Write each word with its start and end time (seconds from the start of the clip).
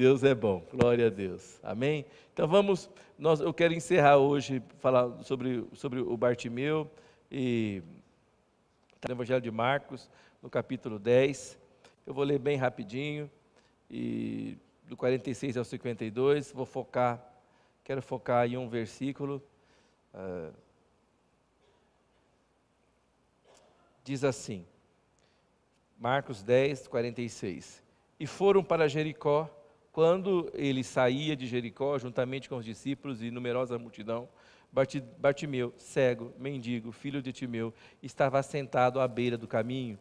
Deus 0.00 0.22
é 0.22 0.32
bom, 0.32 0.64
glória 0.72 1.08
a 1.08 1.10
Deus. 1.10 1.58
Amém? 1.60 2.06
Então 2.32 2.46
vamos, 2.46 2.88
nós, 3.18 3.40
eu 3.40 3.52
quero 3.52 3.74
encerrar 3.74 4.18
hoje, 4.18 4.62
falar 4.78 5.24
sobre, 5.24 5.66
sobre 5.72 5.98
o 5.98 6.16
Bartimeu, 6.16 6.88
e 7.28 7.82
está 8.94 9.08
no 9.08 9.16
Evangelho 9.16 9.40
de 9.40 9.50
Marcos, 9.50 10.08
no 10.40 10.48
capítulo 10.48 11.00
10. 11.00 11.58
Eu 12.06 12.14
vou 12.14 12.22
ler 12.22 12.38
bem 12.38 12.56
rapidinho, 12.56 13.28
e 13.90 14.56
do 14.84 14.96
46 14.96 15.56
ao 15.56 15.64
52, 15.64 16.52
vou 16.52 16.64
focar, 16.64 17.20
quero 17.82 18.00
focar 18.00 18.46
em 18.46 18.56
um 18.56 18.68
versículo. 18.68 19.42
Uh, 20.14 20.54
diz 24.04 24.22
assim, 24.22 24.64
Marcos 25.98 26.40
10, 26.40 26.86
46. 26.86 27.82
E 28.20 28.28
foram 28.28 28.62
para 28.62 28.86
Jericó, 28.86 29.50
quando 29.98 30.48
ele 30.54 30.84
saía 30.84 31.34
de 31.34 31.44
Jericó, 31.44 31.98
juntamente 31.98 32.48
com 32.48 32.56
os 32.58 32.64
discípulos 32.64 33.20
e 33.20 33.32
numerosa 33.32 33.80
multidão, 33.80 34.28
Bartimeu, 35.18 35.74
cego, 35.76 36.32
mendigo, 36.38 36.92
filho 36.92 37.20
de 37.20 37.32
Timeu, 37.32 37.74
estava 38.00 38.40
sentado 38.44 39.00
à 39.00 39.08
beira 39.08 39.36
do 39.36 39.48
caminho. 39.48 39.98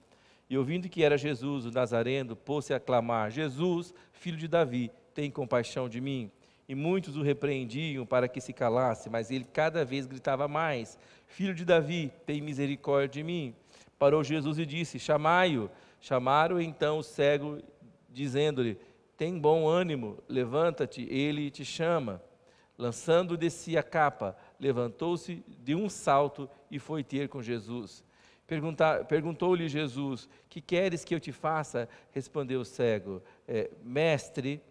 E 0.47 0.55
ouvindo 0.55 0.87
que 0.87 1.03
era 1.03 1.17
Jesus, 1.17 1.65
o 1.65 1.71
Nazareno, 1.71 2.35
pôs-se 2.35 2.75
a 2.75 2.79
clamar: 2.79 3.31
Jesus, 3.31 3.91
filho 4.11 4.37
de 4.37 4.47
Davi, 4.47 4.91
tem 5.15 5.31
compaixão 5.31 5.89
de 5.89 5.99
mim. 5.99 6.29
E 6.69 6.75
muitos 6.75 7.17
o 7.17 7.23
repreendiam 7.23 8.05
para 8.05 8.27
que 8.27 8.39
se 8.39 8.53
calasse, 8.53 9.09
mas 9.09 9.31
ele 9.31 9.45
cada 9.51 9.83
vez 9.83 10.05
gritava 10.05 10.47
mais: 10.47 10.95
Filho 11.25 11.55
de 11.55 11.65
Davi, 11.65 12.13
tem 12.23 12.39
misericórdia 12.39 13.07
de 13.07 13.23
mim. 13.23 13.55
Parou 13.97 14.23
Jesus 14.23 14.59
e 14.59 14.65
disse: 14.67 14.99
Chamai-o. 14.99 15.71
Chamaram 15.99 16.61
então 16.61 16.99
o 16.99 17.03
cego, 17.03 17.57
dizendo-lhe: 18.11 18.77
tem 19.17 19.39
bom 19.39 19.67
ânimo, 19.67 20.23
levanta-te, 20.29 21.01
ele 21.11 21.49
te 21.49 21.65
chama. 21.65 22.21
Lançando 22.77 23.35
de 23.35 23.49
si 23.49 23.75
a 23.75 23.81
capa, 23.81 24.37
levantou-se 24.59 25.43
de 25.63 25.73
um 25.73 25.89
salto 25.89 26.47
e 26.69 26.77
foi 26.77 27.03
ter 27.03 27.27
com 27.27 27.41
Jesus. 27.41 28.03
Perguntou-lhe 29.09 29.67
Jesus: 29.67 30.29
Que 30.47 30.61
queres 30.61 31.03
que 31.03 31.15
eu 31.15 31.19
te 31.19 31.31
faça? 31.31 31.89
Respondeu 32.11 32.61
o 32.61 32.65
cego: 32.65 33.23
é, 33.47 33.71
Mestre, 33.83 34.61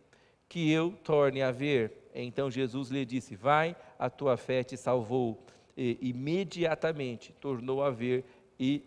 que 0.49 0.71
eu 0.71 0.93
torne 1.03 1.43
a 1.43 1.51
ver. 1.51 2.11
Então 2.15 2.49
Jesus 2.49 2.89
lhe 2.91 3.05
disse: 3.05 3.35
Vai, 3.35 3.75
a 3.99 4.09
tua 4.09 4.37
fé 4.37 4.63
te 4.63 4.77
salvou. 4.77 5.45
E 5.77 5.99
imediatamente 6.01 7.35
tornou 7.35 7.83
a 7.83 7.91
ver 7.91 8.25
e 8.59 8.83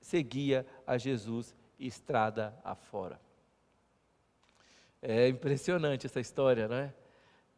seguia 0.00 0.66
a 0.86 0.96
Jesus 0.96 1.54
estrada 1.78 2.58
afora. 2.64 3.25
É 5.02 5.28
impressionante 5.28 6.06
essa 6.06 6.20
história, 6.20 6.66
não 6.68 6.76
é? 6.76 6.92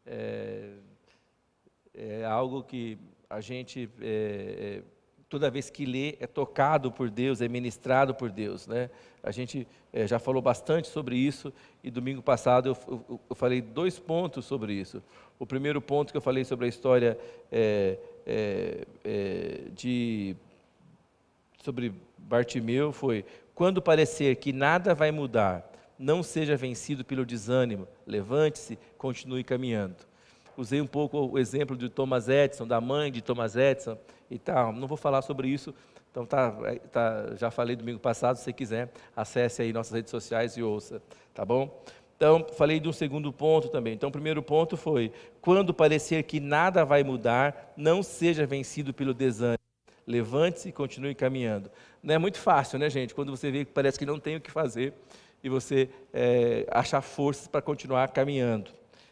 É, 0.05 0.69
é 1.93 2.25
algo 2.25 2.63
que 2.63 2.97
a 3.29 3.41
gente, 3.41 3.89
é, 4.01 4.81
é, 4.81 4.83
toda 5.29 5.51
vez 5.51 5.69
que 5.69 5.85
lê, 5.85 6.17
é 6.19 6.27
tocado 6.27 6.91
por 6.91 7.09
Deus, 7.09 7.41
é 7.41 7.47
ministrado 7.47 8.15
por 8.15 8.31
Deus, 8.31 8.65
né? 8.67 8.89
A 9.21 9.31
gente 9.31 9.67
é, 9.93 10.07
já 10.07 10.17
falou 10.17 10.41
bastante 10.41 10.87
sobre 10.87 11.15
isso 11.15 11.53
e 11.83 11.91
domingo 11.91 12.21
passado 12.21 12.69
eu, 12.69 12.77
eu, 12.87 13.19
eu, 13.29 13.35
falei 13.35 13.61
dois 13.61 13.99
pontos 13.99 14.45
sobre 14.45 14.73
isso. 14.73 15.03
O 15.37 15.45
primeiro 15.45 15.81
ponto 15.81 16.11
que 16.11 16.17
eu 16.17 16.21
falei 16.21 16.43
sobre 16.43 16.65
a 16.65 16.69
história 16.69 17.17
é, 17.51 17.97
de 19.73 20.35
sobre 21.63 21.93
Bartimeu 22.17 22.91
foi 22.91 23.25
quando 23.53 23.81
parecer 23.81 24.35
que 24.37 24.53
nada 24.53 24.95
vai 24.95 25.11
mudar 25.11 25.68
não 25.99 26.23
seja 26.23 26.55
vencido 26.55 27.03
pelo 27.03 27.25
desânimo, 27.25 27.85
levante-se, 28.07 28.79
continue 28.97 29.43
caminhando. 29.43 29.97
Usei 30.55 30.79
um 30.79 30.87
pouco 30.87 31.17
o 31.17 31.37
exemplo 31.37 31.75
de 31.75 31.89
Thomas 31.89 32.29
Edison, 32.29 32.65
da 32.65 32.79
mãe 32.79 33.11
de 33.11 33.21
Thomas 33.21 33.55
Edison 33.57 33.97
e 34.31 34.39
tal. 34.39 34.71
Não 34.73 34.87
vou 34.87 34.97
falar 34.97 35.21
sobre 35.21 35.49
isso, 35.49 35.75
então 36.09 36.25
tá, 36.25 36.57
é, 36.63 36.75
tá, 36.75 37.35
já 37.35 37.51
falei 37.51 37.75
domingo 37.75 37.99
passado, 37.99 38.37
se 38.37 38.43
você 38.43 38.53
quiser, 38.53 38.91
acesse 39.15 39.61
aí 39.61 39.73
nossas 39.73 39.93
redes 39.93 40.11
sociais 40.11 40.57
e 40.57 40.63
ouça, 40.63 41.01
tá 41.33 41.43
bom? 41.45 41.83
Então, 42.15 42.45
falei 42.53 42.81
de 42.81 42.89
um 42.89 42.91
segundo 42.91 43.31
ponto 43.31 43.69
também. 43.69 43.93
Então, 43.93 44.09
o 44.09 44.11
primeiro 44.11 44.43
ponto 44.43 44.75
foi: 44.75 45.13
quando 45.39 45.73
parecer 45.73 46.23
que 46.23 46.39
nada 46.41 46.83
vai 46.83 47.01
mudar, 47.01 47.73
não 47.77 48.03
seja 48.03 48.45
vencido 48.45 48.93
pelo 48.93 49.13
desânimo. 49.13 49.59
Levante-se 50.05 50.67
e 50.67 50.71
continue 50.73 51.15
caminhando. 51.15 51.71
Não 52.03 52.15
é 52.15 52.17
muito 52.17 52.37
fácil, 52.37 52.77
né, 52.77 52.89
gente? 52.89 53.15
Quando 53.15 53.29
você 53.29 53.49
vê 53.49 53.63
que 53.63 53.71
parece 53.71 53.97
que 53.97 54.05
não 54.05 54.19
tem 54.19 54.35
o 54.35 54.41
que 54.41 54.51
fazer, 54.51 54.93
e 55.43 55.49
você 55.49 55.89
é, 56.13 56.65
achar 56.71 57.01
forças 57.01 57.47
para 57.47 57.61
continuar 57.61 58.09
caminhando. 58.09 58.71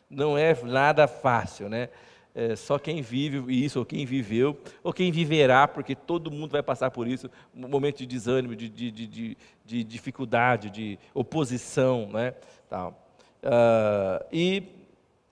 Não 0.09 0.38
é 0.38 0.55
nada 0.63 1.07
fácil, 1.07 1.69
né? 1.69 1.89
É, 2.33 2.55
só 2.55 2.77
quem 2.77 3.01
vive 3.01 3.65
isso, 3.65 3.79
ou 3.79 3.85
quem 3.85 4.05
viveu, 4.05 4.59
ou 4.83 4.93
quem 4.93 5.11
viverá, 5.11 5.67
porque 5.67 5.95
todo 5.95 6.29
mundo 6.29 6.51
vai 6.51 6.61
passar 6.61 6.91
por 6.91 7.07
isso, 7.07 7.29
um 7.55 7.67
momento 7.67 7.97
de 7.97 8.05
desânimo, 8.05 8.55
de, 8.55 8.69
de, 8.69 8.91
de, 8.91 9.38
de 9.65 9.83
dificuldade, 9.83 10.69
de 10.69 10.99
oposição, 11.15 12.07
né? 12.11 12.35
Tal. 12.69 12.91
Uh, 13.44 14.23
e 14.31 14.76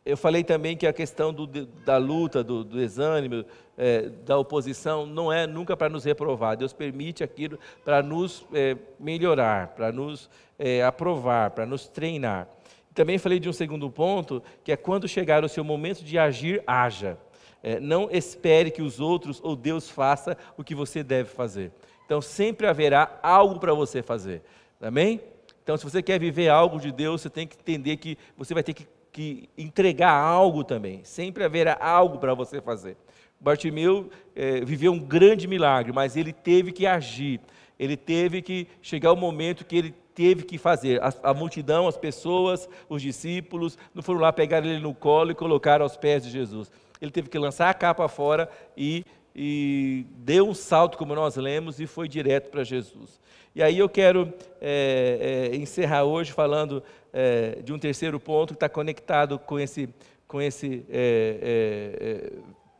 eu 0.05 0.15
falei 0.15 0.43
também 0.43 0.77
que 0.77 0.85
a 0.85 0.93
questão 0.93 1.33
do, 1.33 1.47
da 1.47 1.97
luta, 1.97 2.43
do, 2.43 2.63
do 2.63 2.77
desânimo, 2.77 3.43
é, 3.75 4.03
da 4.03 4.37
oposição, 4.37 5.03
não 5.03 5.33
é 5.33 5.47
nunca 5.47 5.75
para 5.75 5.89
nos 5.89 6.03
reprovar. 6.03 6.55
Deus 6.55 6.71
permite 6.73 7.23
aquilo 7.23 7.57
para 7.83 8.03
nos 8.03 8.45
é, 8.53 8.77
melhorar, 8.99 9.69
para 9.69 9.91
nos 9.91 10.29
é, 10.59 10.83
aprovar, 10.83 11.49
para 11.51 11.65
nos 11.65 11.87
treinar. 11.87 12.47
Também 12.93 13.17
falei 13.17 13.39
de 13.39 13.49
um 13.49 13.53
segundo 13.53 13.89
ponto, 13.89 14.43
que 14.63 14.71
é 14.71 14.77
quando 14.77 15.07
chegar 15.07 15.43
o 15.43 15.49
seu 15.49 15.63
momento 15.63 16.03
de 16.03 16.19
agir, 16.19 16.61
haja. 16.67 17.17
É, 17.63 17.79
não 17.79 18.07
espere 18.11 18.69
que 18.69 18.83
os 18.83 18.99
outros 18.99 19.41
ou 19.43 19.55
Deus 19.55 19.89
faça 19.89 20.37
o 20.55 20.63
que 20.63 20.75
você 20.75 21.03
deve 21.03 21.29
fazer. 21.31 21.71
Então 22.05 22.21
sempre 22.21 22.67
haverá 22.67 23.19
algo 23.23 23.59
para 23.59 23.73
você 23.73 24.03
fazer. 24.03 24.43
Amém? 24.79 25.19
Então, 25.65 25.75
se 25.77 25.83
você 25.83 26.03
quer 26.03 26.19
viver 26.19 26.47
algo 26.47 26.79
de 26.79 26.91
Deus, 26.91 27.21
você 27.21 27.29
tem 27.29 27.47
que 27.47 27.55
entender 27.55 27.97
que 27.97 28.19
você 28.37 28.53
vai 28.53 28.61
ter 28.61 28.71
que 28.71 28.85
que 29.15 29.47
entregar 29.57 30.11
algo 30.11 30.61
também. 30.61 30.99
Sempre 31.05 31.45
haverá 31.45 31.77
algo 31.79 32.17
para 32.17 32.33
você 32.33 32.59
fazer. 32.59 32.97
Bartimeu 33.39 34.09
é, 34.35 34.59
viveu 34.59 34.91
um 34.91 34.99
grande 34.99 35.47
milagre, 35.47 35.93
mas 35.93 36.17
ele 36.17 36.33
teve 36.33 36.73
que 36.73 36.85
agir. 36.85 37.39
Ele 37.79 37.95
teve 37.95 38.41
que 38.41 38.67
chegar 38.81 39.13
o 39.13 39.15
momento 39.15 39.63
que 39.63 39.77
ele 39.77 39.95
teve 40.13 40.43
que 40.43 40.57
fazer. 40.57 41.01
A, 41.01 41.13
a, 41.23 41.33
multidão, 41.33 41.87
as 41.87 41.95
pessoas, 41.95 42.67
os 42.89 43.01
discípulos, 43.01 43.77
não 43.93 44.03
foram 44.03 44.19
lá 44.19 44.33
pegar 44.33 44.57
ele 44.65 44.79
no 44.79 44.93
colo 44.93 45.31
e 45.31 45.35
colocar 45.35 45.79
aos 45.79 45.95
pés 45.95 46.21
de 46.21 46.29
Jesus. 46.29 46.69
Ele 46.99 47.11
teve 47.11 47.29
que 47.29 47.39
lançar 47.39 47.69
a 47.69 47.73
capa 47.73 48.09
fora 48.09 48.49
e, 48.75 49.05
e 49.35 50.05
deu 50.17 50.47
um 50.47 50.53
salto, 50.53 50.97
como 50.97 51.13
nós 51.13 51.35
lemos, 51.35 51.79
e 51.81 51.85
foi 51.85 52.07
direto 52.07 52.49
para 52.49 52.63
Jesus. 52.63 53.19
E 53.53 53.61
aí 53.61 53.77
eu 53.77 53.89
quero 53.89 54.33
é, 54.61 55.49
é, 55.51 55.55
encerrar 55.55 56.03
hoje 56.03 56.31
falando 56.31 56.81
é, 57.11 57.61
de 57.61 57.73
um 57.73 57.79
terceiro 57.79 58.19
ponto 58.19 58.53
que 58.53 58.57
está 58.57 58.69
conectado 58.69 59.37
com 59.37 59.59
esse, 59.59 59.89
com 60.27 60.41
esse 60.41 60.85
é, 60.89 61.39
é, 61.41 62.05
é, 62.07 62.39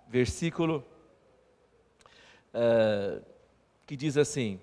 versículo 0.10 0.84
que 3.86 3.98
diz 3.98 4.16
assim, 4.16 4.58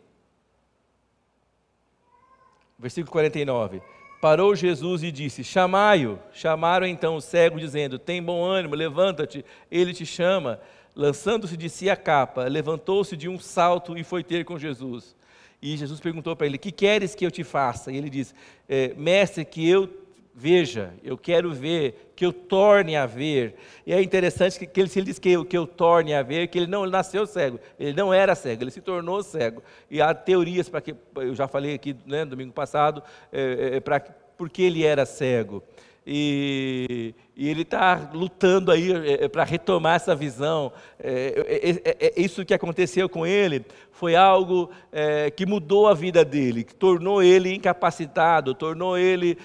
versículo 2.78 3.12
49. 3.12 3.82
Parou 4.22 4.54
Jesus 4.54 5.02
e 5.02 5.12
disse: 5.12 5.44
Chamai-o. 5.44 6.18
Chamaram 6.32 6.86
então 6.86 7.16
o 7.16 7.20
cego, 7.20 7.58
dizendo: 7.58 7.98
Tem 7.98 8.22
bom 8.22 8.42
ânimo, 8.42 8.74
levanta-te, 8.74 9.44
ele 9.70 9.92
te 9.92 10.06
chama. 10.06 10.58
Lançando-se 10.94 11.56
de 11.56 11.68
si 11.68 11.88
a 11.88 11.96
capa, 11.96 12.44
levantou-se 12.44 13.16
de 13.16 13.28
um 13.28 13.38
salto 13.38 13.96
e 13.96 14.04
foi 14.04 14.22
ter 14.22 14.44
com 14.44 14.58
Jesus. 14.58 15.16
E 15.60 15.76
Jesus 15.76 16.00
perguntou 16.00 16.36
para 16.36 16.46
ele: 16.46 16.58
Que 16.58 16.72
queres 16.72 17.14
que 17.14 17.24
eu 17.24 17.30
te 17.30 17.44
faça? 17.44 17.90
E 17.90 17.96
ele 17.96 18.10
diz: 18.10 18.34
é, 18.68 18.92
Mestre, 18.94 19.44
que 19.44 19.66
eu 19.68 19.88
veja, 20.34 20.94
eu 21.04 21.16
quero 21.18 21.52
ver, 21.52 22.12
que 22.16 22.24
eu 22.24 22.32
torne 22.32 22.96
a 22.96 23.06
ver. 23.06 23.54
E 23.86 23.92
é 23.92 24.02
interessante 24.02 24.58
que, 24.58 24.66
que 24.66 24.80
ele, 24.80 24.90
ele 24.94 25.06
diz 25.06 25.18
que 25.18 25.30
eu, 25.30 25.44
que 25.44 25.56
eu 25.56 25.66
torne 25.66 26.14
a 26.14 26.22
ver, 26.22 26.48
que 26.48 26.58
ele 26.58 26.66
não 26.66 26.84
ele 26.84 26.92
nasceu 26.92 27.26
cego, 27.26 27.60
ele 27.78 27.92
não 27.92 28.12
era 28.12 28.34
cego, 28.34 28.62
ele 28.62 28.70
se 28.70 28.80
tornou 28.80 29.22
cego. 29.22 29.62
E 29.90 30.00
há 30.00 30.14
teorias 30.14 30.68
para 30.68 30.80
que, 30.80 30.94
eu 31.16 31.34
já 31.34 31.46
falei 31.46 31.74
aqui 31.74 31.94
né, 32.06 32.24
domingo 32.24 32.52
passado, 32.52 33.02
é, 33.32 33.76
é, 33.76 33.80
para 33.80 34.00
porque 34.36 34.62
ele 34.62 34.84
era 34.84 35.04
cego. 35.06 35.62
E, 36.06 37.14
e 37.36 37.48
ele 37.48 37.62
está 37.62 38.10
lutando 38.12 38.72
aí 38.72 38.92
é, 38.92 39.24
é 39.24 39.28
para 39.28 39.44
retomar 39.44 39.96
essa 39.96 40.14
visão. 40.14 40.72
É, 40.98 41.80
é, 41.84 42.06
é, 42.06 42.20
isso 42.20 42.44
que 42.44 42.52
aconteceu 42.52 43.08
com 43.08 43.24
ele 43.26 43.64
foi 43.92 44.16
algo 44.16 44.68
é, 44.90 45.30
que 45.30 45.46
mudou 45.46 45.86
a 45.86 45.94
vida 45.94 46.24
dele, 46.24 46.64
que 46.64 46.74
tornou 46.74 47.22
ele 47.22 47.54
incapacitado, 47.54 48.52
tornou 48.52 48.98
ele 48.98 49.38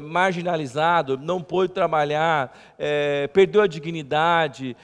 marginalizado, 0.00 1.18
não 1.18 1.42
pôde 1.42 1.70
trabalhar, 1.74 2.58
perdeu 3.34 3.60
a 3.60 3.66
dignidade, 3.66 4.74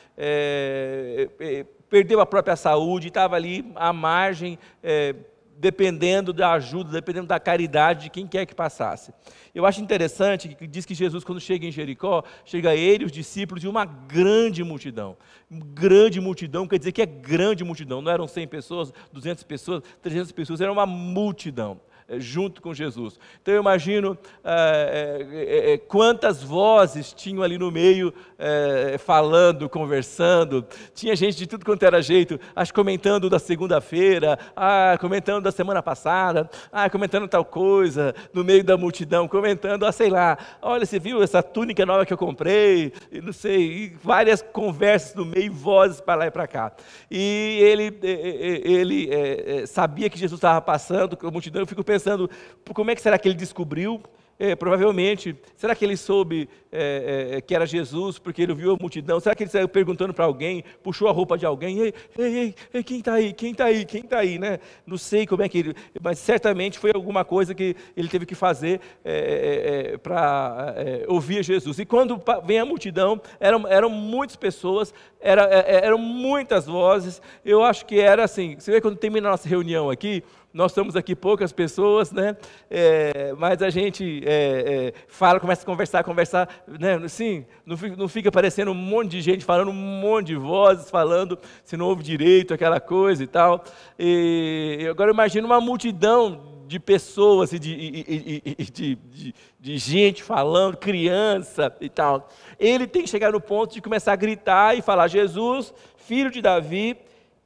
perdeu 1.89 2.21
a 2.21 2.27
própria 2.27 2.55
saúde, 2.55 3.09
estava 3.09 3.35
ali 3.35 3.65
à 3.75 3.95
margem 3.95 4.59
dependendo 5.59 6.33
da 6.33 6.53
ajuda, 6.53 6.93
dependendo 6.93 7.27
da 7.27 7.41
caridade 7.41 8.05
de 8.05 8.11
quem 8.11 8.27
quer 8.27 8.47
que 8.47 8.55
passasse. 8.55 9.13
Eu 9.55 9.65
acho 9.65 9.81
interessante 9.81 10.49
que 10.49 10.67
diz 10.67 10.85
que 10.85 10.95
Jesus, 10.95 11.25
quando 11.25 11.41
chega 11.41 11.67
em 11.67 11.73
Jericó, 11.73 12.23
chega 12.45 12.75
ele, 12.75 13.05
os 13.05 13.13
discípulos 13.13 13.65
e 13.65 13.69
uma 13.69 13.85
grande 13.85 14.63
multidão. 14.63 15.17
Grande 15.51 16.21
multidão 16.21 16.67
quer 16.67 16.79
dizer 16.79 16.93
que 16.93 17.03
é 17.03 17.07
grande 17.07 17.65
multidão, 17.65 18.03
não 18.03 18.13
eram 18.13 18.29
100 18.29 18.49
pessoas, 18.49 18.93
200 19.13 19.45
pessoas, 19.45 19.83
300 20.03 20.33
pessoas, 20.33 20.61
era 20.61 20.73
uma 20.73 20.87
multidão. 20.87 21.81
Eh, 22.09 22.21
junto 22.21 22.63
com 22.63 22.73
Jesus. 22.73 23.19
Então 23.43 23.53
eu 23.53 23.61
imagino 23.61 24.17
é, 24.45 25.27
é, 25.31 25.73
é, 25.73 25.79
quantas 25.79 26.41
vozes 26.43 27.13
tinham 27.13 27.43
ali 27.43 27.59
no 27.59 27.71
meio, 27.71 28.15
falando, 28.99 29.69
conversando. 29.69 30.65
Tinha 30.95 31.17
gente 31.17 31.37
de 31.39 31.47
tudo 31.47 31.65
quanto 31.65 31.83
era 31.85 32.03
jeito, 32.03 32.39
acho 32.55 32.73
comentando 32.73 33.31
da 33.31 33.39
segunda-feira, 33.39 34.39
ah, 34.55 34.97
comentando 35.01 35.43
da 35.43 35.51
semana 35.51 35.83
passada, 35.83 36.49
ah, 36.71 36.89
comentando 36.91 37.27
tal 37.27 37.45
coisa, 37.45 38.15
no 38.33 38.45
meio 38.45 38.63
da 38.63 38.77
multidão, 38.77 39.27
comentando, 39.27 39.87
ah, 39.87 39.93
sei 39.93 40.11
lá, 40.11 40.37
olha, 40.61 40.85
você 40.85 40.99
viu 40.99 41.23
essa 41.23 41.43
túnica 41.43 41.87
nova 41.87 42.05
que 42.05 42.13
eu 42.13 42.19
comprei, 42.19 42.93
e 43.11 43.21
não 43.21 43.33
sei, 43.33 43.97
várias 44.03 44.43
conversas 44.43 45.15
no 45.15 45.25
meio, 45.25 45.53
vozes 45.53 46.01
para 46.01 46.17
lá 46.17 46.27
e 46.27 46.31
para 46.31 46.47
cá. 46.47 46.73
E 47.11 47.59
ele, 47.63 47.99
ele 48.03 49.67
sabia 49.67 50.11
que 50.11 50.19
Jesus 50.19 50.39
estava 50.39 50.61
passando, 50.61 51.19
a 51.21 51.31
multidão, 51.31 51.63
eu 51.63 51.67
fico 51.67 51.83
pensando, 51.83 51.96
pensando, 51.97 52.31
como 52.75 52.91
é 52.91 52.95
que 52.95 53.01
será 53.01 53.19
que 53.19 53.29
ele 53.29 53.35
descobriu? 53.35 54.03
É, 54.39 54.55
provavelmente, 54.55 55.35
será 55.57 55.75
que 55.75 55.83
ele 55.83 55.97
soube 55.97 56.47
é, 56.71 57.37
é, 57.37 57.41
que 57.41 57.55
era 57.55 57.65
Jesus 57.65 58.19
porque 58.19 58.43
ele 58.43 58.55
viu 58.55 58.73
a 58.73 58.77
multidão? 58.79 59.19
Será 59.19 59.35
que 59.35 59.43
ele 59.43 59.51
saiu 59.51 59.67
perguntando 59.67 60.13
para 60.13 60.27
alguém, 60.27 60.63
puxou 60.83 61.09
a 61.09 61.11
roupa 61.11 61.39
de 61.39 61.47
alguém? 61.47 61.79
Ei, 61.79 61.95
ei, 62.19 62.55
ei, 62.75 62.85
quem 62.85 62.99
está 62.99 63.15
aí? 63.15 63.33
Quem 63.33 63.53
está 63.53 63.65
aí? 63.65 63.85
Quem 63.87 64.03
está 64.03 64.19
aí? 64.19 64.39
Né? 64.39 64.59
Não 64.87 64.99
sei 64.99 65.27
como 65.27 65.43
é 65.43 65.49
que 65.49 65.59
ele. 65.59 65.75
Mas 66.03 66.19
certamente 66.19 66.79
foi 66.79 66.93
alguma 66.95 67.25
coisa 67.25 67.55
que 67.55 67.75
ele 67.97 68.09
teve 68.09 68.27
que 68.27 68.35
fazer 68.35 68.79
é, 69.03 69.93
é, 69.95 69.97
para 69.97 70.75
ouvir 71.09 71.43
Jesus. 71.43 71.79
E 71.79 71.87
quando 71.87 72.21
vem 72.45 72.59
a 72.59 72.65
multidão, 72.67 73.19
eram, 73.41 73.67
eram 73.67 73.89
muitas 73.89 74.37
pessoas, 74.37 74.93
era, 75.19 75.45
eram 75.45 75.97
muitas 75.97 76.67
vozes. 76.67 77.23
Eu 77.43 77.65
acho 77.65 77.87
que 77.87 77.99
era 77.99 78.25
assim. 78.25 78.57
Você 78.59 78.71
vê 78.71 78.83
quando 78.83 78.99
termina 78.99 79.29
a 79.29 79.31
nossa 79.31 79.49
reunião 79.49 79.89
aqui, 79.89 80.23
nós 80.57 80.71
estamos 80.71 80.97
aqui 80.97 81.15
poucas 81.15 81.53
pessoas, 81.53 82.11
né? 82.11 82.35
É, 82.71 83.35
mas 83.37 83.61
a 83.61 83.69
gente 83.69 84.23
é, 84.25 84.87
é, 84.87 84.93
fala, 85.07 85.39
começa 85.39 85.61
a 85.61 85.67
conversar, 85.67 86.03
conversar, 86.03 86.49
né? 86.67 87.07
Sim, 87.09 87.45
não 87.67 87.77
fica, 87.77 87.95
não 87.95 88.09
fica 88.09 88.33
parecendo 88.33 88.71
um 88.71 88.75
monte 88.75 89.11
de 89.11 89.21
gente 89.21 89.45
falando, 89.45 89.71
um 89.71 89.75
monte 89.75 90.29
de 90.29 90.37
vozes 90.37 90.89
falando, 90.89 91.39
se 91.63 91.77
não 91.77 91.85
ouve 91.85 92.03
direito, 92.03 92.55
aquela 92.55 92.81
coisa 92.81 93.23
e 93.23 93.27
tal. 93.27 93.63
E 93.99 94.87
agora 94.91 95.11
imagina 95.11 95.47
uma 95.47 95.61
multidão 95.61 96.41
de 96.67 96.81
pessoas 96.81 97.53
e 97.53 97.59
de, 97.59 98.03
de, 98.73 98.97
de, 98.97 99.35
de, 99.61 99.79
gente 99.79 100.23
falando, 100.23 100.79
criança 100.79 101.71
e 101.83 101.91
tal. 101.91 102.31
Ele 102.59 102.87
tem 102.87 103.03
que 103.03 103.11
chegar 103.11 103.31
no 103.31 103.43
ponto 103.43 103.75
de 103.75 103.83
começar 103.83 104.15
a 104.15 104.17
gritar 104.17 104.75
e 104.75 104.81
falar: 104.81 105.07
Jesus, 105.09 105.75
filho 105.99 106.31
de 106.31 106.41
Davi, 106.41 106.97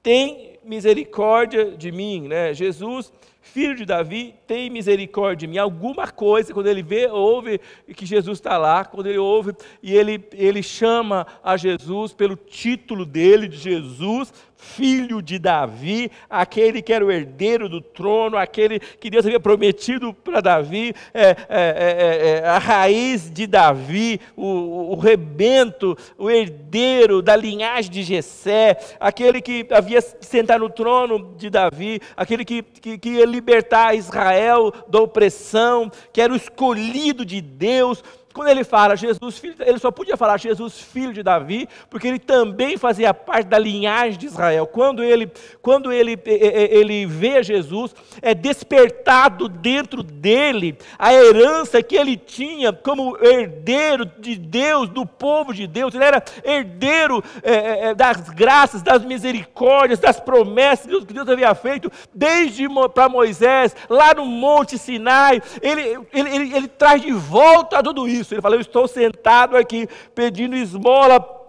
tem 0.02 0.58
misericórdia 0.64 1.72
de 1.72 1.90
mim, 1.90 2.28
né? 2.28 2.54
Jesus, 2.54 3.12
filho 3.40 3.74
de 3.74 3.84
Davi, 3.84 4.34
tem 4.46 4.70
misericórdia 4.70 5.36
de 5.36 5.46
mim. 5.46 5.58
Alguma 5.58 6.08
coisa, 6.08 6.52
quando 6.52 6.68
ele 6.68 6.82
vê, 6.82 7.08
ouve 7.08 7.60
que 7.96 8.06
Jesus 8.06 8.38
está 8.38 8.56
lá, 8.56 8.84
quando 8.84 9.06
ele 9.06 9.18
ouve 9.18 9.52
e 9.82 9.94
ele, 9.94 10.22
ele 10.32 10.62
chama 10.62 11.26
a 11.42 11.56
Jesus 11.56 12.12
pelo 12.12 12.36
título 12.36 13.04
dele, 13.04 13.48
de 13.48 13.56
Jesus, 13.56 14.32
filho 14.60 15.22
de 15.22 15.38
Davi, 15.38 16.10
aquele 16.28 16.82
que 16.82 16.92
era 16.92 17.04
o 17.04 17.10
herdeiro 17.10 17.68
do 17.68 17.80
trono, 17.80 18.36
aquele 18.36 18.78
que 18.78 19.10
Deus 19.10 19.24
havia 19.24 19.40
prometido 19.40 20.12
para 20.12 20.40
Davi, 20.40 20.94
é, 21.14 21.22
é, 21.22 21.36
é, 21.48 22.28
é, 22.28 22.46
a 22.46 22.58
raiz 22.58 23.30
de 23.30 23.46
Davi, 23.46 24.20
o, 24.36 24.92
o 24.92 24.96
rebento, 24.96 25.96
o 26.18 26.30
herdeiro 26.30 27.22
da 27.22 27.34
linhagem 27.34 27.90
de 27.90 28.02
Jessé, 28.02 28.76
aquele 29.00 29.40
que 29.40 29.66
havia 29.70 30.00
sentado 30.00 30.60
no 30.60 30.70
trono 30.70 31.34
de 31.36 31.48
Davi, 31.48 32.00
aquele 32.16 32.44
que, 32.44 32.62
que, 32.62 32.98
que 32.98 33.08
ia 33.08 33.24
libertar 33.24 33.94
Israel 33.94 34.72
da 34.88 35.00
opressão, 35.00 35.90
que 36.12 36.20
era 36.20 36.32
o 36.32 36.36
escolhido 36.36 37.24
de 37.24 37.40
Deus, 37.40 38.02
quando 38.32 38.48
ele 38.48 38.62
fala 38.62 38.96
Jesus, 38.96 39.38
filho, 39.38 39.56
ele 39.58 39.78
só 39.80 39.90
podia 39.90 40.16
falar 40.16 40.38
Jesus, 40.38 40.78
filho 40.78 41.12
de 41.12 41.20
Davi, 41.20 41.68
porque 41.88 42.06
ele 42.06 42.18
também 42.18 42.76
fazia 42.76 43.12
parte 43.12 43.48
da 43.48 43.58
linhagem 43.58 44.16
de 44.16 44.26
Israel. 44.26 44.68
Quando 44.68 45.02
ele, 45.02 45.30
quando 45.60 45.92
ele, 45.92 46.16
ele 46.24 47.06
vê 47.06 47.42
Jesus, 47.42 47.92
é 48.22 48.32
despertado 48.32 49.48
dentro 49.48 50.04
dele 50.04 50.78
a 50.96 51.12
herança 51.12 51.82
que 51.82 51.96
ele 51.96 52.16
tinha 52.16 52.72
como 52.72 53.18
herdeiro 53.20 54.06
de 54.06 54.36
Deus, 54.36 54.88
do 54.88 55.04
povo 55.04 55.52
de 55.52 55.66
Deus. 55.66 55.92
Ele 55.92 56.04
era 56.04 56.22
herdeiro 56.44 57.24
é, 57.42 57.52
é, 57.52 57.84
é 57.86 57.94
das 57.96 58.30
graças, 58.30 58.80
das 58.80 59.04
misericórdias, 59.04 59.98
das 59.98 60.20
promessas 60.20 61.04
que 61.04 61.12
Deus 61.12 61.28
havia 61.28 61.52
feito 61.56 61.90
desde 62.14 62.68
para 62.94 63.08
Moisés, 63.08 63.74
lá 63.88 64.14
no 64.14 64.24
Monte 64.24 64.78
Sinai. 64.78 65.42
Ele, 65.60 65.98
ele, 66.12 66.28
ele, 66.30 66.56
ele 66.56 66.68
traz 66.68 67.02
de 67.02 67.10
volta 67.10 67.82
tudo 67.82 68.06
isso 68.06 68.19
isso. 68.20 68.34
Ele 68.34 68.42
fala: 68.42 68.56
Eu 68.56 68.60
estou 68.60 68.86
sentado 68.86 69.56
aqui 69.56 69.88
pedindo 70.14 70.56
esmola 70.56 71.40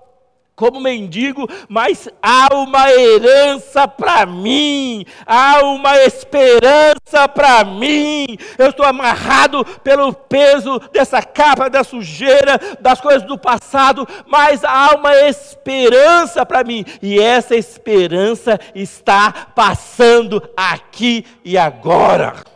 como 0.62 0.80
mendigo, 0.80 1.50
mas 1.68 2.08
há 2.22 2.54
uma 2.54 2.92
herança 2.92 3.88
para 3.88 4.28
mim, 4.28 5.04
há 5.26 5.66
uma 5.66 5.98
esperança 6.04 7.28
para 7.28 7.64
mim. 7.64 8.28
Eu 8.60 8.70
estou 8.70 8.86
amarrado 8.86 9.66
pelo 9.84 10.14
peso 10.14 10.78
dessa 10.94 11.20
capa, 11.24 11.68
da 11.68 11.84
sujeira, 11.84 12.60
das 12.80 13.02
coisas 13.02 13.24
do 13.24 13.40
passado, 13.40 14.08
mas 14.28 14.64
há 14.64 14.94
uma 14.96 15.16
esperança 15.22 16.46
para 16.46 16.64
mim, 16.64 16.86
e 17.02 17.20
essa 17.20 17.56
esperança 17.56 18.60
está 18.76 19.48
passando 19.56 20.48
aqui 20.56 21.26
e 21.44 21.58
agora. 21.58 22.51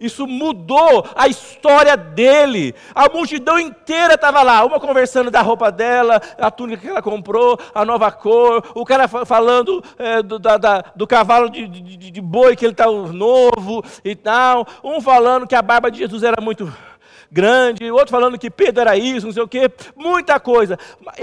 Isso 0.00 0.26
mudou 0.26 1.06
a 1.14 1.28
história 1.28 1.96
dele. 1.96 2.74
A 2.94 3.08
multidão 3.08 3.58
inteira 3.58 4.14
estava 4.14 4.42
lá, 4.42 4.64
uma 4.64 4.80
conversando 4.80 5.30
da 5.30 5.42
roupa 5.42 5.70
dela, 5.70 6.20
a 6.38 6.50
túnica 6.50 6.80
que 6.80 6.88
ela 6.88 7.02
comprou, 7.02 7.58
a 7.74 7.84
nova 7.84 8.10
cor, 8.10 8.64
o 8.74 8.84
cara 8.84 9.06
falando 9.06 9.84
é, 9.98 10.22
do, 10.22 10.38
da, 10.38 10.56
da, 10.56 10.84
do, 10.96 11.06
cavalo 11.06 11.50
de, 11.50 11.68
de, 11.68 12.10
de 12.10 12.20
boi 12.20 12.56
que 12.56 12.64
ele 12.64 12.72
está 12.72 12.86
novo 12.86 13.84
e 14.02 14.16
tal. 14.16 14.66
Um 14.82 15.00
falando 15.02 15.46
que 15.46 15.54
a 15.54 15.62
barba 15.62 15.90
de 15.90 15.98
Jesus 15.98 16.22
era 16.22 16.40
muito 16.40 16.72
grande, 17.30 17.90
outro 17.90 18.10
falando 18.10 18.38
que 18.38 18.50
Pedro 18.50 18.80
era 18.80 18.96
isso, 18.96 19.26
não 19.26 19.32
sei 19.32 19.42
o 19.42 19.48
quê, 19.48 19.70
muita 19.94 20.40
coisa. 20.40 20.78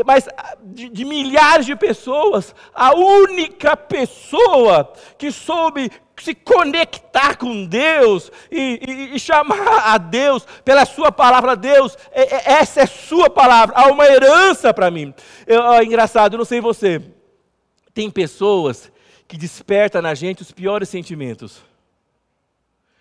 Mas 0.05 0.27
de, 0.63 0.87
de, 0.89 1.03
milhares 1.03 1.65
de 1.65 1.75
pessoas, 1.75 2.55
a 2.73 2.95
única 2.95 3.75
pessoa 3.75 4.91
que 5.17 5.31
soube 5.31 5.91
se 6.23 6.33
conectar 6.33 7.37
com 7.37 7.65
Deus 7.65 8.31
e, 8.51 8.79
e, 8.85 9.15
e, 9.15 9.19
chamar 9.19 9.93
a 9.93 9.97
Deus 9.97 10.45
pela 10.65 10.85
sua 10.85 11.11
palavra, 11.11 11.55
Deus, 11.55 11.97
é, 12.11 12.35
é, 12.35 12.51
essa 12.53 12.81
é 12.81 12.85
sua 12.85 13.29
palavra, 13.29 13.75
há 13.77 13.87
uma 13.91 14.05
herança 14.05 14.73
para 14.73 14.89
mim. 14.89 15.13
Eu, 15.45 15.63
é 15.73 15.83
engraçado, 15.83 16.33
eu 16.33 16.37
não 16.37 16.45
sei 16.45 16.59
você, 16.59 17.01
tem 17.93 18.09
pessoas 18.09 18.91
que 19.27 19.37
despertam 19.37 20.01
na 20.01 20.13
gente 20.15 20.41
os 20.41 20.51
piores 20.51 20.89
sentimentos. 20.89 21.61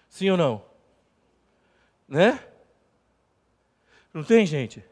Sim 0.09 0.31
ou 0.31 0.37
não? 0.37 0.63
Né? 2.09 2.41
Não 4.13 4.25
tem, 4.25 4.47
gente? 4.47 4.85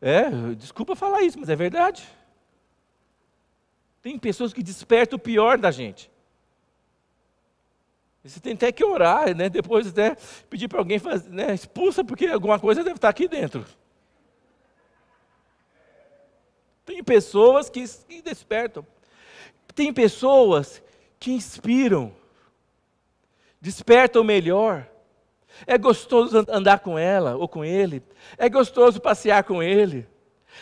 É, 0.00 0.30
desculpa 0.54 0.94
falar 0.94 1.22
isso, 1.22 1.38
mas 1.38 1.48
é 1.48 1.56
verdade. 1.56 2.06
Tem 4.02 4.18
pessoas 4.18 4.52
que 4.52 4.62
despertam 4.62 5.16
o 5.16 5.20
pior 5.20 5.58
da 5.58 5.70
gente. 5.70 6.10
Você 8.28 8.40
tem 8.40 8.54
até 8.54 8.72
que 8.72 8.84
orar, 8.84 9.34
né? 9.36 9.48
depois 9.48 9.86
até 9.86 10.16
pedir 10.50 10.68
para 10.68 10.78
alguém 10.78 10.98
fazer, 10.98 11.30
né? 11.30 11.54
expulsa, 11.54 12.04
porque 12.04 12.26
alguma 12.26 12.58
coisa 12.58 12.82
deve 12.82 12.96
estar 12.96 13.08
aqui 13.08 13.28
dentro. 13.28 13.64
Tem 16.84 17.02
pessoas 17.02 17.68
que, 17.68 17.84
que 18.08 18.22
despertam. 18.22 18.86
Tem 19.74 19.92
pessoas 19.92 20.82
que 21.18 21.32
inspiram, 21.32 22.14
despertam 23.60 24.24
melhor. 24.24 24.86
É 25.66 25.78
gostoso 25.78 26.44
andar 26.48 26.80
com 26.80 26.98
ela 26.98 27.36
ou 27.36 27.48
com 27.48 27.64
ele. 27.64 28.02
É 28.36 28.48
gostoso 28.48 29.00
passear 29.00 29.42
com 29.44 29.62
ele. 29.62 30.06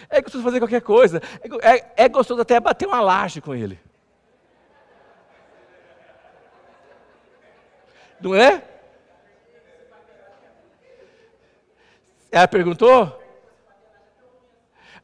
É 0.09 0.21
gostoso 0.21 0.45
fazer 0.45 0.61
qualquer 0.61 0.83
coisa. 0.83 1.21
É, 1.63 1.77
é, 1.77 1.93
é 2.05 2.09
gostoso 2.09 2.41
até 2.41 2.59
bater 2.61 2.87
uma 2.87 3.01
laje 3.01 3.41
com 3.41 3.55
ele. 3.55 3.79
Não 8.25 8.35
é? 8.35 8.63
Ela 12.33 12.49
perguntou? 12.49 13.21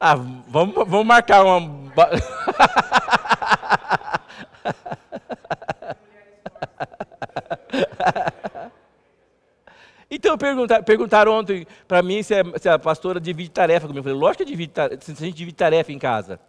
Ah, 0.00 0.14
vamos, 0.14 0.74
vamos 0.74 1.06
marcar 1.06 1.44
uma. 1.44 1.60
Então 10.12 10.36
perguntaram, 10.36 10.82
perguntaram 10.82 11.32
ontem 11.32 11.64
para 11.86 12.02
mim 12.02 12.20
se 12.20 12.34
a, 12.34 12.58
se 12.58 12.68
a, 12.68 12.76
pastora 12.80 13.20
divide 13.20 13.48
tarefa 13.50 13.86
comigo. 13.86 14.00
Eu 14.00 14.02
falei, 14.02 14.18
lógico 14.18 14.44
que 14.44 14.50
divide, 14.50 14.72
se 15.00 15.12
a 15.12 15.14
gente 15.14 15.36
divide 15.36 15.56
tarefa 15.56 15.92
em 15.92 16.00
casa, 16.00 16.40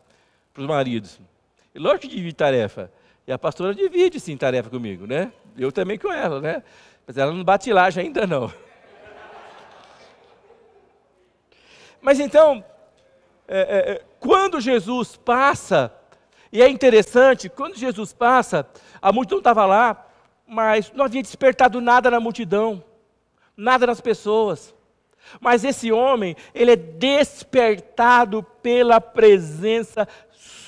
para 0.52 0.62
os 0.62 0.68
maridos. 0.68 1.22
Lógico 1.76 2.02
que 2.02 2.16
divide 2.16 2.34
tarefa. 2.34 2.92
E 3.28 3.32
a 3.32 3.38
pastora 3.38 3.74
divide 3.74 4.20
sim 4.20 4.36
tarefa 4.36 4.70
comigo, 4.70 5.06
né? 5.06 5.32
Eu 5.58 5.72
também 5.72 5.98
com 5.98 6.12
ela, 6.12 6.42
né? 6.42 6.64
Mas 7.06 7.18
ela 7.18 7.32
não 7.32 7.44
bate 7.44 7.72
laje 7.72 8.00
ainda 8.00 8.26
não. 8.26 8.52
Mas 12.02 12.20
então, 12.20 12.64
é, 13.48 13.60
é, 13.60 13.92
é, 13.92 14.02
quando 14.20 14.60
Jesus 14.60 15.16
passa, 15.18 15.94
e 16.52 16.62
é 16.62 16.68
interessante, 16.68 17.48
quando 17.48 17.78
Jesus 17.78 18.12
passa, 18.12 18.68
a 19.02 19.12
multidão 19.12 19.38
estava 19.38 19.66
lá, 19.66 20.08
mas 20.48 20.92
não 20.94 21.06
havia 21.06 21.22
despertado 21.22 21.80
nada 21.80 22.10
na 22.10 22.20
multidão 22.20 22.84
nada 23.62 23.86
nas 23.86 24.02
pessoas. 24.02 24.74
Mas 25.40 25.64
esse 25.64 25.92
homem, 25.92 26.36
ele 26.54 26.72
é 26.72 26.76
despertado 26.76 28.44
pela 28.62 29.00
presença 29.00 30.08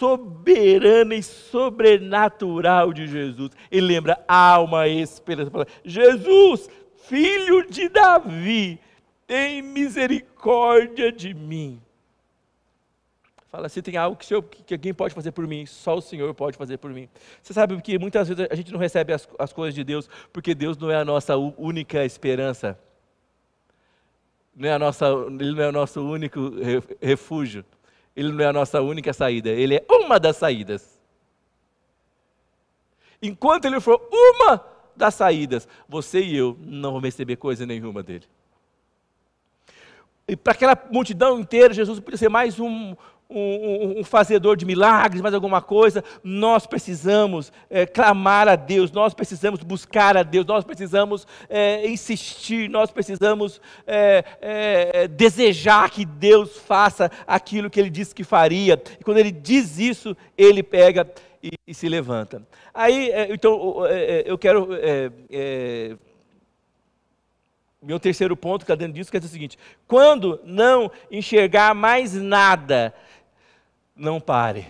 soberana 0.03 1.15
e 1.15 1.23
sobrenatural 1.23 2.91
de 2.91 3.07
Jesus. 3.07 3.51
Ele 3.71 3.87
lembra, 3.87 4.21
há 4.27 4.59
uma 4.59 4.85
esperança. 4.85 5.49
Jesus, 5.85 6.69
filho 7.07 7.65
de 7.69 7.87
Davi, 7.87 8.81
tem 9.25 9.61
misericórdia 9.61 11.09
de 11.09 11.33
mim. 11.33 11.81
Fala, 13.49 13.69
se 13.69 13.81
tem 13.81 13.95
algo 13.95 14.17
que, 14.17 14.25
senhor, 14.25 14.41
que, 14.43 14.73
alguém 14.73 14.93
pode 14.93 15.13
fazer 15.13 15.31
por 15.31 15.47
mim, 15.47 15.65
só 15.65 15.95
o 15.95 16.01
Senhor 16.01 16.33
pode 16.33 16.57
fazer 16.57 16.77
por 16.79 16.91
mim. 16.91 17.07
Você 17.41 17.53
sabe 17.53 17.79
que 17.81 17.97
muitas 17.97 18.27
vezes 18.27 18.47
a 18.51 18.55
gente 18.55 18.73
não 18.73 18.79
recebe 18.79 19.13
as, 19.13 19.29
as 19.39 19.53
coisas 19.53 19.73
de 19.73 19.85
Deus 19.85 20.09
porque 20.33 20.53
Deus 20.53 20.75
não 20.77 20.91
é 20.91 20.97
a 20.97 21.05
nossa 21.05 21.37
única 21.37 22.03
esperança. 22.03 22.77
Não 24.53 24.67
é 24.67 24.73
a 24.73 24.79
nossa, 24.79 25.05
ele 25.39 25.53
não 25.53 25.63
é 25.63 25.69
o 25.69 25.71
nosso 25.71 26.01
único 26.01 26.51
refúgio. 26.99 27.63
Ele 28.15 28.31
não 28.31 28.43
é 28.43 28.47
a 28.47 28.53
nossa 28.53 28.81
única 28.81 29.13
saída. 29.13 29.49
Ele 29.49 29.75
é 29.75 29.85
uma 29.89 30.19
das 30.19 30.37
saídas. 30.37 30.99
Enquanto 33.21 33.65
ele 33.65 33.79
for 33.79 34.01
uma 34.11 34.63
das 34.95 35.15
saídas, 35.15 35.67
você 35.87 36.21
e 36.21 36.35
eu 36.35 36.57
não 36.61 36.91
vamos 36.91 37.05
receber 37.05 37.37
coisa 37.37 37.65
nenhuma 37.65 38.03
dele. 38.03 38.25
E 40.27 40.35
para 40.35 40.53
aquela 40.53 40.77
multidão 40.91 41.39
inteira, 41.39 41.73
Jesus 41.73 41.99
podia 41.99 42.17
ser 42.17 42.29
mais 42.29 42.59
um, 42.59 42.95
um, 43.33 43.99
um, 43.99 44.03
fazedor 44.03 44.55
de 44.55 44.65
milagres, 44.65 45.21
mais 45.21 45.33
alguma 45.33 45.61
coisa, 45.61 46.03
nós 46.23 46.67
precisamos 46.67 47.51
é, 47.69 47.85
clamar 47.85 48.47
a 48.47 48.55
Deus, 48.55 48.91
nós 48.91 49.13
precisamos 49.13 49.61
buscar 49.61 50.15
a 50.15 50.23
Deus, 50.23 50.45
nós 50.45 50.63
precisamos 50.63 51.27
é, 51.49 51.87
insistir, 51.87 52.69
nós 52.69 52.91
precisamos 52.91 53.59
é, 53.87 54.23
é 54.41 55.07
desejar 55.07 55.89
que 55.89 56.05
Deus 56.05 56.57
faça 56.57 57.09
aquilo 57.25 57.69
que 57.69 57.79
Ele 57.79 57.89
disse 57.89 58.13
que 58.13 58.23
faria. 58.23 58.81
E 58.99 59.03
quando 59.03 59.17
Ele 59.17 59.31
diz 59.31 59.79
isso, 59.79 60.15
Ele 60.37 60.61
pega 60.61 61.09
e, 61.41 61.51
e 61.67 61.73
se 61.73 61.89
levanta. 61.89 62.41
Aí, 62.73 63.09
é, 63.09 63.33
então, 63.33 63.85
é, 63.87 64.23
eu 64.25 64.37
quero 64.37 64.69
meu 67.83 67.99
terceiro 67.99 68.35
ponto 68.35 68.59
que 68.65 68.71
está 68.71 68.75
dentro 68.75 68.93
disso 68.93 69.11
quer 69.11 69.19
dizer 69.19 69.29
o 69.29 69.33
seguinte: 69.33 69.57
quando 69.87 70.39
não 70.43 70.89
enxergar 71.11 71.75
mais 71.75 72.13
nada, 72.13 72.93
não 73.95 74.19
pare. 74.19 74.67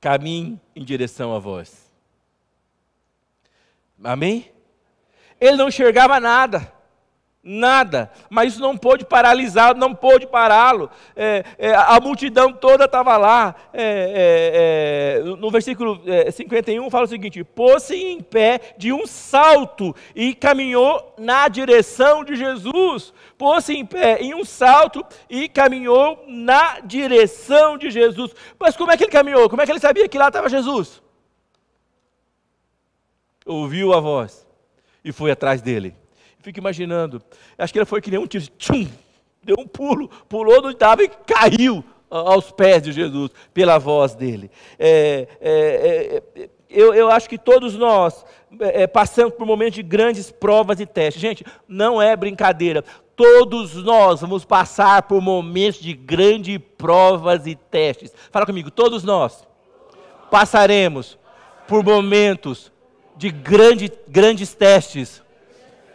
Caminhe 0.00 0.60
em 0.74 0.84
direção 0.84 1.34
a 1.34 1.38
vós. 1.38 1.90
Amém? 4.02 4.52
Ele 5.40 5.56
não 5.56 5.68
enxergava 5.68 6.20
nada 6.20 6.75
nada, 7.46 8.10
mas 8.28 8.52
isso 8.52 8.60
não 8.60 8.76
pôde 8.76 9.04
paralisá-lo, 9.04 9.78
não 9.78 9.94
pôde 9.94 10.26
pará-lo. 10.26 10.90
É, 11.14 11.44
é, 11.56 11.74
a 11.74 12.00
multidão 12.00 12.52
toda 12.52 12.86
estava 12.86 13.16
lá. 13.16 13.54
É, 13.72 15.20
é, 15.20 15.20
é 15.20 15.36
no 15.36 15.48
versículo 15.48 16.02
51 16.32 16.84
é, 16.84 16.90
fala 16.90 17.04
o 17.04 17.08
seguinte: 17.08 17.44
pôs-se 17.44 17.94
em 17.94 18.20
pé 18.20 18.74
de 18.76 18.92
um 18.92 19.06
salto 19.06 19.94
e 20.14 20.34
caminhou 20.34 21.14
na 21.16 21.46
direção 21.46 22.24
de 22.24 22.34
Jesus. 22.34 23.14
Pôs-se 23.38 23.74
em 23.74 23.86
pé 23.86 24.18
em 24.20 24.34
um 24.34 24.44
salto 24.44 25.04
e 25.30 25.48
caminhou 25.48 26.24
na 26.26 26.80
direção 26.80 27.78
de 27.78 27.90
Jesus. 27.90 28.34
Mas 28.58 28.76
como 28.76 28.90
é 28.90 28.96
que 28.96 29.04
ele 29.04 29.12
caminhou? 29.12 29.48
Como 29.48 29.62
é 29.62 29.66
que 29.66 29.70
ele 29.70 29.78
sabia 29.78 30.08
que 30.08 30.18
lá 30.18 30.28
estava 30.28 30.48
Jesus? 30.48 31.00
Ouviu 33.44 33.92
a 33.92 34.00
voz 34.00 34.44
e 35.04 35.12
foi 35.12 35.30
atrás 35.30 35.62
dele. 35.62 35.94
Fico 36.46 36.60
imaginando. 36.60 37.20
Acho 37.58 37.72
que 37.72 37.78
ele 37.80 37.84
foi 37.84 38.00
que 38.00 38.08
nem 38.08 38.20
um 38.20 38.26
tiro. 38.28 38.46
Tchum, 38.56 38.86
deu 39.42 39.56
um 39.58 39.66
pulo, 39.66 40.08
pulou 40.28 40.58
onde 40.58 40.74
estava 40.74 41.02
e 41.02 41.08
caiu 41.08 41.82
aos 42.08 42.52
pés 42.52 42.84
de 42.84 42.92
Jesus, 42.92 43.32
pela 43.52 43.78
voz 43.78 44.14
dele. 44.14 44.48
É, 44.78 45.26
é, 45.40 46.22
é, 46.36 46.48
eu, 46.70 46.94
eu, 46.94 47.10
acho 47.10 47.28
que 47.28 47.36
todos 47.36 47.74
nós 47.74 48.24
é, 48.60 48.82
é, 48.82 48.86
passamos 48.86 49.34
por 49.34 49.44
momentos 49.44 49.74
de 49.74 49.82
grandes 49.82 50.30
provas 50.30 50.78
e 50.78 50.86
testes. 50.86 51.20
Gente, 51.20 51.44
não 51.66 52.00
é 52.00 52.14
brincadeira. 52.14 52.84
Todos 53.16 53.82
nós 53.82 54.20
vamos 54.20 54.44
passar 54.44 55.02
por 55.02 55.20
momentos 55.20 55.80
de 55.80 55.94
grandes 55.94 56.60
provas 56.78 57.44
e 57.44 57.56
testes. 57.56 58.14
Fala 58.30 58.46
comigo, 58.46 58.70
todos 58.70 59.02
nós 59.02 59.44
passaremos 60.30 61.18
por 61.66 61.82
momentos 61.82 62.70
de 63.16 63.30
grande, 63.30 63.90
grandes 64.06 64.54
testes 64.54 65.25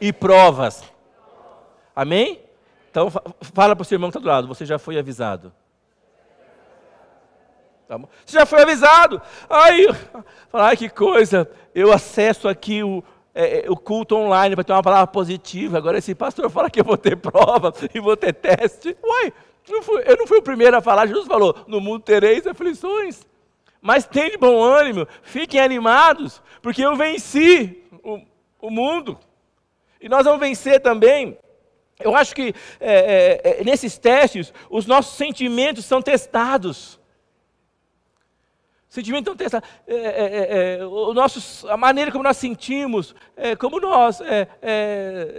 e 0.02 0.12
provas. 0.12 0.84
Amém? 1.96 2.42
Então 2.90 3.10
fala 3.54 3.76
para 3.76 3.84
o 3.84 3.86
seu 3.86 3.96
irmão 3.96 4.10
que 4.10 4.18
está 4.18 4.20
do 4.20 4.28
lado, 4.28 4.48
você 4.48 4.66
já 4.66 4.80
foi 4.80 4.98
avisado. 4.98 5.54
Tá 7.88 7.98
você 7.98 8.40
já 8.40 8.46
foi 8.46 8.64
avisado. 8.64 9.22
Ai, 9.50 9.86
ai 10.52 10.76
que 10.76 10.90
coisa, 10.90 11.50
eu 11.76 11.94
acesso 11.94 12.48
aqui 12.48 12.84
o, 12.84 13.04
é, 13.34 13.66
é 13.66 13.72
o 13.72 13.78
culto 13.78 14.16
online 14.16 14.56
para 14.56 14.64
ter 14.64 14.74
uma 14.74 14.82
palavra 14.82 15.08
positiva. 15.08 15.78
Agora 15.78 16.00
esse 16.00 16.16
pastor 16.16 16.50
fala 16.50 16.70
que 16.70 16.80
eu 16.80 16.86
vou 16.86 16.98
ter 16.98 17.16
prova 17.16 17.74
e 17.94 18.00
vou 18.00 18.18
ter 18.18 18.34
teste. 18.34 18.98
Uai, 19.04 19.32
fui, 19.84 20.04
eu 20.06 20.18
não 20.18 20.26
fui 20.26 20.40
o 20.40 20.44
primeiro 20.44 20.76
a 20.76 20.82
falar. 20.82 21.08
Jesus 21.08 21.28
falou: 21.28 21.56
no 21.68 21.80
mundo 21.80 22.02
tereis 22.02 22.48
aflições. 22.48 23.26
Mas 23.82 24.06
tem 24.06 24.30
de 24.30 24.38
bom 24.38 24.62
ânimo, 24.62 25.08
fiquem 25.24 25.60
animados, 25.60 26.42
porque 26.62 26.84
eu 26.84 26.96
venci 26.96 27.84
o, 28.04 28.22
o 28.60 28.70
mundo. 28.70 29.18
E 30.02 30.10
nós 30.10 30.26
vamos 30.26 30.40
vencer 30.40 30.82
também. 30.82 31.38
Eu 32.00 32.16
acho 32.16 32.34
que 32.36 32.54
é, 32.80 33.40
é, 33.44 33.60
é, 33.62 33.64
nesses 33.64 33.98
testes, 33.98 34.52
os 34.70 34.86
nossos 34.86 35.16
sentimentos 35.16 35.86
são 35.86 36.02
testados. 36.02 37.00
Sentimentos 38.90 39.26
são 39.26 39.36
testados. 39.36 39.70
É, 39.88 39.96
é, 39.96 40.78
é, 40.80 40.86
o 40.86 41.14
nosso, 41.14 41.68
a 41.70 41.78
maneira 41.78 42.12
como 42.12 42.24
nós 42.24 42.38
sentimos, 42.38 43.16
como 43.60 43.80
nós 43.80 44.20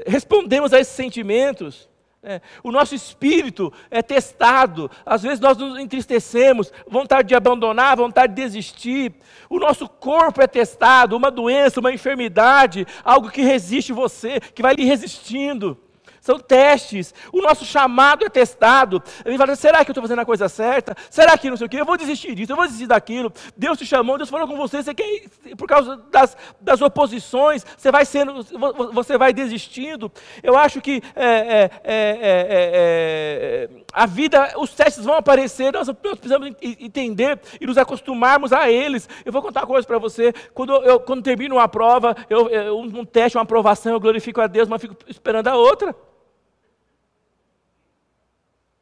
respondemos 0.07 0.73
a 0.73 0.81
esses 0.81 0.95
sentimentos. 0.95 1.91
É, 2.25 2.41
o 2.63 2.71
nosso 2.71 2.95
espírito 2.95 3.73
é 3.91 4.01
testado, 4.01 4.89
às 5.05 5.25
vezes 5.25 5.41
nós 5.41 5.59
nos 5.59 5.77
entristecemos, 5.77 6.73
vontade 6.87 7.27
de 7.27 7.35
abandonar, 7.35 7.97
vontade 7.97 8.33
de 8.33 8.41
desistir. 8.41 9.13
O 9.51 9.59
nosso 9.59 9.89
corpo 9.89 10.41
é 10.41 10.47
testado, 10.47 11.17
uma 11.17 11.33
doença, 11.33 11.81
uma 11.81 11.93
enfermidade, 11.93 12.87
algo 13.03 13.29
que 13.29 13.43
resiste 13.43 13.93
você, 13.93 14.39
que 14.39 14.63
vai 14.63 14.75
lhe 14.75 14.85
resistindo 14.85 15.77
são 16.23 16.39
testes. 16.39 17.13
O 17.33 17.43
nosso 17.43 17.65
chamado 17.65 18.25
é 18.25 18.29
testado. 18.29 19.03
Ele 19.25 19.37
fala: 19.37 19.57
será 19.57 19.85
que 19.85 19.91
eu 19.91 19.93
estou 19.93 20.05
fazendo 20.05 20.21
a 20.21 20.25
coisa 20.25 20.49
certa? 20.49 20.97
Será 21.11 21.37
que 21.37 21.51
não 21.51 21.57
sei 21.57 21.67
o 21.67 21.69
quê? 21.69 21.81
Eu 21.81 21.85
vou 21.85 21.97
desistir 21.97 22.33
disso, 22.37 22.53
eu 22.53 22.57
vou 22.57 22.65
desistir 22.65 22.87
daquilo. 22.87 23.33
Deus 23.57 23.77
te 23.77 23.85
chamou, 23.85 24.17
Deus 24.17 24.31
falou 24.31 24.47
com 24.47 24.57
você, 24.57 24.85
você 24.85 24.95
quer, 24.95 25.29
por 25.59 25.67
causa 25.67 25.97
das, 26.13 26.37
das 26.61 26.81
oposições, 26.81 27.67
você 27.77 27.91
vai 27.91 28.05
sendo, 28.05 28.47
você 28.93 29.19
vai 29.19 29.33
desistindo. 29.33 30.13
Eu 30.45 30.57
acho 30.57 30.81
que 30.81 31.03
é, 31.17 31.27
é, 31.27 31.71
é, 31.83 33.69
a 33.93 34.07
vida, 34.07 34.55
os 34.59 34.73
testes 34.73 35.05
vão 35.05 35.17
aparecer, 35.17 35.73
nós, 35.73 35.91
precisamos 35.91 36.55
entender 36.63 37.41
e 37.61 37.67
nos 37.67 37.77
acostumarmos 37.77 38.53
a 38.53 38.71
eles. 38.71 39.09
Eu 39.25 39.33
vou 39.33 39.43
contar 39.43 39.63
uma 39.63 39.67
coisa 39.67 39.85
para 39.85 39.99
você. 39.99 40.33
Quando, 40.55 40.73
eu, 40.85 41.01
quando 41.01 41.21
termino 41.21 41.57
uma 41.57 41.67
prova, 41.67 42.15
eu, 42.31 42.79
um 42.79 43.05
teste, 43.05 43.37
uma 43.37 43.43
aprovação, 43.43 43.93
eu 43.93 44.01
glorifico 44.01 44.41
a 44.41 44.47
Deus, 44.47 44.69
mas 44.69 44.81
fico 44.81 44.95
esperando 45.09 45.49
a 45.49 45.57
outra. 45.57 45.93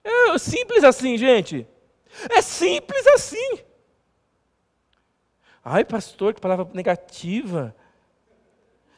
É 0.02 0.38
simples 0.38 0.84
assim, 0.84 1.16
gente. 1.16 1.66
É 2.30 2.42
simples 2.42 3.06
assim. 3.08 3.60
Ai, 5.64 5.84
pastor, 5.84 6.34
que 6.34 6.40
palavra 6.40 6.68
negativa. 6.72 7.74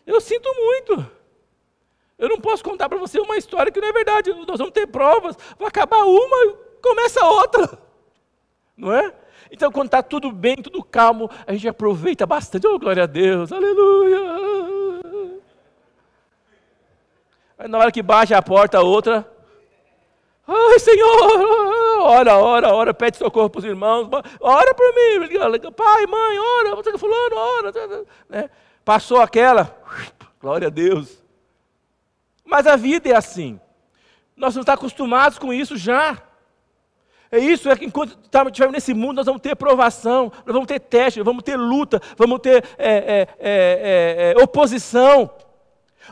Eu 0.06 0.20
sinto 0.20 0.48
muito. 0.54 1.10
Eu 2.18 2.28
não 2.28 2.40
posso 2.40 2.62
contar 2.62 2.88
para 2.88 2.98
você 2.98 3.18
uma 3.18 3.36
história 3.36 3.72
que 3.72 3.80
não 3.80 3.88
é 3.88 3.92
verdade. 3.92 4.32
Nós 4.32 4.58
vamos 4.58 4.72
ter 4.72 4.86
provas. 4.86 5.36
Vai 5.58 5.68
acabar 5.68 6.04
uma, 6.04 6.54
começa 6.80 7.24
outra. 7.24 7.78
Não 8.76 8.92
é? 8.92 9.12
Então, 9.50 9.70
quando 9.70 9.86
está 9.86 10.02
tudo 10.02 10.30
bem, 10.30 10.56
tudo 10.56 10.82
calmo, 10.82 11.28
a 11.46 11.52
gente 11.52 11.68
aproveita 11.68 12.24
bastante. 12.24 12.66
Oh, 12.66 12.78
glória 12.78 13.02
a 13.02 13.06
Deus, 13.06 13.52
aleluia. 13.52 14.20
Aí 17.58 17.68
na 17.68 17.78
hora 17.78 17.92
que 17.92 18.02
baixa 18.02 18.36
a 18.36 18.42
porta, 18.42 18.80
outra. 18.80 19.31
Ai, 20.54 20.78
Senhor, 20.78 22.02
ora, 22.02 22.36
ora, 22.36 22.74
ora, 22.74 22.94
pede 22.94 23.16
socorro 23.16 23.48
para 23.48 23.60
os 23.60 23.64
irmãos, 23.64 24.08
ora 24.40 24.74
por 24.74 24.94
mim, 24.94 25.28
pai, 25.74 26.06
mãe, 26.06 26.38
ora, 26.38 26.76
você 26.76 26.96
fulano, 26.98 27.36
ora. 27.36 27.72
Né? 28.28 28.50
Passou 28.84 29.20
aquela, 29.20 29.74
glória 30.40 30.66
a 30.66 30.70
Deus. 30.70 31.22
Mas 32.44 32.66
a 32.66 32.76
vida 32.76 33.08
é 33.08 33.16
assim. 33.16 33.58
Nós 34.36 34.54
não 34.54 34.60
estamos 34.60 34.80
acostumados 34.80 35.38
com 35.38 35.52
isso 35.52 35.76
já. 35.76 36.20
É 37.30 37.38
isso, 37.38 37.70
é 37.70 37.76
que 37.76 37.86
enquanto 37.86 38.18
estivermos 38.48 38.74
nesse 38.74 38.92
mundo, 38.92 39.16
nós 39.16 39.26
vamos 39.26 39.40
ter 39.40 39.56
provação, 39.56 40.30
nós 40.44 40.52
vamos 40.52 40.66
ter 40.66 40.78
teste, 40.78 41.22
vamos 41.22 41.42
ter 41.42 41.56
luta, 41.56 41.98
vamos 42.14 42.40
ter 42.40 42.62
é, 42.76 42.92
é, 42.92 43.28
é, 43.40 44.34
é, 44.36 44.42
oposição. 44.42 45.30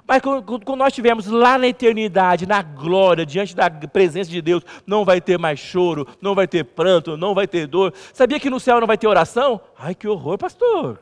Mas 0.06 0.22
quando 0.22 0.76
nós 0.76 0.88
estivermos 0.88 1.26
lá 1.26 1.58
na 1.58 1.66
eternidade, 1.66 2.46
na 2.46 2.62
glória, 2.62 3.26
diante 3.26 3.54
da 3.54 3.70
presença 3.70 4.30
de 4.30 4.40
Deus, 4.40 4.62
não 4.86 5.04
vai 5.04 5.20
ter 5.20 5.38
mais 5.38 5.58
choro, 5.58 6.06
não 6.20 6.34
vai 6.34 6.46
ter 6.46 6.64
pranto, 6.64 7.16
não 7.16 7.34
vai 7.34 7.46
ter 7.46 7.66
dor. 7.66 7.92
Sabia 8.12 8.40
que 8.40 8.50
no 8.50 8.60
céu 8.60 8.80
não 8.80 8.86
vai 8.86 8.98
ter 8.98 9.06
oração? 9.06 9.60
Ai, 9.78 9.94
que 9.94 10.06
horror, 10.08 10.38
pastor. 10.38 11.00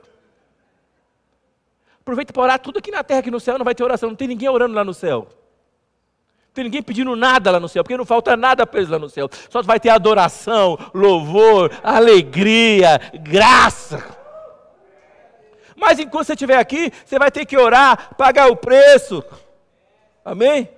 Aproveita 2.01 2.33
para 2.33 2.43
orar 2.43 2.59
tudo 2.59 2.79
aqui 2.79 2.91
na 2.91 3.05
terra, 3.05 3.23
que 3.23 3.31
no 3.31 3.41
céu 3.41 3.59
não 3.59 3.65
vai 3.65 3.75
ter 3.75 3.85
oração. 3.85 4.09
Não 4.09 4.17
tem 4.17 4.29
ninguém 4.29 4.49
orando 4.49 4.75
lá 4.75 4.85
no 4.85 4.95
céu 4.95 5.29
tem 6.59 6.65
ninguém 6.65 6.83
pedindo 6.83 7.15
nada 7.15 7.53
lá 7.53 7.61
no 7.61 7.69
céu, 7.69 7.85
porque 7.85 7.97
não 7.97 8.05
falta 8.05 8.37
nada 8.37 8.67
para 8.67 8.81
eles 8.81 8.91
lá 8.91 8.99
no 8.99 9.09
céu. 9.09 9.31
Só 9.49 9.63
vai 9.63 9.79
ter 9.79 9.91
adoração, 9.91 10.77
louvor, 10.93 11.71
alegria, 11.85 13.01
graça. 13.23 14.18
Mas 15.79 15.99
enquanto 15.99 16.27
você 16.27 16.33
estiver 16.33 16.59
aqui, 16.59 16.93
você 17.05 17.19
vai 17.19 17.31
ter 17.31 17.47
que 17.47 17.57
orar, 17.57 18.15
pagar 18.17 18.51
o 18.51 18.57
preço. 18.57 19.25
Amém? 20.25 20.69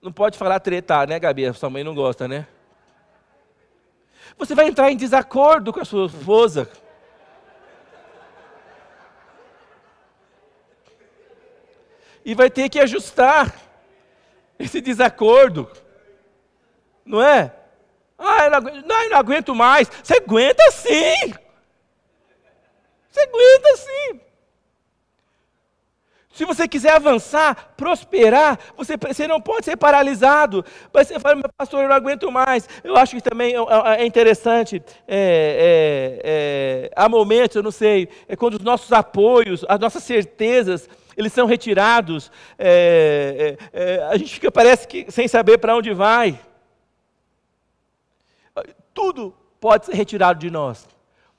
Não 0.00 0.10
pode 0.10 0.38
falar 0.38 0.58
tretar, 0.58 1.06
né, 1.06 1.18
Gabi? 1.18 1.52
Sua 1.52 1.68
mãe 1.68 1.84
não 1.84 1.94
gosta, 1.94 2.26
né? 2.26 2.46
Você 4.38 4.54
vai 4.54 4.66
entrar 4.66 4.90
em 4.90 4.96
desacordo 4.96 5.72
com 5.72 5.80
a 5.80 5.84
sua 5.84 6.06
esposa. 6.06 6.70
e 12.24 12.34
vai 12.34 12.50
ter 12.50 12.68
que 12.68 12.78
ajustar 12.78 13.54
esse 14.58 14.80
desacordo. 14.80 15.70
Não 17.04 17.22
é? 17.22 17.52
Ah, 18.18 18.44
eu 18.44 18.50
não, 18.50 18.58
aguento, 18.58 18.86
não, 18.86 19.02
eu 19.02 19.10
não 19.10 19.18
aguento 19.18 19.54
mais. 19.54 19.90
Você 20.02 20.16
aguenta 20.16 20.70
sim. 20.70 21.34
Você 23.10 23.20
aguenta 23.20 23.76
sim. 23.76 24.20
Se 26.32 26.44
você 26.44 26.66
quiser 26.68 26.92
avançar, 26.92 27.74
prosperar, 27.76 28.58
você, 28.76 28.96
você 28.96 29.26
não 29.26 29.40
pode 29.40 29.64
ser 29.64 29.76
paralisado. 29.76 30.64
Mas 30.90 31.08
você 31.08 31.18
fala, 31.18 31.42
pastor, 31.56 31.82
eu 31.82 31.88
não 31.88 31.94
aguento 31.94 32.30
mais. 32.30 32.68
Eu 32.84 32.96
acho 32.96 33.16
que 33.16 33.20
também 33.20 33.54
é, 33.54 33.58
é, 33.58 34.02
é 34.02 34.06
interessante. 34.06 34.82
É, 35.08 36.18
é, 36.18 36.20
é, 36.24 36.90
há 36.94 37.08
momentos, 37.08 37.56
eu 37.56 37.62
não 37.62 37.72
sei, 37.72 38.08
é 38.28 38.36
quando 38.36 38.54
os 38.54 38.62
nossos 38.62 38.92
apoios, 38.92 39.64
as 39.68 39.78
nossas 39.78 40.04
certezas, 40.04 40.88
eles 41.16 41.32
são 41.32 41.46
retirados. 41.46 42.30
É, 42.56 43.56
a 44.08 44.16
gente 44.16 44.32
fica, 44.34 44.52
parece 44.52 44.86
que, 44.86 45.10
sem 45.10 45.26
saber 45.26 45.58
para 45.58 45.76
onde 45.76 45.92
vai. 45.92 46.40
Tudo 48.94 49.34
pode 49.60 49.86
ser 49.86 49.94
retirado 49.94 50.38
de 50.38 50.50
nós. 50.50 50.88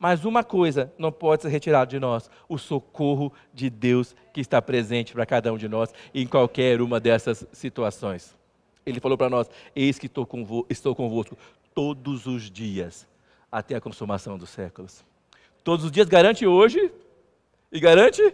Mas 0.02 0.26
uma 0.26 0.44
coisa 0.44 0.92
não 0.98 1.12
pode 1.12 1.44
ser 1.44 1.50
retirada 1.50 1.86
de 1.86 2.00
nós: 2.00 2.28
o 2.50 2.58
socorro 2.58 3.32
de 3.54 3.70
Deus 3.70 4.16
que 4.34 4.42
está 4.42 4.60
presente 4.60 5.14
para 5.14 5.28
cada 5.28 5.54
um 5.54 5.58
de 5.60 5.68
nós 5.68 5.94
em 6.12 6.26
qualquer 6.26 6.82
uma 6.82 7.00
dessas 7.00 7.46
situações. 7.52 8.36
Ele 8.84 9.00
falou 9.00 9.16
para 9.16 9.30
nós: 9.30 9.48
Eis 9.76 10.00
que 10.00 10.08
estou, 10.08 10.26
convo 10.26 10.66
estou 10.68 10.96
convosco 10.96 11.38
todos 11.72 12.26
os 12.26 12.50
dias, 12.50 13.08
até 13.52 13.76
a 13.76 13.80
consumação 13.80 14.40
dos 14.40 14.50
séculos. 14.50 15.06
Todos 15.64 15.86
os 15.86 15.92
dias 15.92 16.08
garante 16.08 16.48
hoje 16.48 16.92
e 17.72 17.80
garante 17.80 18.34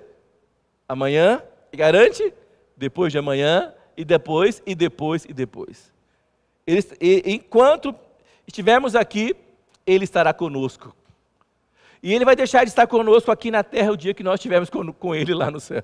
amanhã, 0.88 1.44
e 1.74 1.76
garante 1.76 2.34
depois 2.78 3.12
de 3.12 3.18
amanhã, 3.18 3.74
e 3.98 4.06
depois, 4.06 4.64
e 4.66 4.74
depois, 4.74 5.26
e 5.26 5.34
depois. 5.34 5.92
Ele, 6.66 6.82
enquanto 7.26 7.94
estivermos 8.48 8.96
aqui, 8.96 9.36
Ele 9.86 10.06
estará 10.06 10.34
conosco. 10.34 10.96
E 12.02 12.14
Ele 12.14 12.26
vai 12.26 12.36
deixar 12.36 12.64
de 12.64 12.70
estar 12.70 12.88
conosco 12.88 13.32
aqui 13.32 13.52
na 13.52 13.64
terra 13.64 13.92
o 13.92 13.98
dia 13.98 14.14
que 14.14 14.24
nós 14.24 14.36
estivermos 14.36 14.70
com, 14.70 14.92
com 14.94 15.16
Ele 15.16 15.34
lá 15.34 15.50
no 15.52 15.60
céu. 15.60 15.84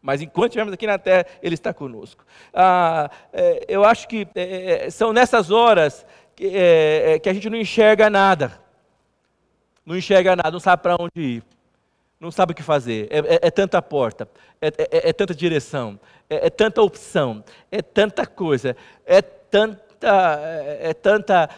Mas 0.00 0.20
enquanto 0.20 0.50
estivermos 0.50 0.74
aqui 0.74 0.86
na 0.86 0.98
terra, 0.98 1.26
Ele 1.42 1.54
está 1.54 1.72
conosco. 1.72 2.24
Ah, 2.52 3.10
é, 3.32 3.64
eu 3.68 3.84
acho 3.84 4.08
que 4.08 4.26
é, 4.34 4.86
é 4.86 4.90
são 4.90 5.12
nessas 5.12 5.50
horas 5.50 6.04
que, 6.34 6.46
é, 6.46 7.12
é, 7.12 7.18
que 7.18 7.28
a 7.28 7.32
gente 7.32 7.48
não 7.48 7.56
enxerga 7.56 8.10
nada. 8.10 8.60
Não 9.84 9.96
enxerga 9.96 10.34
nada, 10.34 10.50
não 10.50 10.60
sabe 10.60 10.82
para 10.82 10.96
onde 10.98 11.20
ir 11.20 11.44
não 12.22 12.30
sabe 12.30 12.52
o 12.52 12.54
que 12.54 12.62
fazer. 12.62 13.08
É, 13.10 13.18
é, 13.18 13.38
é 13.48 13.50
tanta 13.50 13.82
porta, 13.82 14.28
é, 14.60 14.68
é, 14.68 14.72
é, 14.78 15.08
é 15.08 15.12
tanta 15.12 15.34
direção, 15.34 15.98
é, 16.30 16.48
tanta 16.48 16.80
opção, 16.80 17.42
é 17.68 17.82
tanta 17.82 18.24
coisa, 18.24 18.76
é 19.04 19.20
tanta, 19.20 20.38
é, 20.80 20.94
tanta, 20.94 21.50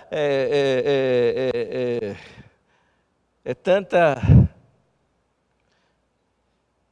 é, 3.44 3.54
tanta, 3.54 4.16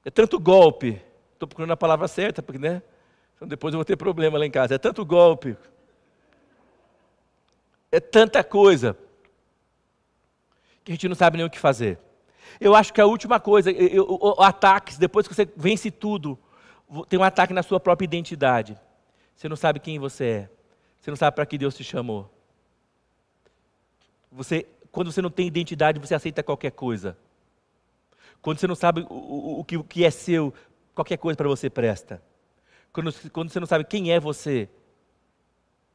é 0.04 0.10
tanto 0.10 0.38
golpe. 0.38 1.00
Estou 1.32 1.48
procurando 1.48 1.72
a 1.72 1.76
palavra 1.76 2.06
certa, 2.06 2.42
porque 2.42 2.58
né? 2.58 2.82
Então 3.34 3.48
depois 3.48 3.72
eu 3.74 3.78
vou 3.78 3.84
ter 3.84 3.96
problema 3.96 4.38
lá 4.38 4.46
em 4.46 4.50
casa. 4.50 4.74
É 4.74 4.78
tanto 4.78 5.04
golpe, 5.04 5.56
é 7.90 8.00
tanta 8.00 8.42
coisa 8.44 8.96
que 10.84 10.92
a 10.92 10.94
gente 10.94 11.08
não 11.08 11.14
sabe 11.14 11.36
nem 11.36 11.46
o 11.46 11.50
que 11.50 11.58
fazer. 11.58 11.98
Eu 12.60 12.74
acho 12.74 12.92
que 12.92 13.00
a 13.00 13.06
última 13.06 13.40
coisa, 13.40 13.70
eu, 13.70 14.06
o, 14.08 14.42
ataques, 14.42 14.98
depois 14.98 15.28
que 15.28 15.34
você 15.34 15.48
vence 15.56 15.90
tudo, 15.90 16.38
tem 17.08 17.18
um 17.18 17.24
ataque 17.24 17.52
na 17.52 17.62
sua 17.62 17.80
própria 17.80 18.04
identidade. 18.04 18.78
Você 19.34 19.48
não 19.48 19.56
sabe 19.56 19.80
quem 19.80 19.98
você 19.98 20.24
é. 20.24 20.50
Você 21.00 21.10
não 21.10 21.16
sabe 21.16 21.34
para 21.34 21.46
que 21.46 21.58
Deus 21.58 21.74
te 21.74 21.82
chamou. 21.82 22.30
Você, 24.30 24.66
quando 24.92 25.10
você 25.10 25.22
não 25.22 25.30
tem 25.30 25.46
identidade, 25.46 25.98
você 25.98 26.14
aceita 26.14 26.42
qualquer 26.42 26.70
coisa. 26.70 27.16
Quando 28.42 28.58
você 28.58 28.66
não 28.66 28.74
sabe 28.74 29.04
o, 29.08 29.60
o, 29.60 29.64
que, 29.64 29.76
o 29.78 29.82
que 29.82 30.04
é 30.04 30.10
seu, 30.10 30.52
qualquer 30.94 31.16
coisa 31.16 31.36
para 31.36 31.48
você 31.48 31.70
presta. 31.70 32.22
Quando, 32.92 33.12
quando 33.30 33.50
você 33.50 33.58
não 33.58 33.66
sabe 33.66 33.84
quem 33.84 34.12
é 34.12 34.20
você, 34.20 34.68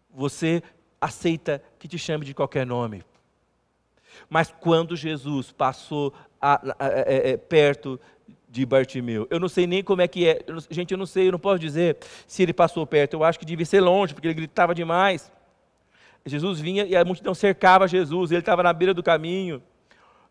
você 0.09 0.63
aceita 0.99 1.61
que 1.77 1.87
te 1.87 1.99
chame 1.99 2.25
de 2.25 2.33
qualquer 2.33 2.65
nome. 2.65 3.03
Mas 4.27 4.51
quando 4.59 4.95
Jesus 4.95 5.51
passou 5.51 6.11
a, 6.41 6.55
a, 6.55 6.75
a, 6.79 6.87
é, 7.05 7.31
é, 7.31 7.37
perto 7.37 7.99
de 8.49 8.65
Bartimeu. 8.65 9.27
Eu 9.29 9.39
não 9.39 9.49
sei 9.49 9.67
nem 9.67 9.83
como 9.83 10.01
é 10.01 10.07
que 10.07 10.27
é. 10.27 10.39
Gente, 10.71 10.91
eu 10.91 10.97
não 10.97 11.05
sei, 11.05 11.27
eu 11.27 11.33
não 11.33 11.39
posso 11.39 11.59
dizer 11.59 11.97
se 12.25 12.41
ele 12.41 12.53
passou 12.53 12.87
perto. 12.87 13.13
Eu 13.13 13.23
acho 13.23 13.37
que 13.37 13.45
devia 13.45 13.65
ser 13.65 13.81
longe, 13.81 14.13
porque 14.13 14.27
ele 14.27 14.33
gritava 14.33 14.73
demais. 14.73 15.31
Jesus 16.27 16.59
vinha 16.59 16.85
e 16.85 16.95
a 16.95 17.05
multidão 17.05 17.33
cercava 17.33 17.87
Jesus, 17.87 18.31
ele 18.31 18.39
estava 18.39 18.63
na 18.63 18.73
beira 18.73 18.93
do 18.93 19.03
caminho. 19.03 19.61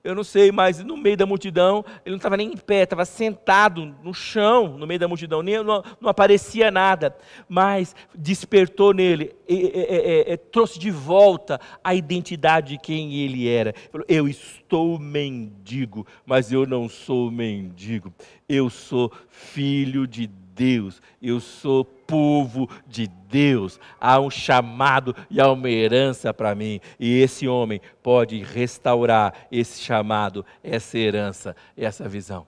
Eu 0.07 0.15
não 0.15 0.23
sei, 0.23 0.53
mas 0.53 0.85
no 0.85 0.97
meio 0.97 1.17
da 1.17 1.27
multidão, 1.27 1.85
ele 2.05 2.13
não 2.13 2.17
estava 2.17 2.37
nem 2.37 2.53
em 2.53 2.57
pé, 2.57 2.85
estava 2.85 3.05
sentado 3.05 3.93
no 4.05 4.15
chão, 4.15 4.79
no 4.79 4.87
meio 4.87 5.01
da 5.01 5.09
multidão, 5.09 5.43
nem, 5.43 5.65
não, 5.65 5.83
não 6.01 6.09
aparecia 6.09 6.71
nada, 6.71 7.17
mas 7.49 7.93
despertou 8.15 8.95
nele, 8.95 9.35
e, 9.49 9.55
e, 9.57 10.33
e, 10.33 10.37
trouxe 10.37 10.79
de 10.79 10.93
volta 10.93 11.61
a 11.83 11.93
identidade 11.93 12.75
de 12.75 12.79
quem 12.79 13.15
ele 13.15 13.49
era. 13.49 13.75
Falou, 13.91 14.07
eu 14.09 14.29
estou 14.29 14.97
mendigo, 14.97 16.07
mas 16.25 16.53
eu 16.53 16.65
não 16.65 16.89
sou 16.89 17.29
mendigo, 17.29 18.15
eu 18.49 18.71
sou 18.71 19.11
filho 19.29 20.07
de 20.07 20.29
Deus, 20.29 21.03
eu 21.21 21.41
sou 21.41 21.85
povo 22.07 22.69
de 22.87 23.07
Deus. 23.07 23.79
Há 24.01 24.21
um 24.21 24.31
chamado 24.31 25.15
e 25.31 25.41
há 25.41 25.51
uma 25.51 25.69
herança 25.69 26.33
para 26.33 26.55
mim. 26.55 26.81
E 26.99 27.21
esse 27.21 27.49
homem 27.49 27.81
pode 28.03 28.43
restaurar 28.43 29.33
esse 29.51 29.83
chamado, 29.83 30.45
essa 30.63 30.99
herança, 30.99 31.57
essa 31.77 32.09
visão. 32.09 32.47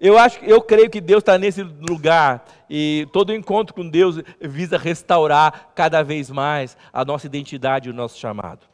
Eu 0.00 0.18
acho, 0.18 0.42
eu 0.44 0.60
creio 0.60 0.90
que 0.90 1.00
Deus 1.00 1.20
está 1.20 1.36
nesse 1.36 1.62
lugar 1.62 2.44
e 2.68 3.06
todo 3.12 3.34
encontro 3.34 3.74
com 3.74 3.88
Deus 3.88 4.20
visa 4.40 4.78
restaurar 4.78 5.70
cada 5.74 6.02
vez 6.02 6.30
mais 6.30 6.76
a 6.92 7.04
nossa 7.04 7.26
identidade 7.26 7.88
e 7.88 7.92
o 7.92 7.94
nosso 7.94 8.18
chamado. 8.18 8.71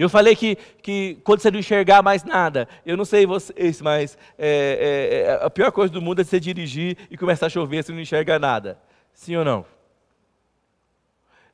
Eu 0.00 0.08
falei 0.08 0.34
que, 0.34 0.56
que 0.82 1.18
quando 1.22 1.40
você 1.40 1.50
não 1.50 1.58
enxergar 1.58 2.02
mais 2.02 2.24
nada, 2.24 2.66
eu 2.86 2.96
não 2.96 3.04
sei 3.04 3.26
vocês, 3.26 3.82
mas 3.82 4.16
é, 4.38 4.48
é, 4.48 5.32
é, 5.32 5.44
a 5.44 5.50
pior 5.50 5.70
coisa 5.70 5.92
do 5.92 6.00
mundo 6.00 6.22
é 6.22 6.24
você 6.24 6.40
dirigir 6.40 6.96
e 7.10 7.18
começar 7.18 7.46
a 7.46 7.50
chover, 7.50 7.84
você 7.84 7.92
não 7.92 8.00
enxerga 8.00 8.38
nada. 8.38 8.78
Sim 9.12 9.36
ou 9.36 9.44
não? 9.44 9.66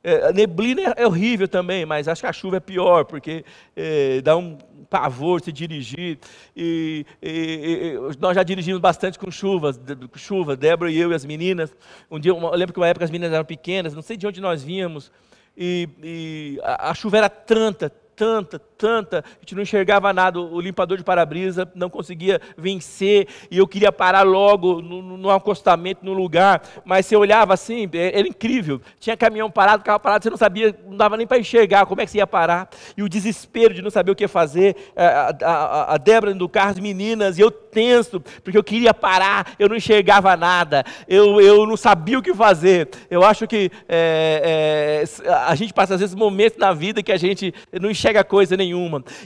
É, 0.01 0.27
a 0.27 0.31
neblina 0.31 0.93
é 0.95 1.05
horrível 1.05 1.45
também, 1.45 1.85
mas 1.85 2.07
acho 2.07 2.21
que 2.21 2.27
a 2.27 2.31
chuva 2.31 2.55
é 2.55 2.59
pior, 2.61 3.03
porque 3.03 3.43
é, 3.75 4.21
dá 4.21 4.37
um 4.37 4.57
pavor 4.89 5.41
se 5.41 5.51
dirigir. 5.51 6.17
E, 6.55 7.05
e, 7.21 7.99
e, 7.99 8.17
nós 8.17 8.33
já 8.33 8.43
dirigimos 8.43 8.79
bastante 8.79 9.19
com 9.19 9.29
chuvas, 9.29 9.77
chuva, 10.15 10.55
Débora 10.55 10.89
e 10.89 10.97
eu 10.97 11.11
e 11.11 11.15
as 11.15 11.25
meninas. 11.25 11.75
Um 12.09 12.17
dia, 12.17 12.31
eu 12.31 12.55
lembro 12.55 12.71
que 12.71 12.79
uma 12.79 12.87
época 12.87 13.03
as 13.03 13.11
meninas 13.11 13.33
eram 13.33 13.43
pequenas, 13.43 13.93
não 13.93 14.01
sei 14.01 14.15
de 14.15 14.25
onde 14.25 14.39
nós 14.39 14.63
vínhamos, 14.63 15.11
e 15.57 16.57
a, 16.63 16.91
a 16.91 16.93
chuva 16.93 17.17
era 17.17 17.29
tanta, 17.29 17.91
tanta, 18.17 18.59
tanta, 18.77 19.19
a 19.19 19.39
gente 19.41 19.55
não 19.55 19.63
enxergava 19.63 20.13
nada, 20.13 20.39
o 20.39 20.61
limpador 20.61 20.97
de 20.97 21.03
para-brisa 21.03 21.69
não 21.73 21.89
conseguia 21.89 22.39
vencer, 22.57 23.27
e 23.49 23.57
eu 23.57 23.67
queria 23.67 23.91
parar 23.91 24.21
logo 24.21 24.81
no, 24.81 25.17
no 25.17 25.29
acostamento, 25.29 26.05
no 26.05 26.13
lugar, 26.13 26.61
mas 26.85 27.05
você 27.05 27.15
olhava 27.15 27.53
assim, 27.53 27.89
é, 27.93 28.19
era 28.19 28.27
incrível, 28.27 28.81
tinha 28.99 29.17
caminhão 29.17 29.49
parado, 29.49 29.83
carro 29.83 29.99
parado, 29.99 30.23
você 30.23 30.29
não 30.29 30.37
sabia, 30.37 30.77
não 30.87 30.95
dava 30.95 31.17
nem 31.17 31.25
para 31.25 31.39
enxergar 31.39 31.85
como 31.85 32.01
é 32.01 32.05
que 32.05 32.11
você 32.11 32.19
ia 32.19 32.27
parar, 32.27 32.69
e 32.95 33.01
o 33.01 33.09
desespero 33.09 33.73
de 33.73 33.81
não 33.81 33.89
saber 33.89 34.11
o 34.11 34.15
que 34.15 34.27
fazer, 34.27 34.75
a, 34.95 35.35
a, 35.43 35.93
a 35.95 35.97
Débora 35.97 36.33
do 36.33 36.47
carro, 36.47 36.71
as 36.71 36.79
meninas, 36.79 37.37
e 37.37 37.41
eu 37.41 37.49
tenso, 37.49 38.21
porque 38.43 38.57
eu 38.57 38.63
queria 38.63 38.93
parar, 38.93 39.53
eu 39.57 39.67
não 39.67 39.75
enxergava 39.75 40.35
nada, 40.37 40.83
eu, 41.07 41.41
eu 41.41 41.65
não 41.65 41.77
sabia 41.77 42.19
o 42.19 42.21
que 42.21 42.33
fazer, 42.33 42.89
eu 43.09 43.23
acho 43.23 43.47
que 43.47 43.71
é, 43.89 45.03
é, 45.25 45.29
a 45.47 45.55
gente 45.55 45.73
passa 45.73 45.95
às 45.95 45.99
vezes 45.99 46.15
momentos 46.15 46.57
na 46.59 46.73
vida 46.73 47.01
que 47.01 47.11
a 47.11 47.17
gente 47.17 47.53
não 47.81 47.89
enxerga 47.89 48.23
coisa 48.23 48.55
nenhuma. 48.55 48.66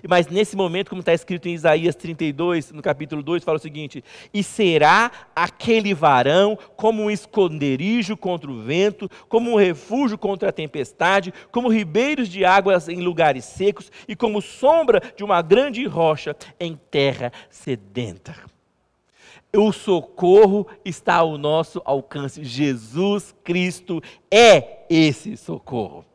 Mas 0.08 0.28
nesse 0.28 0.56
momento, 0.56 0.90
como 0.90 1.02
está 1.02 1.14
escrito 1.14 1.48
em 1.48 1.54
Isaías 1.54 1.96
32, 1.96 2.72
no 2.72 2.82
capítulo 2.82 3.24
2, 3.24 3.44
fala 3.44 3.58
o 3.58 3.62
seguinte: 3.62 4.04
E 4.34 4.44
será 4.44 5.12
aquele 5.36 5.94
varão 5.94 6.58
como 6.76 7.04
um 7.04 7.12
esconderijo 7.12 8.18
contra 8.18 8.50
o 8.50 8.62
vento, 8.62 9.10
como 9.28 9.52
um 9.52 9.56
refúgio 9.56 10.18
contra 10.18 10.50
a 10.50 10.54
tempestade, 10.54 11.34
como 11.52 11.70
ribeiros 11.70 12.30
de 12.30 12.46
águas 12.46 12.88
em 12.88 13.02
lugares 13.02 13.46
secos 13.46 13.92
e 14.08 14.16
como 14.16 14.42
sombra 14.42 15.02
de 15.16 15.24
uma 15.24 15.42
grande 15.42 15.86
rocha 15.86 16.36
em 16.60 16.80
terra 16.90 17.32
sedenta. 17.50 18.36
O 19.56 19.74
socorro 19.74 20.66
está 20.86 21.16
ao 21.16 21.38
nosso 21.38 21.82
alcance. 21.84 22.44
Jesus 22.44 23.36
Cristo 23.44 24.02
é 24.30 24.86
esse 24.90 25.36
socorro. 25.36 26.06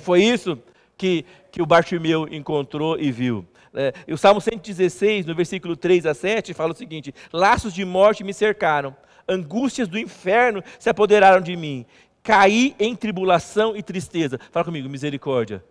Foi 0.00 0.22
isso 0.22 0.58
que, 0.96 1.24
que 1.58 1.62
o 1.62 1.66
Bartimeu 1.66 2.28
encontrou 2.30 2.96
e 3.00 3.10
viu. 3.10 3.44
É, 3.74 3.92
o 4.12 4.16
Salmo 4.16 4.40
116, 4.40 5.26
no 5.26 5.34
versículo 5.34 5.76
3 5.76 6.06
a 6.06 6.14
7, 6.14 6.54
fala 6.54 6.70
o 6.72 6.76
seguinte: 6.76 7.12
Laços 7.32 7.74
de 7.74 7.84
morte 7.84 8.22
me 8.22 8.32
cercaram, 8.32 8.96
angústias 9.28 9.88
do 9.88 9.98
inferno 9.98 10.62
se 10.78 10.88
apoderaram 10.88 11.40
de 11.40 11.56
mim, 11.56 11.84
caí 12.22 12.76
em 12.78 12.94
tribulação 12.94 13.76
e 13.76 13.82
tristeza. 13.82 14.38
Fala 14.52 14.66
comigo, 14.66 14.88
misericórdia. 14.88 15.64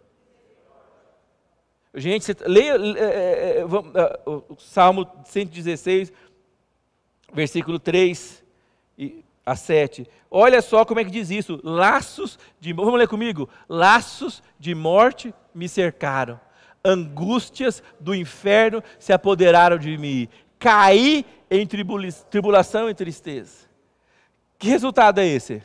Gente, 1.96 2.26
você, 2.26 2.36
leia 2.46 2.74
é, 2.74 3.00
é, 3.00 3.60
é, 3.60 3.66
o 3.66 4.58
Salmo 4.60 5.10
116, 5.24 6.12
versículo 7.34 7.80
3 7.80 8.44
a 9.48 9.56
7. 9.56 10.06
Olha 10.30 10.62
só 10.62 10.84
como 10.84 11.00
é 11.00 11.06
que 11.06 11.10
diz 11.10 11.32
isso. 11.32 11.58
Laços 11.64 12.38
de. 12.60 12.74
Vamos 12.74 13.00
ler 13.00 13.08
comigo? 13.08 13.50
Laços 13.70 14.44
de 14.60 14.76
morte 14.76 15.34
me 15.56 15.70
cercaram. 15.70 16.38
Angústias 16.84 17.82
do 17.98 18.14
inferno 18.14 18.84
se 19.00 19.14
apoderaram 19.14 19.78
de 19.78 19.98
mim. 19.98 20.28
Caí 20.60 21.26
em 21.50 21.66
tribulação 21.66 22.90
e 22.90 22.94
tristeza. 22.94 23.68
Que 24.60 24.68
resultado 24.68 25.20
é 25.20 25.26
esse? 25.26 25.64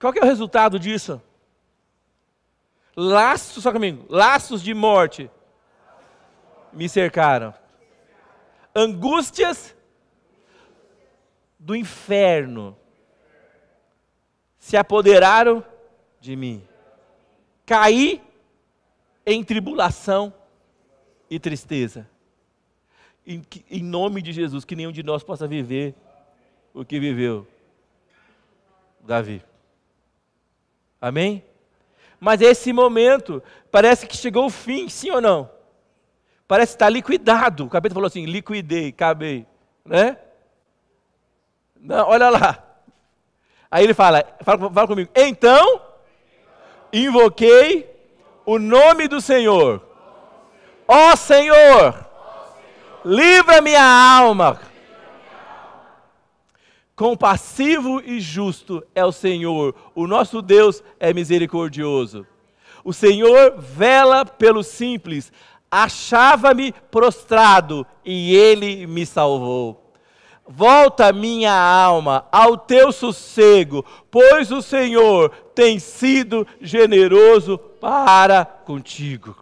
Qual 0.00 0.12
é 0.12 0.20
o 0.20 0.26
resultado 0.26 0.76
disso? 0.76 1.22
Laços, 2.96 3.62
só 3.62 3.70
comigo, 3.70 4.04
laços 4.08 4.62
de 4.62 4.74
morte 4.74 5.30
me 6.72 6.88
cercaram. 6.88 7.54
Angústias 8.74 9.73
do 11.64 11.74
inferno 11.74 12.76
se 14.58 14.76
apoderaram 14.76 15.64
de 16.20 16.36
mim. 16.36 16.62
Caí 17.64 18.22
em 19.24 19.42
tribulação 19.42 20.32
e 21.30 21.40
tristeza. 21.40 22.06
Em, 23.26 23.42
em, 23.70 23.82
nome 23.82 24.20
de 24.20 24.30
Jesus, 24.30 24.66
que 24.66 24.76
nenhum 24.76 24.92
de 24.92 25.02
nós 25.02 25.22
possa 25.22 25.48
viver 25.48 25.94
o 26.74 26.84
que 26.84 27.00
viveu 27.00 27.46
Davi. 29.00 29.42
Amém? 31.00 31.42
Mas 32.20 32.42
esse 32.42 32.74
momento 32.74 33.42
parece 33.70 34.06
que 34.06 34.18
chegou 34.18 34.44
o 34.46 34.50
fim, 34.50 34.90
sim 34.90 35.10
ou 35.10 35.20
não? 35.22 35.50
Parece 36.46 36.74
estar 36.74 36.90
liquidado. 36.90 37.64
O 37.64 37.70
capítulo 37.70 37.94
falou 37.94 38.08
assim: 38.08 38.26
liquidei, 38.26 38.88
acabei. 38.88 39.46
Né? 39.82 40.18
Não, 41.84 42.08
olha 42.08 42.30
lá. 42.30 42.64
Aí 43.70 43.84
ele 43.84 43.92
fala, 43.92 44.24
fala, 44.42 44.70
fala 44.70 44.86
comigo. 44.88 45.10
Então, 45.14 45.82
invoquei 46.90 47.90
o 48.46 48.58
nome 48.58 49.06
do 49.06 49.20
Senhor. 49.20 49.82
Ó 50.88 51.12
oh, 51.12 51.16
Senhor, 51.16 52.06
livra 53.04 53.60
minha 53.60 53.84
alma. 53.84 54.58
Compassivo 56.96 58.00
e 58.00 58.18
justo 58.18 58.82
é 58.94 59.04
o 59.04 59.12
Senhor, 59.12 59.74
o 59.94 60.06
nosso 60.06 60.40
Deus 60.40 60.82
é 60.98 61.12
misericordioso. 61.12 62.26
O 62.82 62.94
Senhor 62.94 63.56
vela 63.58 64.24
pelo 64.24 64.62
simples, 64.62 65.32
achava-me 65.70 66.72
prostrado 66.90 67.86
e 68.04 68.34
ele 68.34 68.86
me 68.86 69.04
salvou. 69.04 69.83
Volta 70.46 71.10
minha 71.10 71.54
alma 71.54 72.26
ao 72.30 72.58
teu 72.58 72.92
sossego, 72.92 73.82
pois 74.10 74.52
o 74.52 74.60
Senhor 74.60 75.30
tem 75.54 75.78
sido 75.78 76.46
generoso 76.60 77.56
para 77.56 78.44
contigo. 78.44 79.34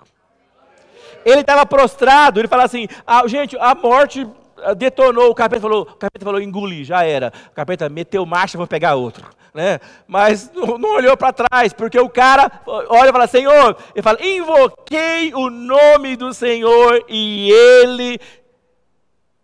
Ele 1.24 1.40
estava 1.40 1.66
prostrado, 1.66 2.38
ele 2.38 2.46
fala 2.46 2.64
assim: 2.64 2.86
ah, 3.04 3.26
gente, 3.26 3.56
a 3.58 3.74
morte 3.74 4.24
ah, 4.62 4.74
detonou, 4.74 5.28
o 5.30 5.34
capeta 5.34 5.60
falou, 5.60 5.82
o 5.82 5.96
capeta 5.96 6.24
falou, 6.24 6.40
engoli, 6.40 6.84
já 6.84 7.02
era. 7.02 7.32
O 7.48 7.54
capeta 7.54 7.88
meteu 7.88 8.24
marcha, 8.24 8.56
vou 8.56 8.66
pegar 8.66 8.94
outro. 8.94 9.28
Né? 9.52 9.80
Mas 10.06 10.52
não, 10.52 10.78
não 10.78 10.94
olhou 10.94 11.16
para 11.16 11.32
trás, 11.32 11.72
porque 11.72 11.98
o 11.98 12.08
cara 12.08 12.50
olha 12.88 13.08
e 13.08 13.12
fala, 13.12 13.26
Senhor, 13.26 13.76
ele 13.92 14.02
fala, 14.02 14.24
invoquei 14.24 15.34
o 15.34 15.50
nome 15.50 16.14
do 16.14 16.32
Senhor 16.32 17.04
e 17.08 17.50
ele 17.50 18.20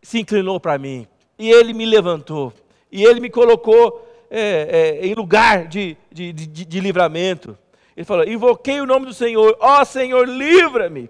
se 0.01 0.21
inclinou 0.21 0.61
para 0.61 0.79
mim 0.79 1.07
e 1.39 1.51
ele 1.51 1.73
me 1.73 1.87
levantou, 1.87 2.53
e 2.91 3.05
ele 3.05 3.21
me 3.21 3.31
colocou 3.31 4.05
é, 4.31 4.99
é, 5.01 5.07
em 5.07 5.15
lugar 5.15 5.67
de, 5.69 5.97
de, 6.11 6.33
de, 6.33 6.65
de, 6.65 6.81
livramento. 6.81 7.57
Ele 7.97 8.05
falou: 8.05 8.27
Invoquei 8.27 8.81
o 8.81 8.87
nome 8.87 9.07
do 9.07 9.15
Senhor, 9.15 9.57
ó 9.61 9.81
oh, 9.81 9.85
Senhor, 9.85 10.29
livra-me. 10.29 11.09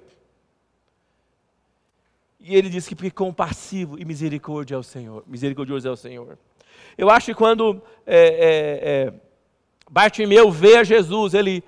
E 2.40 2.54
ele 2.54 2.68
disse 2.68 2.88
que 2.88 2.94
porque 2.94 3.10
compassivo 3.10 3.98
e 3.98 4.04
misericórdia 4.04 4.74
é 4.74 4.78
o 4.78 4.82
Senhor, 4.82 5.24
misericordioso 5.26 5.88
é 5.88 5.90
o 5.90 5.96
Senhor. 5.96 6.38
Eu 6.96 7.10
acho 7.10 7.26
que 7.26 7.34
quando 7.34 7.82
é, 8.06 8.16
é, 8.16 9.08
é 9.08 9.12
Bartimeu 9.90 10.50
vê 10.50 10.76
a 10.76 10.84
Jesus, 10.84 11.34
ele, 11.34 11.62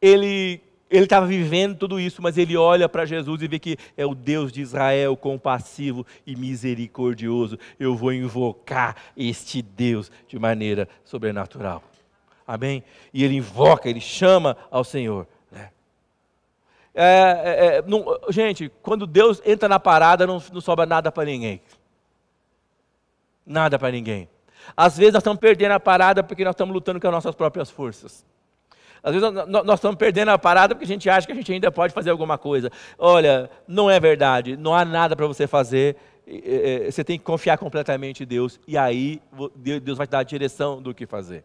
ele 0.00 0.60
ele 0.90 1.04
estava 1.04 1.26
vivendo 1.26 1.76
tudo 1.76 2.00
isso, 2.00 2.22
mas 2.22 2.38
ele 2.38 2.56
olha 2.56 2.88
para 2.88 3.04
Jesus 3.04 3.42
e 3.42 3.48
vê 3.48 3.58
que 3.58 3.76
é 3.96 4.06
o 4.06 4.14
Deus 4.14 4.50
de 4.50 4.62
Israel 4.62 5.16
compassivo 5.16 6.06
e 6.26 6.34
misericordioso. 6.34 7.58
Eu 7.78 7.94
vou 7.94 8.12
invocar 8.12 8.96
este 9.16 9.60
Deus 9.60 10.10
de 10.26 10.38
maneira 10.38 10.88
sobrenatural. 11.04 11.82
Amém? 12.46 12.82
E 13.12 13.22
ele 13.22 13.36
invoca, 13.36 13.90
ele 13.90 14.00
chama 14.00 14.56
ao 14.70 14.82
Senhor. 14.82 15.26
Né? 15.52 15.70
É, 16.94 17.04
é, 17.04 17.66
é 17.76 17.82
não, 17.82 18.18
gente, 18.30 18.72
quando 18.80 19.06
Deus 19.06 19.42
entra 19.44 19.68
na 19.68 19.78
parada, 19.78 20.26
não, 20.26 20.42
não 20.52 20.60
sobra 20.60 20.86
nada 20.86 21.12
para 21.12 21.26
ninguém. 21.26 21.60
Nada 23.44 23.78
para 23.78 23.90
ninguém. 23.90 24.26
Às 24.74 24.96
vezes 24.96 25.12
nós 25.12 25.20
estamos 25.20 25.38
perdendo 25.38 25.72
a 25.72 25.80
parada 25.80 26.22
porque 26.22 26.44
nós 26.44 26.52
estamos 26.52 26.72
lutando 26.72 26.98
com 26.98 27.06
as 27.06 27.12
nossas 27.12 27.34
próprias 27.34 27.68
forças. 27.70 28.24
Às 29.02 29.14
vezes 29.14 29.30
nós 29.48 29.78
estamos 29.78 29.96
perdendo 29.96 30.30
a 30.30 30.38
parada 30.38 30.74
porque 30.74 30.84
a 30.84 30.88
gente 30.88 31.08
acha 31.08 31.26
que 31.26 31.32
a 31.32 31.36
gente 31.36 31.52
ainda 31.52 31.70
pode 31.70 31.92
fazer 31.92 32.10
alguma 32.10 32.36
coisa. 32.38 32.70
Olha, 32.98 33.50
não 33.66 33.90
é 33.90 33.98
verdade, 33.98 34.56
não 34.56 34.74
há 34.74 34.84
nada 34.84 35.14
para 35.14 35.26
você 35.26 35.46
fazer. 35.46 35.96
Você 36.86 37.02
tem 37.02 37.18
que 37.18 37.24
confiar 37.24 37.56
completamente 37.56 38.22
em 38.22 38.26
Deus 38.26 38.60
e 38.66 38.76
aí 38.76 39.20
Deus 39.56 39.96
vai 39.96 40.06
te 40.06 40.10
dar 40.10 40.18
a 40.18 40.22
direção 40.22 40.82
do 40.82 40.94
que 40.94 41.06
fazer. 41.06 41.44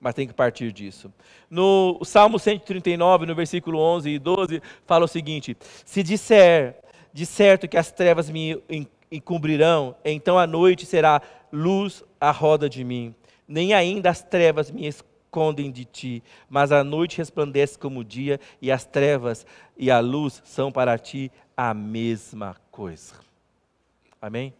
Mas 0.00 0.14
tem 0.14 0.26
que 0.26 0.32
partir 0.32 0.72
disso. 0.72 1.12
No 1.48 2.00
Salmo 2.04 2.38
139, 2.38 3.26
no 3.26 3.34
versículo 3.34 3.78
11 3.78 4.08
e 4.08 4.18
12, 4.18 4.62
fala 4.86 5.04
o 5.04 5.08
seguinte: 5.08 5.56
Se 5.84 6.02
disser 6.02 6.76
de 7.12 7.26
certo 7.26 7.68
que 7.68 7.76
as 7.76 7.92
trevas 7.92 8.30
me 8.30 8.62
encobrirão, 9.12 9.94
então 10.04 10.38
a 10.38 10.46
noite 10.46 10.86
será 10.86 11.20
luz 11.52 12.02
à 12.20 12.30
roda 12.30 12.68
de 12.68 12.82
mim, 12.82 13.14
nem 13.46 13.74
ainda 13.74 14.08
as 14.08 14.22
trevas 14.22 14.70
me 14.70 14.86
escondem 15.30 15.70
de 15.70 15.84
ti, 15.84 16.22
mas 16.48 16.72
a 16.72 16.82
noite 16.82 17.18
resplandece 17.18 17.78
como 17.78 18.00
o 18.00 18.04
dia, 18.04 18.40
e 18.60 18.72
as 18.72 18.84
trevas 18.84 19.46
e 19.78 19.88
a 19.88 20.00
luz 20.00 20.42
são 20.44 20.72
para 20.72 20.98
ti 20.98 21.30
a 21.56 21.72
mesma 21.72 22.56
coisa. 22.72 23.14
Amém? 24.20 24.52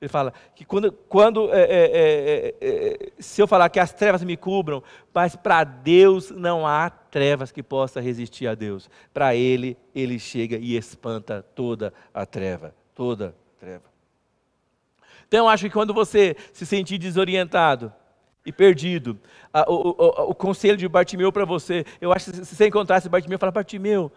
Ele 0.00 0.08
fala 0.08 0.32
que 0.54 0.64
quando, 0.64 0.92
quando 0.92 1.54
é, 1.54 1.62
é, 1.62 1.84
é, 1.94 2.54
é 2.60 3.12
se 3.18 3.40
eu 3.40 3.46
falar 3.46 3.70
que 3.70 3.80
as 3.80 3.92
trevas 3.92 4.22
me 4.24 4.36
cubram, 4.36 4.82
mas 5.14 5.36
para 5.36 5.62
Deus 5.64 6.30
não 6.30 6.66
há 6.66 6.90
trevas 6.90 7.52
que 7.52 7.62
possa 7.62 8.00
resistir 8.00 8.46
a 8.46 8.54
Deus. 8.54 8.90
Para 9.14 9.34
Ele, 9.34 9.76
Ele 9.94 10.18
chega 10.18 10.58
e 10.58 10.76
espanta 10.76 11.42
toda 11.54 11.94
a 12.12 12.26
treva, 12.26 12.74
toda 12.94 13.34
treva. 13.58 13.84
Então, 15.26 15.46
eu 15.46 15.48
acho 15.48 15.64
que 15.64 15.70
quando 15.70 15.94
você 15.94 16.36
se 16.52 16.66
sentir 16.66 16.98
desorientado 16.98 17.92
e 18.46 18.52
perdido, 18.52 19.18
o, 19.66 19.88
o, 19.88 20.30
o, 20.30 20.34
conselho 20.34 20.76
de 20.76 20.86
Bartimeu 20.86 21.32
para 21.32 21.44
você, 21.44 21.84
eu 22.00 22.12
acho 22.12 22.30
que 22.30 22.44
se 22.44 22.54
você 22.54 22.68
encontrasse 22.68 23.08
Bartimeu, 23.08 23.40
fala, 23.40 23.50
Bartimeu, 23.50 24.10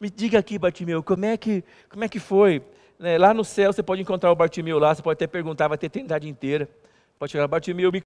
me 0.00 0.10
diga 0.10 0.40
aqui, 0.40 0.58
Bartimeu, 0.58 1.04
como 1.04 1.24
é 1.24 1.36
que, 1.36 1.62
como 1.88 2.02
é 2.02 2.08
que 2.08 2.18
foi? 2.18 2.60
Né, 2.98 3.16
lá 3.16 3.32
no 3.32 3.44
céu 3.44 3.72
você 3.72 3.84
pode 3.84 4.02
encontrar 4.02 4.32
o 4.32 4.34
Bartimeu 4.34 4.80
lá, 4.80 4.92
você 4.92 5.02
pode 5.02 5.16
até 5.16 5.28
perguntar, 5.28 5.68
vai 5.68 5.78
ter 5.78 5.86
eternidade 5.86 6.28
inteira. 6.28 6.68
Pode 7.16 7.30
chegar, 7.30 7.46
Bartimeu, 7.46 7.92
me... 7.92 8.02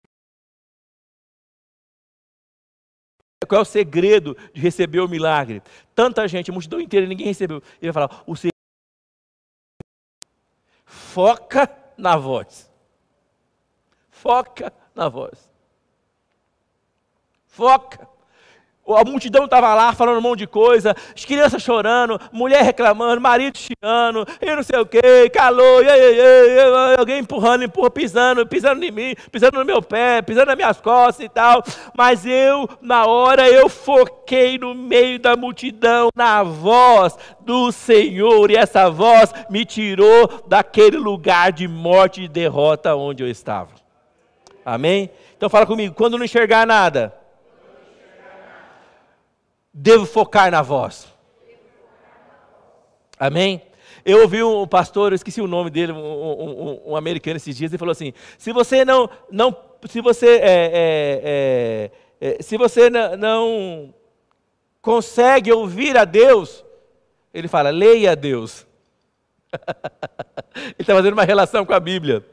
qual 3.49 3.61
é 3.61 3.63
o 3.63 3.65
segredo 3.65 4.37
de 4.53 4.61
receber 4.61 5.01
o 5.01 5.09
milagre? 5.09 5.63
Tanta 5.95 6.29
gente, 6.29 6.51
a 6.51 6.53
multidão 6.53 6.79
inteira, 6.79 7.07
ninguém 7.07 7.27
recebeu. 7.27 7.63
Ele 7.81 7.91
vai 7.91 8.07
falar, 8.07 8.23
o 8.27 8.37
segredo 8.37 8.51
foca 10.85 11.75
na 11.97 12.19
voz. 12.19 12.71
Foca 14.11 14.71
na 14.95 15.09
voz. 15.09 15.50
Foca 17.51 18.09
a 18.97 19.05
multidão 19.05 19.45
estava 19.45 19.75
lá 19.75 19.93
falando 19.93 20.19
um 20.19 20.23
monte 20.23 20.41
de 20.41 20.47
coisa, 20.47 20.95
as 21.15 21.25
crianças 21.25 21.63
chorando, 21.63 22.21
mulher 22.33 22.63
reclamando, 22.63 23.21
marido 23.21 23.57
chiando, 23.57 24.27
e 24.41 24.55
não 24.55 24.63
sei 24.63 24.79
o 24.79 24.87
que, 24.87 25.31
calor, 25.31 25.85
e, 25.85 25.89
e, 25.89 26.57
e, 26.57 26.97
alguém 26.99 27.21
empurrando, 27.21 27.65
empurra, 27.65 27.91
pisando, 27.91 28.47
pisando 28.47 28.85
em 28.85 28.91
mim, 28.91 29.15
pisando 29.31 29.59
no 29.59 29.65
meu 29.65 29.83
pé, 29.83 30.23
pisando 30.23 30.47
nas 30.47 30.57
minhas 30.57 30.81
costas 30.81 31.25
e 31.25 31.29
tal. 31.29 31.63
Mas 31.97 32.25
eu, 32.27 32.69
na 32.81 33.07
hora, 33.07 33.49
eu 33.49 33.69
foquei 33.69 34.59
no 34.59 34.75
meio 34.75 35.19
da 35.19 35.37
multidão, 35.37 36.11
na 36.15 36.43
voz 36.43 37.17
do 37.41 37.71
Senhor, 37.73 38.51
e 38.51 38.57
essa 38.57 38.91
voz 38.91 39.33
me 39.49 39.65
tirou 39.65 40.45
daquele 40.47 40.97
lugar 40.97 41.53
de 41.53 41.69
morte 41.69 42.23
e 42.23 42.29
derrota 42.29 42.95
onde 42.95 43.23
eu 43.23 43.29
estava. 43.29 43.71
Amém? 44.65 45.11
Então 45.37 45.49
fala 45.49 45.67
comigo, 45.67 45.95
quando 45.95 46.19
não 46.19 46.25
enxergar 46.25 46.67
nada 46.67 47.20
devo 49.73 50.07
focar 50.07 50.51
na 50.51 50.63
voz. 50.63 51.07
Amém? 53.19 53.63
Eu 54.05 54.23
ouvi 54.23 54.43
um 54.43 54.67
pastor, 54.67 55.13
eu 55.13 55.17
esqueci 55.17 55.41
o 55.41 55.47
nome 55.47 55.71
dele, 55.71 55.93
um, 55.93 55.99
um, 55.99 56.91
um 56.93 56.97
americano 56.97 57.37
esses 57.37 57.57
dias, 57.57 57.71
ele 57.71 57.79
falou 57.79 57.93
assim: 57.93 58.13
se 58.39 58.53
você 58.53 58.85
não, 58.85 59.11
não 59.31 59.55
se 59.89 60.01
você, 60.01 60.39
é, 60.39 60.41
é, 60.43 61.91
é, 62.21 62.39
é 62.39 62.43
se 62.43 62.57
você 62.57 62.89
não 62.91 63.95
consegue 64.81 65.53
ouvir 65.53 65.97
a 65.97 66.05
Deus, 66.05 66.65
ele 67.33 67.49
fala, 67.49 67.71
leia 67.71 68.13
a 68.13 68.15
Deus. 68.15 68.67
ele 70.55 70.75
está 70.79 70.95
fazendo 70.95 71.13
uma 71.13 71.25
relação 71.25 71.65
com 71.65 71.73
a 71.73 71.81
Bíblia. 71.81 72.25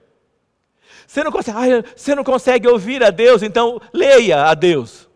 Você 1.05 1.23
não 1.23 1.31
consegue, 1.31 1.85
você 1.95 2.15
não 2.15 2.23
consegue 2.23 2.67
ouvir 2.67 3.03
a 3.03 3.09
Deus, 3.09 3.41
então 3.43 3.79
leia 3.93 4.45
a 4.45 4.53
Deus. 4.53 5.09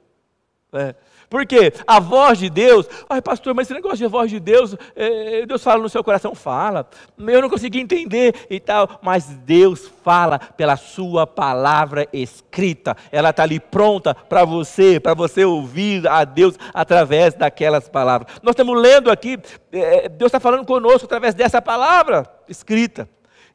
É. 0.73 0.95
Porque 1.31 1.71
a 1.87 1.97
voz 1.97 2.39
de 2.39 2.49
Deus, 2.49 2.85
ai 3.09 3.21
pastor, 3.21 3.55
mas 3.55 3.65
esse 3.65 3.73
negócio 3.73 3.99
de 3.99 4.07
voz 4.07 4.29
de 4.29 4.37
Deus, 4.37 4.75
é, 4.93 5.45
Deus 5.45 5.63
fala 5.63 5.81
no 5.81 5.87
seu 5.87 6.03
coração, 6.03 6.35
fala. 6.35 6.85
Eu 7.17 7.41
não 7.41 7.49
consegui 7.49 7.79
entender 7.79 8.35
e 8.49 8.59
tal, 8.59 8.99
mas 9.01 9.27
Deus 9.27 9.89
fala 10.03 10.37
pela 10.37 10.75
sua 10.75 11.25
palavra 11.25 12.05
escrita. 12.11 12.97
Ela 13.13 13.29
está 13.29 13.43
ali 13.43 13.61
pronta 13.61 14.13
para 14.13 14.43
você, 14.43 14.99
para 14.99 15.13
você 15.13 15.45
ouvir 15.45 16.05
a 16.05 16.25
Deus 16.25 16.59
através 16.73 17.33
daquelas 17.33 17.87
palavras. 17.87 18.33
Nós 18.43 18.51
estamos 18.51 18.77
lendo 18.77 19.09
aqui, 19.09 19.39
é, 19.71 20.09
Deus 20.09 20.27
está 20.27 20.39
falando 20.41 20.65
conosco 20.65 21.05
através 21.05 21.33
dessa 21.33 21.61
palavra 21.61 22.29
escrita. 22.49 23.07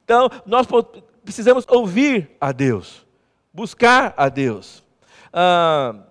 Então, 0.03 0.31
nós 0.47 0.67
precisamos 1.23 1.67
ouvir 1.69 2.31
a 2.41 2.53
Deus, 2.53 3.07
buscar 3.53 4.15
a 4.17 4.31
Deus. 4.31 4.83
Ah, 5.31 6.06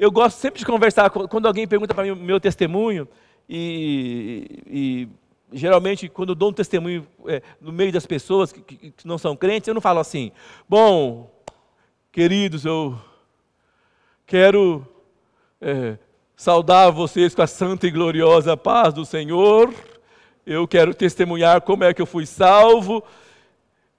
eu 0.00 0.10
gosto 0.10 0.38
sempre 0.38 0.58
de 0.58 0.64
conversar, 0.64 1.10
quando 1.10 1.46
alguém 1.46 1.68
pergunta 1.68 1.92
para 1.92 2.04
mim 2.04 2.12
o 2.12 2.16
meu 2.16 2.40
testemunho, 2.40 3.06
e, 3.46 4.62
e, 4.66 5.08
geralmente 5.52 6.08
quando 6.08 6.30
eu 6.30 6.34
dou 6.34 6.48
um 6.48 6.54
testemunho 6.54 7.06
é, 7.26 7.42
no 7.60 7.70
meio 7.70 7.92
das 7.92 8.06
pessoas 8.06 8.50
que, 8.50 8.62
que, 8.62 8.90
que, 8.92 9.06
não 9.06 9.18
são 9.18 9.36
crentes, 9.36 9.68
eu 9.68 9.74
não 9.74 9.80
falo 9.80 10.00
assim, 10.00 10.32
bom, 10.66 11.30
queridos, 12.10 12.64
eu 12.64 12.98
quero 14.26 14.88
é, 15.60 15.98
saudar 16.34 16.90
vocês 16.90 17.34
com 17.34 17.42
a 17.42 17.46
santa 17.46 17.86
e 17.86 17.90
gloriosa 17.90 18.56
paz 18.56 18.94
do 18.94 19.04
Senhor, 19.04 19.70
eu 20.46 20.66
quero 20.66 20.94
testemunhar 20.94 21.60
como 21.60 21.84
é 21.84 21.92
que 21.92 22.00
eu 22.00 22.06
fui 22.06 22.24
salvo, 22.24 23.04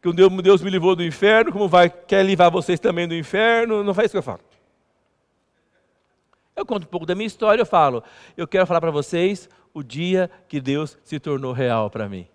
que 0.01 0.11
Deus, 0.11 0.63
me 0.63 0.71
livrou 0.71 0.95
do 0.95 1.03
inferno, 1.03 1.51
como 1.51 1.67
vai, 1.67 1.91
quer 1.91 2.25
livrar 2.25 2.49
vocês 2.49 2.79
também 2.79 3.07
do 3.07 3.13
inferno, 3.13 3.83
não 3.83 3.93
faz 3.93 4.05
isso 4.05 4.13
que 4.13 4.17
eu 4.17 4.23
falo. 4.23 4.50
Eu 6.55 6.65
conto 6.65 6.83
um 6.83 6.89
pouco 6.89 7.05
da 7.05 7.15
minha 7.15 7.27
história, 7.27 7.61
eu 7.61 7.65
falo, 7.65 8.03
eu 8.35 8.47
quero 8.47 8.67
falar 8.67 8.81
para 8.81 8.91
vocês 8.91 9.49
o 9.73 9.81
dia 9.81 10.29
que 10.47 10.59
Deus 10.59 10.97
se 11.03 11.19
tornou 11.19 11.53
real 11.53 11.89
para 11.89 12.09
mim. 12.09 12.27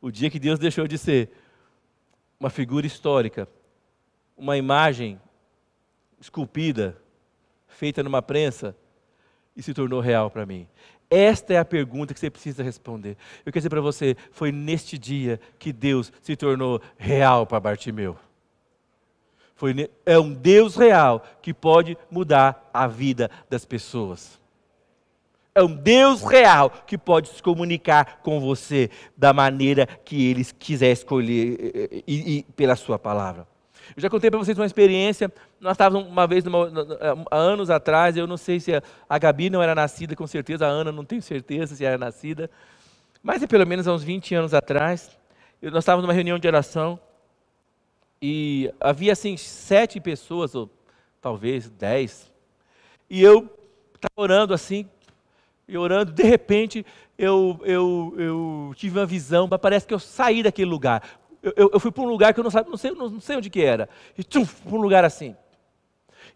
O 0.00 0.10
dia 0.10 0.28
que 0.28 0.38
Deus 0.38 0.58
deixou 0.58 0.86
de 0.86 0.98
ser 0.98 1.30
uma 2.38 2.50
figura 2.50 2.86
histórica, 2.86 3.48
uma 4.36 4.56
imagem 4.56 5.20
esculpida, 6.20 7.00
feita 7.66 8.02
numa 8.02 8.20
prensa, 8.20 8.76
e 9.56 9.62
se 9.62 9.72
tornou 9.72 10.00
real 10.00 10.30
para 10.30 10.44
mim. 10.44 10.66
Esta 11.08 11.54
é 11.54 11.58
a 11.58 11.64
pergunta 11.64 12.12
que 12.12 12.18
você 12.18 12.28
precisa 12.30 12.62
responder. 12.62 13.16
Eu 13.46 13.52
quero 13.52 13.60
dizer 13.60 13.68
para 13.68 13.80
você, 13.80 14.16
foi 14.32 14.50
neste 14.50 14.98
dia 14.98 15.38
que 15.58 15.72
Deus 15.72 16.12
se 16.20 16.34
tornou 16.34 16.80
real 16.96 17.46
para 17.46 17.60
Bartimeu. 17.60 18.18
Foi, 19.54 19.88
é 20.04 20.18
um 20.18 20.32
Deus 20.32 20.76
real 20.76 21.24
que 21.40 21.54
pode 21.54 21.96
mudar 22.10 22.68
a 22.72 22.86
vida 22.86 23.30
das 23.48 23.64
pessoas. 23.64 24.40
É 25.54 25.62
um 25.62 25.72
Deus 25.72 26.22
real 26.22 26.68
que 26.68 26.98
pode 26.98 27.28
se 27.28 27.40
comunicar 27.40 28.20
com 28.22 28.40
você 28.40 28.90
da 29.16 29.32
maneira 29.32 29.86
que 29.86 30.28
Ele 30.28 30.44
quiser 30.44 30.90
escolher 30.90 32.02
e, 32.04 32.04
e, 32.06 32.38
e 32.38 32.42
pela 32.54 32.74
Sua 32.74 32.98
palavra. 32.98 33.46
Eu 33.96 34.02
já 34.02 34.10
contei 34.10 34.30
para 34.30 34.38
vocês 34.38 34.58
uma 34.58 34.66
experiência. 34.66 35.32
Nós 35.60 35.74
estávamos 35.74 36.08
uma 36.08 36.26
vez, 36.26 36.42
numa, 36.42 36.68
há 37.30 37.36
anos 37.36 37.70
atrás, 37.70 38.16
eu 38.16 38.26
não 38.26 38.36
sei 38.36 38.58
se 38.58 38.74
a, 38.74 38.82
a 39.08 39.18
Gabi 39.18 39.48
não 39.48 39.62
era 39.62 39.74
nascida, 39.74 40.16
com 40.16 40.26
certeza, 40.26 40.66
a 40.66 40.68
Ana 40.68 40.90
não 40.90 41.04
tenho 41.04 41.22
certeza 41.22 41.76
se 41.76 41.84
era 41.84 41.96
nascida, 41.96 42.50
mas 43.22 43.42
é 43.42 43.46
pelo 43.46 43.66
menos 43.66 43.86
há 43.86 43.92
uns 43.92 44.02
20 44.02 44.34
anos 44.34 44.54
atrás. 44.54 45.16
Nós 45.62 45.84
estávamos 45.84 46.04
numa 46.04 46.12
reunião 46.12 46.38
de 46.38 46.48
oração 46.48 46.98
e 48.26 48.72
havia 48.80 49.12
assim 49.12 49.36
sete 49.36 50.00
pessoas, 50.00 50.54
ou 50.54 50.70
talvez 51.20 51.68
dez. 51.68 52.32
E 53.10 53.22
eu 53.22 53.54
estava 53.94 54.14
orando 54.16 54.54
assim, 54.54 54.88
e 55.68 55.76
orando, 55.76 56.10
de 56.10 56.22
repente 56.22 56.86
eu, 57.18 57.60
eu, 57.64 58.14
eu 58.16 58.72
tive 58.76 58.98
uma 58.98 59.04
visão, 59.04 59.46
mas 59.46 59.60
parece 59.60 59.86
que 59.86 59.92
eu 59.92 59.98
saí 59.98 60.42
daquele 60.42 60.70
lugar. 60.70 61.06
Eu, 61.42 61.52
eu, 61.54 61.70
eu 61.74 61.78
fui 61.78 61.92
para 61.92 62.02
um 62.02 62.06
lugar 62.06 62.32
que 62.32 62.40
eu 62.40 62.44
não, 62.44 62.50
sabe, 62.50 62.70
não, 62.70 62.78
sei, 62.78 62.92
não, 62.92 63.10
não 63.10 63.20
sei 63.20 63.36
onde 63.36 63.50
que 63.50 63.60
era. 63.60 63.90
E 64.16 64.24
tchum, 64.24 64.46
para 64.46 64.74
um 64.74 64.80
lugar 64.80 65.04
assim. 65.04 65.36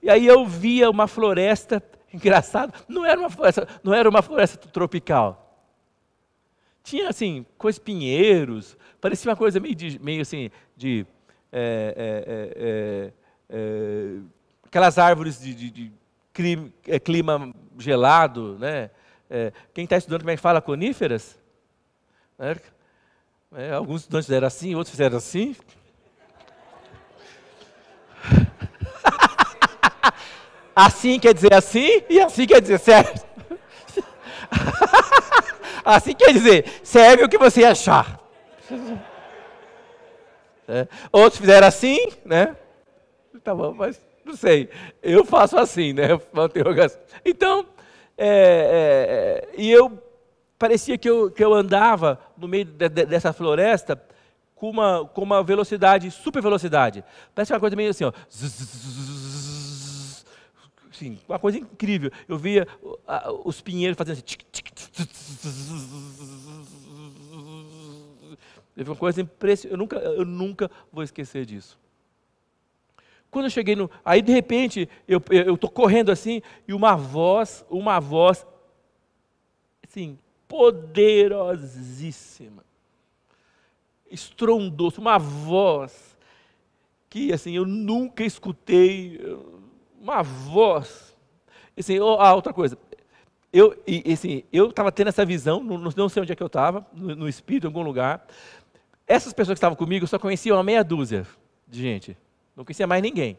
E 0.03 0.11
aí 0.11 0.27
eu 0.27 0.45
via 0.45 0.91
uma 0.91 1.09
floresta, 1.09 1.83
engraçado, 2.13 2.75
não 2.87 3.07
era 3.07 3.19
uma 3.19 3.31
floresta, 3.31 3.67
não 3.83 3.95
era 3.95 4.07
uma 4.07 4.21
floresta 4.21 4.59
tropical. 4.69 5.67
Tinha 6.83 7.09
assim, 7.09 7.47
com 7.57 7.67
espinheiros, 7.67 8.77
parecia 9.01 9.31
uma 9.31 9.37
coisa 9.39 9.59
meio, 9.59 9.75
de, 9.75 9.99
meio 9.99 10.21
assim, 10.21 10.51
de 10.77 11.07
é 11.53 11.95
é, 11.97 12.55
é, 12.57 13.13
é, 13.51 14.19
aquelas 14.65 14.99
árvores 14.99 15.41
de, 15.41 15.55
de, 15.55 15.71
de 15.71 15.93
clima, 16.33 16.73
clima, 17.05 17.55
gelado, 17.79 18.59
né? 18.59 18.91
quem 19.75 19.85
está 19.85 19.97
estudando 19.97 20.29
é 20.29 20.37
que 20.37 20.43
fala 20.43 20.61
coníferas? 20.61 21.39
Alguns 23.75 24.03
estudantes 24.03 24.27
fizeram 24.27 24.47
assim, 24.47 24.75
outros 24.75 24.91
fizeram 24.91 25.17
assim. 25.17 25.57
assim 30.75 31.19
quer 31.19 31.35
dizer 31.35 31.55
assim 31.55 32.03
e 32.09 32.21
assim 32.21 32.47
quer 32.47 32.61
dizer 32.61 32.79
certo. 32.79 33.27
assim 35.85 36.15
quer 36.15 36.33
dizer, 36.33 36.81
serve 36.83 37.25
o 37.25 37.29
que 37.29 37.39
você 37.39 37.65
achar. 37.65 38.21
É. 40.69 40.87
Outros 41.11 41.41
fizeram 41.41 41.67
assim, 41.67 41.99
né? 42.25 42.55
Tá 43.43 43.55
bom, 43.55 43.73
mas 43.73 43.99
Não 44.25 44.37
sei. 44.37 44.69
Eu 45.03 45.25
faço 45.25 45.57
assim, 45.57 45.95
né? 45.95 46.09
Então, 47.25 47.67
é, 48.17 49.49
é, 49.49 49.49
e 49.57 49.71
eu 49.71 49.99
parecia 50.59 50.99
que 50.99 51.09
eu, 51.09 51.31
que 51.31 51.43
eu 51.43 51.55
andava 51.55 52.21
no 52.37 52.47
meio 52.47 52.67
de, 52.67 52.89
de, 52.89 53.07
dessa 53.07 53.33
floresta 53.33 53.99
com 54.55 54.69
uma, 54.69 55.09
com 55.15 55.23
uma 55.23 55.43
velocidade, 55.43 56.11
super 56.11 56.43
velocidade. 56.43 57.03
Parece 57.35 57.55
uma 57.55 57.61
coisa 57.61 57.75
meio 57.75 57.89
assim, 57.91 58.05
ó. 58.05 58.13
Sim, 60.93 61.19
uma 61.29 61.39
coisa 61.39 61.59
incrível. 61.59 62.11
Eu 62.29 62.37
via 62.37 62.67
os 63.45 63.63
pinheiros 63.63 63.97
fazendo 63.97 64.15
assim. 64.15 64.25
Tic, 68.79 68.89
uma 68.89 68.97
coisa 68.97 69.21
impressionante. 69.21 69.73
Eu 69.73 69.79
nunca, 69.79 69.97
eu 69.97 70.25
nunca 70.25 70.71
vou 70.93 71.03
esquecer 71.03 71.45
disso. 71.45 71.77
Quando 73.31 73.45
eu 73.47 73.51
cheguei 73.51 73.75
no. 73.77 73.91
Aí, 74.05 74.21
de 74.23 74.33
repente, 74.33 74.89
eu 75.07 75.21
estou 75.55 75.71
correndo 75.71 76.11
assim, 76.11 76.43
e 76.67 76.73
uma 76.73 76.97
voz, 76.97 77.63
uma 77.69 78.01
voz, 78.01 78.47
assim, 79.87 80.19
poderosíssima, 80.47 82.65
estrondoso, 84.11 84.99
uma 85.01 85.19
voz 85.19 86.17
que, 87.11 87.31
assim, 87.33 87.55
eu 87.55 87.67
nunca 87.67 88.25
escutei, 88.25 89.21
uma 90.01 90.23
voz. 90.23 91.15
Assim, 91.77 91.99
ah, 91.99 92.35
outra 92.35 92.55
coisa, 92.55 92.79
eu, 93.53 93.77
assim, 94.13 94.43
eu 94.53 94.71
estava 94.71 94.93
tendo 94.93 95.09
essa 95.09 95.25
visão, 95.25 95.63
não, 95.63 95.79
não, 95.79 96.09
sei 96.09 96.23
onde 96.23 96.33
é 96.33 96.37
que 96.37 96.43
eu 96.43 96.49
estava, 96.49 96.87
no, 96.93 97.15
no 97.15 97.29
espírito, 97.29 97.65
em 97.65 97.69
algum 97.69 97.83
lugar. 97.83 98.27
Essas 99.09 99.33
pessoas 99.33 99.57
que 99.57 99.59
estavam 99.59 99.75
comigo 99.75 100.07
só 100.07 100.19
conheciam 100.19 100.59
uma 100.59 100.63
meia 100.63 100.85
dúzia 100.85 101.27
de 101.67 101.81
gente. 101.81 102.17
Não 102.55 102.63
conhecia 102.63 102.87
mais 102.87 103.03
ninguém. 103.03 103.39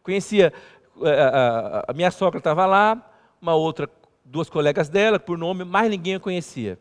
Conhecia, 0.00 0.52
a, 1.02 1.08
eh, 1.08 1.22
a, 1.22 1.84
a 1.88 1.92
minha 1.92 2.10
sogra 2.12 2.38
estava 2.38 2.64
lá, 2.66 3.10
uma 3.40 3.54
outra, 3.56 3.90
duas 4.24 4.48
colegas 4.48 4.88
dela, 4.88 5.18
por 5.18 5.36
nome, 5.36 5.64
mais 5.64 5.90
ninguém 5.90 6.14
a 6.14 6.20
conhecia. 6.20 6.78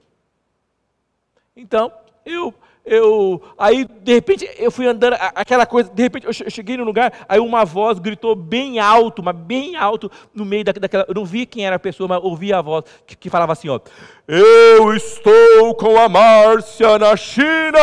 Então, 1.56 1.92
eu, 2.24 2.54
eu, 2.84 3.42
aí 3.58 3.86
de 3.86 4.14
repente 4.14 4.50
eu 4.58 4.72
fui 4.72 4.88
andando, 4.88 5.16
aquela 5.36 5.66
coisa, 5.66 5.90
de 5.90 6.02
repente 6.02 6.26
eu 6.26 6.34
cheguei 6.34 6.76
no 6.78 6.84
lugar, 6.84 7.26
aí 7.30 7.40
uma 7.40 7.64
voz 7.64 8.00
gritou 8.00 8.36
bem 8.36 8.80
alto, 8.80 9.22
mas 9.22 9.36
bem 9.36 9.76
alto, 9.76 10.12
no 10.34 10.44
meio 10.44 10.64
daquela, 10.64 11.06
eu 11.08 11.14
não 11.14 11.24
vi 11.24 11.46
quem 11.46 11.66
era 11.66 11.76
a 11.76 11.80
pessoa, 11.80 12.08
mas 12.08 12.24
ouvi 12.24 12.52
a 12.52 12.62
voz 12.62 12.84
que, 13.06 13.16
que 13.16 13.30
falava 13.30 13.54
assim, 13.54 13.70
ó, 13.70 13.80
eu 14.28 14.94
estou 14.96 15.76
com 15.76 15.98
a 15.98 16.10
Márcia 16.10 16.98
na 16.98 17.16
China. 17.16 17.80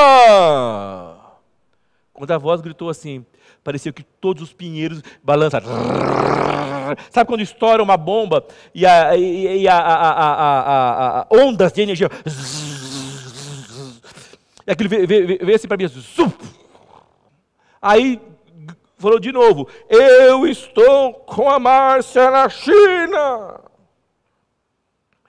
Quando 2.12 2.32
a 2.32 2.38
voz 2.38 2.60
gritou 2.60 2.90
assim, 2.90 3.24
parecia 3.62 3.92
que 3.92 4.02
todos 4.02 4.42
os 4.42 4.52
pinheiros 4.52 5.00
balançam. 5.22 5.60
Sabe 7.10 7.28
quando 7.28 7.42
estoura 7.42 7.82
uma 7.82 7.96
bomba 7.96 8.44
e, 8.74 8.84
a, 8.84 9.16
e, 9.16 9.62
e 9.62 9.68
a, 9.68 9.78
a, 9.78 11.20
a, 11.20 11.26
ondas 11.30 11.72
de 11.72 11.82
energia. 11.82 12.08
E 14.68 14.70
aquilo 14.70 14.90
veio, 14.90 15.06
veio, 15.08 15.26
veio 15.26 15.54
assim 15.54 15.66
para 15.66 15.78
mim. 15.78 15.84
Assim, 15.84 16.32
Aí 17.80 18.20
falou 18.98 19.18
de 19.18 19.32
novo: 19.32 19.66
Eu 19.88 20.46
estou 20.46 21.14
com 21.14 21.48
a 21.48 21.58
Márcia 21.58 22.30
na 22.30 22.50
China. 22.50 23.62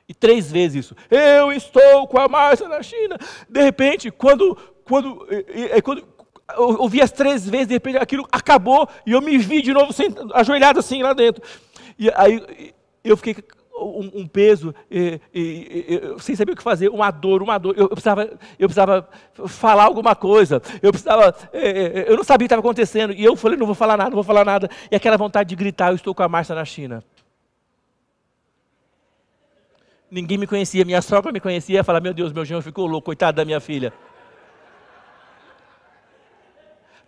E 0.10 0.14
três 0.14 0.52
vezes 0.52 0.88
isso. 0.88 0.96
Eu 1.10 1.54
estou 1.54 2.06
com 2.06 2.20
a 2.20 2.28
Márcia 2.28 2.68
na 2.68 2.84
China. 2.84 3.18
De 3.48 3.62
repente, 3.62 4.12
quando, 4.12 4.58
quando, 4.84 5.26
quando 5.86 6.06
eu 6.58 6.82
ouvi 6.82 7.02
as 7.02 7.12
três 7.12 7.48
vezes, 7.48 7.68
de 7.68 7.76
repente 7.76 7.98
aquilo 7.98 8.28
acabou 8.30 8.90
e 9.06 9.14
eu 9.14 9.22
me 9.22 9.38
vi 9.38 9.62
de 9.62 9.72
novo 9.72 9.94
ajoelhado 10.34 10.80
assim 10.80 11.02
lá 11.02 11.14
dentro. 11.14 11.42
E 11.98 12.12
aí 12.14 12.74
eu 13.06 13.16
fiquei 13.16 13.38
um, 13.82 14.12
um 14.22 14.28
peso, 14.28 14.74
e, 14.90 15.20
e, 15.34 16.16
e, 16.18 16.22
sem 16.22 16.36
saber 16.36 16.52
o 16.54 16.56
que 16.56 16.64
fazer, 16.64 16.90
uma 16.90 17.12
dor, 17.12 17.42
uma 17.42 17.58
dor. 17.58 17.74
Eu, 17.76 17.84
eu, 17.84 17.90
precisava, 17.90 18.24
eu 18.58 18.68
precisava 18.68 19.10
falar 19.48 19.84
alguma 19.84 20.16
coisa. 20.16 20.62
Eu 20.82 20.92
precisava, 20.92 21.36
é, 21.54 21.70
é, 21.70 22.12
eu 22.12 22.18
não 22.18 22.24
sabia 22.24 22.46
o 22.46 22.48
que 22.48 22.54
estava 22.54 22.60
acontecendo. 22.62 23.14
E 23.14 23.24
eu 23.24 23.36
falei, 23.36 23.58
não 23.58 23.66
vou 23.66 23.76
falar 23.76 23.98
nada, 23.98 24.10
não 24.10 24.16
vou 24.16 24.24
falar 24.24 24.46
nada. 24.46 24.70
E 24.92 24.96
aquela 24.96 25.18
vontade 25.18 25.50
de 25.50 25.56
gritar, 25.56 25.90
eu 25.90 25.96
estou 25.96 26.14
com 26.14 26.24
a 26.24 26.28
Márcia 26.28 26.56
na 26.56 26.66
China. 26.66 27.04
Ninguém 30.12 30.38
me 30.38 30.48
conhecia, 30.48 30.84
minha 30.84 31.02
sogra 31.02 31.32
me 31.32 31.40
conhecia, 31.40 31.76
ia 31.76 31.84
falar, 31.84 32.02
meu 32.02 32.14
Deus, 32.14 32.34
meu 32.34 32.44
genro 32.44 32.64
ficou 32.64 32.88
louco, 32.88 33.06
coitado 33.06 33.38
da 33.38 33.46
minha 33.46 33.60
filha. 33.60 33.94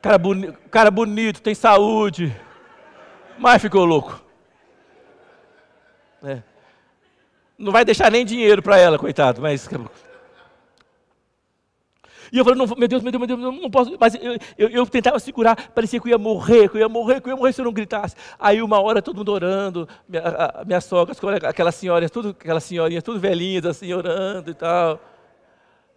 Cara, 0.01 0.17
boni 0.17 0.51
cara 0.69 0.91
bonito, 0.91 1.41
tem 1.41 1.53
saúde. 1.53 2.35
Mas 3.37 3.61
ficou 3.61 3.85
louco. 3.85 4.21
É. 6.23 6.41
Não 7.61 7.71
vai 7.71 7.85
deixar 7.85 8.11
nem 8.11 8.25
dinheiro 8.25 8.61
para 8.61 8.77
ela, 8.77 8.97
coitado, 8.97 9.39
mas. 9.39 9.69
E 12.31 12.37
eu 12.37 12.43
falei, 12.43 12.57
não, 12.57 12.65
meu 12.75 12.87
Deus, 12.87 13.03
meu 13.03 13.11
Deus, 13.11 13.27
meu 13.27 13.37
Deus, 13.37 13.61
não 13.61 13.69
posso. 13.69 13.95
Mas 13.99 14.15
eu, 14.15 14.37
eu, 14.57 14.69
eu, 14.69 14.85
tentava 14.87 15.19
segurar, 15.19 15.69
parecia 15.71 15.99
que 15.99 16.07
eu 16.07 16.11
ia 16.11 16.17
morrer, 16.17 16.69
que 16.69 16.77
eu 16.77 16.81
ia 16.81 16.89
morrer, 16.89 17.21
que 17.21 17.27
eu 17.27 17.33
ia 17.33 17.35
morrer 17.35 17.53
se 17.53 17.61
eu 17.61 17.65
não 17.65 17.73
gritasse. 17.73 18.15
Aí 18.39 18.61
uma 18.63 18.81
hora 18.81 19.01
todo 19.01 19.17
mundo 19.17 19.31
orando, 19.31 19.87
minha, 20.07 20.23
a, 20.23 20.65
minha 20.65 20.81
sogra, 20.81 21.13
aquelas 21.47 21.75
senhoras, 21.75 22.09
tudo, 22.09 22.29
aquelas 22.29 22.63
senhorinhas, 22.63 23.03
tudo 23.03 23.19
velhinhas 23.19 23.65
assim, 23.65 23.93
orando 23.93 24.49
e 24.49 24.53
tal. 24.53 24.99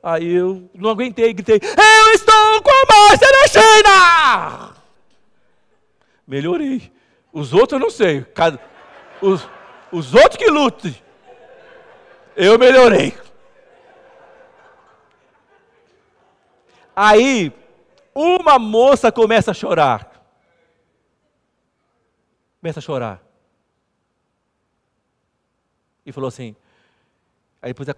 Aí 0.02 0.34
eu 0.34 0.68
não 0.74 0.90
aguentei, 0.90 1.32
gritei: 1.32 1.60
Eu 1.62 2.12
estou 2.12 2.62
com 2.62 2.70
a 2.70 3.08
Márcia 3.08 3.28
na 3.30 3.46
China! 3.48 4.74
Melhorei. 6.26 6.92
Os 7.32 7.54
outros 7.54 7.72
eu 7.72 7.78
não 7.78 7.90
sei. 7.90 8.26
Os, 9.22 9.48
os 9.90 10.14
outros 10.14 10.36
que 10.36 10.50
lutem. 10.50 11.03
Eu 12.36 12.58
melhorei. 12.58 13.16
Aí, 16.94 17.52
uma 18.14 18.58
moça 18.58 19.10
começa 19.10 19.50
a 19.50 19.54
chorar. 19.54 20.10
Começa 22.60 22.78
a 22.78 22.82
chorar. 22.82 23.22
E 26.06 26.12
falou 26.12 26.28
assim. 26.28 26.54
Aí 27.60 27.72
depois 27.72 27.88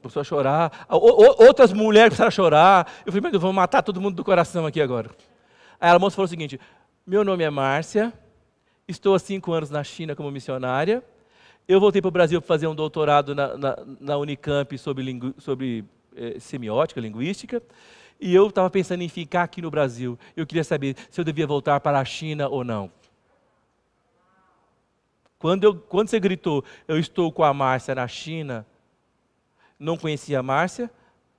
começou 0.00 0.20
a 0.20 0.24
chorar. 0.24 0.86
Outras 0.88 1.72
mulheres 1.72 2.10
começaram 2.10 2.28
a 2.28 2.30
chorar. 2.30 2.92
Eu 3.04 3.12
falei, 3.12 3.20
meu 3.20 3.30
Deus, 3.30 3.42
vamos 3.42 3.56
matar 3.56 3.82
todo 3.82 4.00
mundo 4.00 4.16
do 4.16 4.24
coração 4.24 4.66
aqui 4.66 4.80
agora. 4.80 5.10
Aí 5.80 5.90
a 5.90 5.98
moça 5.98 6.16
falou 6.16 6.26
o 6.26 6.28
seguinte: 6.28 6.58
Meu 7.06 7.22
nome 7.24 7.44
é 7.44 7.50
Márcia, 7.50 8.12
estou 8.88 9.14
há 9.14 9.18
cinco 9.18 9.52
anos 9.52 9.70
na 9.70 9.84
China 9.84 10.16
como 10.16 10.30
missionária. 10.30 11.04
Eu 11.68 11.80
voltei 11.80 12.00
para 12.00 12.08
o 12.08 12.12
Brasil 12.12 12.40
para 12.40 12.46
fazer 12.46 12.68
um 12.68 12.74
doutorado 12.74 13.34
na, 13.34 13.56
na, 13.56 13.76
na 14.00 14.16
Unicamp 14.18 14.78
sobre, 14.78 15.02
lingu, 15.02 15.34
sobre 15.36 15.84
eh, 16.14 16.38
semiótica, 16.38 17.00
linguística. 17.00 17.60
E 18.20 18.32
eu 18.32 18.46
estava 18.46 18.70
pensando 18.70 19.02
em 19.02 19.08
ficar 19.08 19.42
aqui 19.42 19.60
no 19.60 19.70
Brasil. 19.70 20.16
Eu 20.36 20.46
queria 20.46 20.62
saber 20.62 20.96
se 21.10 21.20
eu 21.20 21.24
devia 21.24 21.46
voltar 21.46 21.80
para 21.80 21.98
a 21.98 22.04
China 22.04 22.48
ou 22.48 22.62
não. 22.62 22.90
Quando, 25.40 25.64
eu, 25.64 25.74
quando 25.74 26.08
você 26.08 26.20
gritou, 26.20 26.64
eu 26.86 26.98
estou 26.98 27.32
com 27.32 27.42
a 27.42 27.52
Márcia 27.52 27.94
na 27.96 28.06
China, 28.06 28.64
não 29.78 29.96
conhecia 29.96 30.38
a 30.38 30.42
Márcia, 30.42 30.88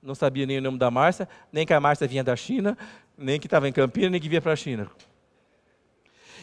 não 0.02 0.14
sabia 0.14 0.44
nem 0.44 0.58
o 0.58 0.62
nome 0.62 0.78
da 0.78 0.90
Márcia, 0.90 1.26
nem 1.50 1.66
que 1.66 1.72
a 1.72 1.80
Márcia 1.80 2.06
vinha 2.06 2.22
da 2.22 2.36
China, 2.36 2.76
nem 3.16 3.40
que 3.40 3.46
estava 3.46 3.66
em 3.66 3.72
Campinas, 3.72 4.12
nem 4.12 4.20
que 4.20 4.28
vinha 4.28 4.42
para 4.42 4.52
a 4.52 4.56
China. 4.56 4.88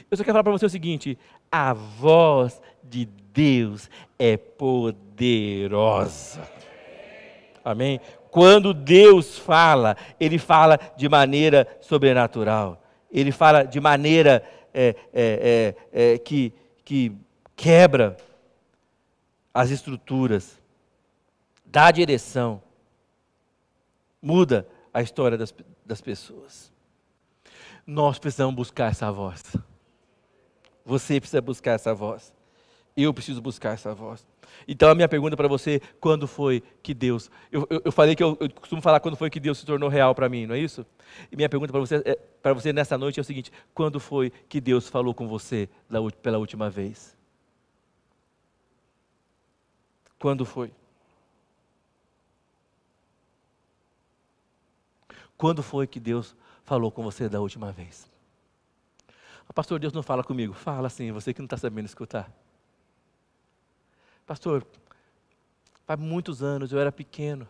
Eu 0.10 0.18
só 0.18 0.24
quero 0.24 0.34
falar 0.34 0.44
para 0.44 0.52
você 0.52 0.66
o 0.66 0.70
seguinte: 0.70 1.18
a 1.52 1.74
voz 1.74 2.62
de 2.84 3.06
Deus 3.06 3.90
é 4.18 4.38
poderosa. 4.38 6.42
Amém? 7.64 8.00
Quando 8.30 8.74
Deus 8.74 9.38
fala, 9.38 9.96
Ele 10.20 10.38
fala 10.38 10.80
de 10.98 11.08
maneira 11.08 11.68
sobrenatural. 11.82 12.82
Ele 13.12 13.32
fala 13.32 13.64
de 13.64 13.80
maneira 13.80 14.44
é, 14.74 14.96
é, 15.14 15.76
é, 15.94 16.14
é 16.14 16.18
que, 16.18 16.54
que 16.84 17.14
quebra 17.56 18.18
as 19.54 19.72
estruturas 19.72 20.60
dá 21.76 21.92
direção, 21.92 22.64
muda 24.22 24.66
a 24.94 25.02
história 25.02 25.38
das, 25.38 25.54
das 25.86 26.00
pessoas. 26.00 26.72
Nós 27.86 28.18
precisamos 28.18 28.56
buscar 28.56 28.92
essa 28.92 29.12
voz. 29.12 29.44
Você 30.86 31.20
precisa 31.20 31.42
buscar 31.42 31.72
essa 31.72 31.94
voz. 31.94 32.32
Eu 32.96 33.14
preciso 33.14 33.42
buscar 33.42 33.74
essa 33.74 33.94
voz. 33.94 34.26
Então 34.68 34.90
a 34.90 34.96
minha 34.96 35.10
pergunta 35.10 35.36
para 35.36 35.48
você, 35.48 35.82
quando 36.00 36.28
foi 36.28 36.64
que 36.82 36.94
Deus. 36.94 37.30
Eu, 37.52 37.68
eu, 37.70 37.82
eu 37.86 37.92
falei 37.92 38.16
que 38.16 38.24
eu, 38.24 38.38
eu, 38.40 38.50
costumo 38.50 38.82
falar 38.82 39.00
quando 39.00 39.18
foi 39.18 39.30
que 39.30 39.40
Deus 39.40 39.58
se 39.58 39.66
tornou 39.66 39.90
real 39.90 40.16
para 40.16 40.30
mim, 40.30 40.46
não 40.46 40.56
é 40.56 40.60
isso? 40.60 40.86
E 41.32 41.36
minha 41.36 41.50
pergunta 41.50 41.72
para 41.74 41.82
você, 41.82 41.96
é, 42.06 42.16
para 42.42 42.54
você 42.54 42.72
nessa 42.72 42.98
noite 42.98 43.20
é 43.20 43.22
o 43.22 43.26
seguinte: 43.26 43.52
quando 43.74 44.00
foi 44.00 44.32
que 44.48 44.62
Deus 44.62 44.88
falou 44.88 45.14
com 45.14 45.28
você 45.28 45.68
pela 46.22 46.38
última 46.38 46.70
vez? 46.70 47.18
Quando 50.18 50.46
foi? 50.46 50.72
Quando 55.38 55.62
foi 55.62 55.86
que 55.86 56.00
Deus 56.00 56.34
falou 56.64 56.90
com 56.92 57.04
você 57.04 57.28
da 57.28 57.42
última 57.42 57.72
vez? 57.72 58.15
Pastor, 59.54 59.80
Deus 59.80 59.94
não 59.94 60.04
fala 60.04 60.24
comigo. 60.24 60.54
Fala 60.54 60.90
sim, 60.90 61.12
você 61.12 61.34
que 61.34 61.40
não 61.42 61.46
está 61.46 61.58
sabendo 61.58 61.86
escutar. 61.86 62.32
Pastor, 64.26 64.66
faz 65.86 66.00
muitos 66.00 66.42
anos, 66.42 66.72
eu 66.72 66.80
era 66.80 66.92
pequeno. 66.92 67.48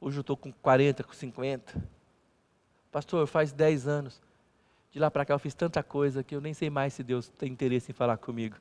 Hoje 0.00 0.18
eu 0.18 0.20
estou 0.20 0.36
com 0.36 0.52
40, 0.52 1.04
com 1.04 1.12
50. 1.12 1.82
Pastor, 2.92 3.26
faz 3.26 3.52
10 3.52 3.86
anos. 3.86 4.20
De 4.90 4.98
lá 4.98 5.10
para 5.10 5.24
cá 5.24 5.34
eu 5.34 5.38
fiz 5.38 5.54
tanta 5.54 5.82
coisa 5.82 6.22
que 6.22 6.34
eu 6.34 6.40
nem 6.40 6.54
sei 6.54 6.70
mais 6.70 6.94
se 6.94 7.02
Deus 7.02 7.28
tem 7.28 7.52
interesse 7.52 7.90
em 7.90 7.94
falar 7.94 8.16
comigo. 8.18 8.56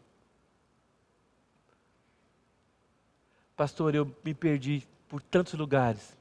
Pastor, 3.56 3.96
eu 3.96 4.14
me 4.24 4.34
perdi 4.34 4.88
por 5.08 5.22
tantos 5.22 5.54
lugares 5.54 6.18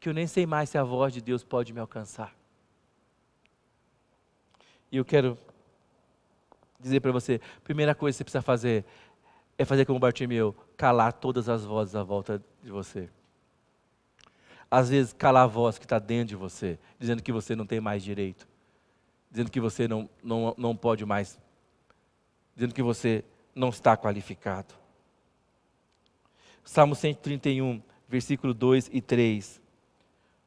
que 0.00 0.08
eu 0.08 0.14
nem 0.14 0.26
sei 0.26 0.46
mais 0.46 0.70
se 0.70 0.78
a 0.78 0.82
voz 0.82 1.12
de 1.12 1.20
Deus 1.20 1.44
pode 1.44 1.72
me 1.72 1.80
alcançar. 1.80 2.34
E 4.92 4.98
eu 4.98 5.04
quero 5.06 5.38
dizer 6.78 7.00
para 7.00 7.10
você: 7.10 7.40
primeira 7.64 7.94
coisa 7.94 8.14
que 8.14 8.18
você 8.18 8.24
precisa 8.24 8.42
fazer 8.42 8.84
é 9.56 9.64
fazer 9.64 9.86
como 9.86 9.98
Bartimeu, 9.98 10.54
calar 10.76 11.14
todas 11.14 11.48
as 11.48 11.64
vozes 11.64 11.94
à 11.94 12.02
volta 12.02 12.42
de 12.62 12.70
você. 12.70 13.08
Às 14.70 14.90
vezes, 14.90 15.12
calar 15.12 15.44
a 15.44 15.46
voz 15.46 15.78
que 15.78 15.84
está 15.84 15.98
dentro 15.98 16.28
de 16.28 16.36
você, 16.36 16.78
dizendo 16.98 17.22
que 17.22 17.32
você 17.32 17.54
não 17.54 17.66
tem 17.66 17.80
mais 17.80 18.02
direito, 18.02 18.46
dizendo 19.30 19.50
que 19.50 19.60
você 19.60 19.86
não, 19.86 20.08
não, 20.22 20.54
não 20.56 20.76
pode 20.76 21.04
mais, 21.04 21.38
dizendo 22.54 22.74
que 22.74 22.82
você 22.82 23.24
não 23.54 23.68
está 23.68 23.96
qualificado. 23.96 24.74
Salmo 26.64 26.94
131, 26.94 27.82
versículo 28.08 28.54
2 28.54 28.90
e 28.92 29.00
3. 29.00 29.60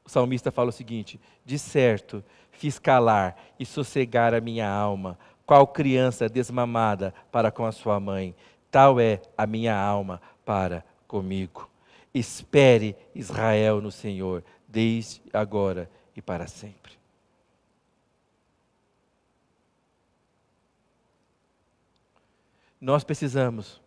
O 0.04 0.10
salmista 0.10 0.52
fala 0.52 0.70
o 0.70 0.74
seguinte: 0.74 1.20
De 1.44 1.58
certo, 1.60 2.24
fiz 2.58 2.80
calar 2.80 3.36
e 3.60 3.66
sossegar 3.66 4.34
a 4.34 4.42
minha 4.42 4.70
alma, 4.70 5.18
qual 5.46 5.68
criança 5.68 6.28
desmamada 6.28 7.14
para 7.32 7.52
com 7.52 7.66
a 7.66 7.72
sua 7.72 8.00
mãe, 8.00 8.36
tal 8.72 9.00
é 9.00 9.22
a 9.38 9.46
minha 9.46 9.78
alma 9.78 10.22
para 10.44 10.84
comigo. 11.08 11.70
Espere 12.14 12.96
Israel 13.14 13.82
no 13.82 13.92
Senhor, 13.92 14.44
desde 14.68 15.22
agora 15.34 15.90
e 16.16 16.22
para 16.22 16.48
sempre. 16.48 16.94
Nós 22.80 23.04
precisamos 23.04 23.82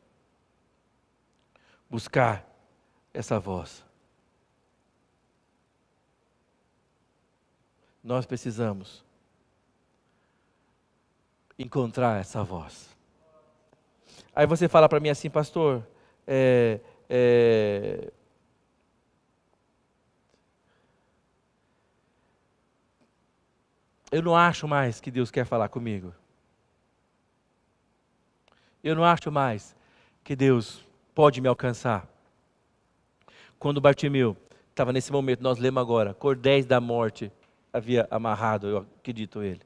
buscar 1.88 2.46
essa 3.14 3.38
voz. 3.38 3.87
Nós 8.08 8.24
precisamos 8.24 9.04
encontrar 11.58 12.18
essa 12.18 12.42
voz. 12.42 12.96
Aí 14.34 14.46
você 14.46 14.66
fala 14.66 14.88
para 14.88 14.98
mim 14.98 15.10
assim, 15.10 15.28
pastor, 15.28 15.86
é, 16.26 16.80
é, 17.06 18.10
eu 24.10 24.22
não 24.22 24.34
acho 24.34 24.66
mais 24.66 25.02
que 25.02 25.10
Deus 25.10 25.30
quer 25.30 25.44
falar 25.44 25.68
comigo. 25.68 26.14
Eu 28.82 28.96
não 28.96 29.04
acho 29.04 29.30
mais 29.30 29.76
que 30.24 30.34
Deus 30.34 30.82
pode 31.14 31.42
me 31.42 31.48
alcançar. 31.48 32.08
Quando 33.58 33.82
Bartimeu 33.82 34.34
estava 34.70 34.94
nesse 34.94 35.12
momento, 35.12 35.42
nós 35.42 35.58
lemos 35.58 35.82
agora, 35.82 36.14
cordéis 36.14 36.64
da 36.64 36.80
morte 36.80 37.30
havia 37.78 38.06
amarrado, 38.10 38.66
eu 38.66 38.78
acredito 38.78 39.42
ele. 39.42 39.60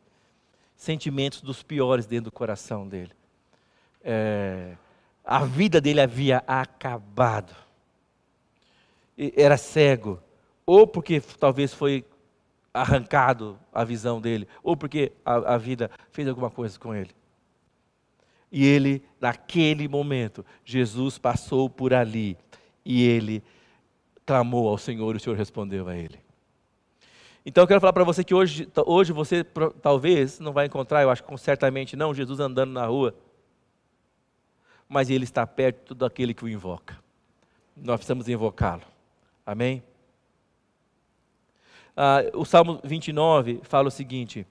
Sentimentos 0.76 1.40
dos 1.40 1.62
piores 1.62 2.06
dentro 2.06 2.26
do 2.26 2.32
coração 2.32 2.88
dele. 2.88 3.12
É, 4.02 4.76
a 5.24 5.44
vida 5.44 5.80
dele 5.80 6.00
havia 6.00 6.38
acabado. 6.46 7.54
E 9.16 9.32
era 9.36 9.56
cego, 9.56 10.20
ou 10.64 10.86
porque 10.86 11.20
talvez 11.20 11.72
foi 11.72 12.04
arrancado 12.72 13.58
a 13.72 13.84
visão 13.84 14.20
dele, 14.20 14.48
ou 14.62 14.76
porque 14.76 15.12
a, 15.24 15.54
a 15.54 15.58
vida 15.58 15.90
fez 16.10 16.26
alguma 16.26 16.50
coisa 16.50 16.78
com 16.78 16.94
ele. 16.94 17.10
E 18.50 18.64
ele, 18.64 19.02
naquele 19.20 19.88
momento, 19.88 20.44
Jesus 20.64 21.18
passou 21.18 21.70
por 21.70 21.94
ali 21.94 22.36
e 22.84 23.02
ele 23.02 23.42
clamou 24.26 24.68
ao 24.68 24.78
Senhor 24.78 25.14
e 25.14 25.16
o 25.16 25.20
Senhor 25.20 25.36
respondeu 25.36 25.88
a 25.88 25.96
ele. 25.96 26.21
Então 27.44 27.64
eu 27.64 27.68
quero 27.68 27.80
falar 27.80 27.92
para 27.92 28.04
você 28.04 28.22
que 28.22 28.34
hoje, 28.34 28.68
hoje 28.86 29.12
você 29.12 29.44
talvez 29.82 30.38
não 30.38 30.52
vai 30.52 30.66
encontrar, 30.66 31.02
eu 31.02 31.10
acho 31.10 31.24
que 31.24 31.36
certamente 31.38 31.96
não, 31.96 32.14
Jesus 32.14 32.38
andando 32.38 32.72
na 32.72 32.86
rua, 32.86 33.14
mas 34.88 35.10
ele 35.10 35.24
está 35.24 35.46
perto 35.46 35.94
daquele 35.94 36.34
que 36.34 36.44
o 36.44 36.48
invoca. 36.48 37.02
Nós 37.76 37.96
precisamos 37.96 38.28
invocá-lo. 38.28 38.82
Amém? 39.44 39.82
Ah, 41.96 42.20
o 42.34 42.44
Salmo 42.44 42.80
29 42.84 43.60
fala 43.64 43.88
o 43.88 43.90
seguinte: 43.90 44.46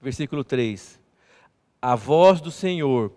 versículo 0.00 0.44
3: 0.44 1.00
A 1.80 1.94
voz 1.94 2.40
do 2.40 2.50
Senhor 2.50 3.12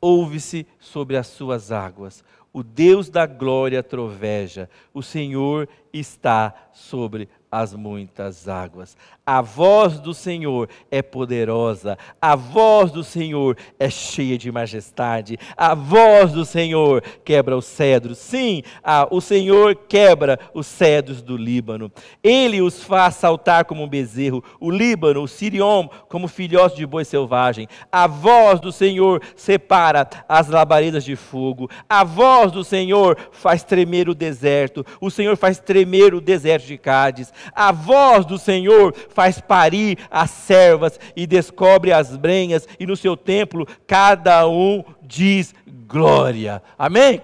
ouve-se 0.00 0.66
sobre 0.78 1.16
as 1.16 1.26
suas 1.26 1.70
águas, 1.70 2.24
o 2.52 2.62
Deus 2.62 3.08
da 3.08 3.26
glória 3.26 3.82
troveja, 3.82 4.68
o 4.92 5.02
Senhor 5.02 5.68
está 5.92 6.54
sobre 6.72 7.28
as 7.50 7.74
muitas 7.74 8.48
águas. 8.48 8.96
A 9.26 9.40
voz 9.40 9.98
do 9.98 10.14
Senhor 10.14 10.68
é 10.90 11.02
poderosa, 11.02 11.98
a 12.20 12.36
voz 12.36 12.90
do 12.90 13.02
Senhor 13.02 13.56
é 13.78 13.90
cheia 13.90 14.38
de 14.38 14.50
majestade, 14.50 15.38
a 15.56 15.74
voz 15.74 16.32
do 16.32 16.44
Senhor 16.44 17.02
quebra 17.24 17.56
os 17.56 17.64
cedros. 17.64 18.18
Sim, 18.18 18.62
a, 18.82 19.06
o 19.10 19.20
Senhor 19.20 19.74
quebra 19.74 20.38
os 20.54 20.66
cedros 20.66 21.22
do 21.22 21.36
Líbano. 21.36 21.92
Ele 22.22 22.60
os 22.60 22.82
faz 22.82 23.16
saltar 23.16 23.64
como 23.64 23.82
um 23.82 23.88
bezerro, 23.88 24.44
o 24.60 24.70
Líbano, 24.70 25.22
o 25.22 25.28
Sirion, 25.28 25.88
como 26.08 26.28
filhote 26.28 26.76
de 26.76 26.86
boi 26.86 27.04
selvagem. 27.04 27.68
A 27.90 28.06
voz 28.06 28.60
do 28.60 28.72
Senhor 28.72 29.22
separa 29.36 30.08
as 30.28 30.48
labaredas 30.48 31.04
de 31.04 31.16
fogo, 31.16 31.68
a 31.88 32.04
voz 32.04 32.52
do 32.52 32.64
Senhor 32.64 33.16
faz 33.32 33.64
tremer 33.64 34.08
o 34.08 34.14
deserto, 34.14 34.84
o 35.00 35.10
Senhor 35.10 35.36
faz 35.36 35.58
tremer 35.58 35.79
o 36.14 36.20
deserto 36.20 36.66
de 36.66 36.78
Cádiz. 36.78 37.32
A 37.54 37.72
voz 37.72 38.24
do 38.24 38.38
Senhor 38.38 38.94
faz 39.10 39.40
parir 39.40 39.98
as 40.10 40.30
servas 40.30 40.98
e 41.14 41.26
descobre 41.26 41.92
as 41.92 42.16
brenhas, 42.16 42.66
e 42.78 42.86
no 42.86 42.96
seu 42.96 43.16
templo 43.16 43.66
cada 43.86 44.48
um 44.48 44.84
diz 45.02 45.54
glória. 45.86 46.62
Amém? 46.78 47.20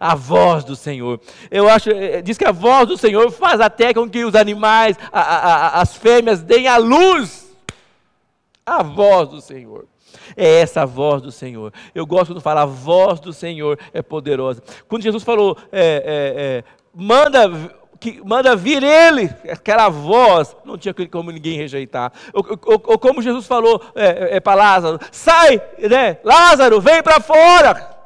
a 0.00 0.14
voz 0.14 0.64
do 0.64 0.74
Senhor. 0.74 1.20
Eu 1.50 1.68
acho, 1.68 1.90
eh, 1.90 2.22
diz 2.22 2.38
que 2.38 2.46
a 2.46 2.52
voz 2.52 2.88
do 2.88 2.96
Senhor 2.96 3.30
faz 3.30 3.60
até 3.60 3.92
com 3.92 4.08
que 4.08 4.24
os 4.24 4.34
animais, 4.34 4.96
a, 5.12 5.20
a, 5.20 5.80
as 5.82 5.94
fêmeas, 5.94 6.42
deem 6.42 6.66
a 6.66 6.78
luz. 6.78 7.54
A 8.64 8.82
voz 8.82 9.28
do 9.28 9.42
Senhor. 9.42 9.86
É 10.36 10.60
essa 10.60 10.82
a 10.82 10.86
voz 10.86 11.20
do 11.20 11.30
Senhor. 11.30 11.72
Eu 11.94 12.06
gosto 12.06 12.32
quando 12.32 12.40
fala 12.40 12.62
a 12.62 12.66
voz 12.66 13.20
do 13.20 13.32
Senhor 13.32 13.78
é 13.92 14.00
poderosa. 14.00 14.62
Quando 14.88 15.02
Jesus 15.02 15.22
falou, 15.22 15.56
é, 15.70 15.80
é, 15.82 16.42
é, 16.42 16.64
manda 16.94 17.78
que 18.00 18.18
manda 18.24 18.56
vir 18.56 18.82
ele, 18.82 19.30
aquela 19.50 19.90
voz, 19.90 20.56
não 20.64 20.78
tinha 20.78 20.94
como 20.94 21.30
ninguém 21.30 21.58
rejeitar. 21.58 22.10
Ou, 22.32 22.58
ou, 22.64 22.82
ou 22.86 22.98
como 22.98 23.20
Jesus 23.20 23.46
falou 23.46 23.80
é, 23.94 24.36
é 24.36 24.40
para 24.40 24.56
Lázaro: 24.56 24.98
sai, 25.12 25.60
né? 25.78 26.18
Lázaro, 26.24 26.80
vem 26.80 27.02
para 27.02 27.20
fora. 27.20 28.00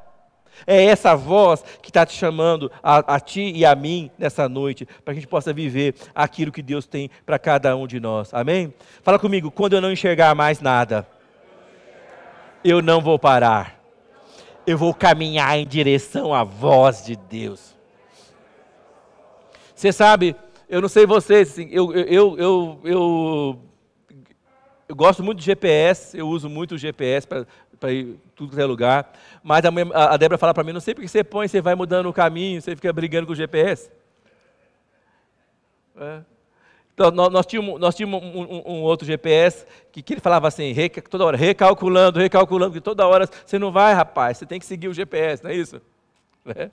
É 0.66 0.84
essa 0.84 1.14
voz 1.14 1.62
que 1.82 1.90
está 1.90 2.06
te 2.06 2.16
chamando 2.16 2.72
a, 2.82 3.16
a, 3.16 3.20
ti 3.20 3.52
e 3.54 3.64
a 3.66 3.74
mim 3.74 4.10
nessa 4.18 4.48
noite, 4.48 4.86
para 4.86 5.12
que 5.12 5.18
a 5.18 5.20
gente 5.20 5.28
possa 5.28 5.52
viver 5.52 5.94
aquilo 6.14 6.50
que 6.50 6.62
Deus 6.62 6.86
tem 6.86 7.10
para 7.24 7.38
cada 7.38 7.76
um 7.76 7.86
de 7.86 8.00
nós. 8.00 8.32
Amém? 8.32 8.72
Fala 9.02 9.18
comigo, 9.18 9.50
quando 9.50 9.74
eu 9.74 9.80
não 9.80 9.92
enxergar 9.92 10.34
mais 10.34 10.60
nada, 10.60 11.06
eu 12.64 12.80
não 12.80 13.00
vou 13.00 13.18
parar. 13.18 13.78
Eu 14.66 14.78
vou 14.78 14.94
caminhar 14.94 15.58
em 15.58 15.66
direção 15.66 16.32
à 16.32 16.42
voz 16.42 17.04
de 17.04 17.14
Deus. 17.14 17.73
Você 19.84 19.92
sabe, 19.92 20.34
eu 20.66 20.80
não 20.80 20.88
sei 20.88 21.04
vocês, 21.04 21.50
assim, 21.50 21.68
eu, 21.70 21.92
eu, 21.92 22.38
eu, 22.38 22.80
eu, 24.88 24.94
gosto 24.96 25.22
muito 25.22 25.40
de 25.40 25.44
GPS, 25.44 26.16
eu 26.16 26.26
uso 26.26 26.48
muito 26.48 26.74
o 26.74 26.78
GPS 26.78 27.26
para 27.26 27.92
ir 27.92 28.18
tudo 28.34 28.56
que 28.56 28.62
é 28.62 28.64
lugar, 28.64 29.12
mas 29.42 29.62
a, 29.92 30.16
Débora 30.16 30.38
fala 30.38 30.54
para 30.54 30.64
mim, 30.64 30.72
não 30.72 30.80
sei 30.80 30.94
porque 30.94 31.06
você 31.06 31.22
põe, 31.22 31.48
você 31.48 31.60
vai 31.60 31.74
mudando 31.74 32.08
o 32.08 32.14
caminho, 32.14 32.62
você 32.62 32.74
fica 32.74 32.90
brigando 32.94 33.26
com 33.26 33.34
o 33.34 33.36
GPS. 33.36 33.90
É. 36.00 36.22
Então, 36.94 37.10
nós, 37.10 37.44
tínhamos, 37.44 37.78
nós 37.78 37.94
tínhamos 37.94 38.22
um, 38.22 38.40
um, 38.40 38.62
um 38.76 38.82
outro 38.84 39.06
GPS 39.06 39.66
que, 39.92 40.00
que, 40.00 40.14
ele 40.14 40.20
falava 40.22 40.48
assim, 40.48 40.72
rec, 40.72 40.96
toda 41.10 41.26
hora, 41.26 41.36
recalculando, 41.36 42.18
recalculando, 42.18 42.72
que 42.72 42.80
toda 42.80 43.06
hora 43.06 43.28
você 43.44 43.58
não 43.58 43.70
vai, 43.70 43.92
rapaz, 43.92 44.38
você 44.38 44.46
tem 44.46 44.58
que 44.58 44.64
seguir 44.64 44.88
o 44.88 44.94
GPS, 44.94 45.44
não 45.44 45.50
é 45.50 45.54
isso? 45.54 45.78
É. 46.56 46.70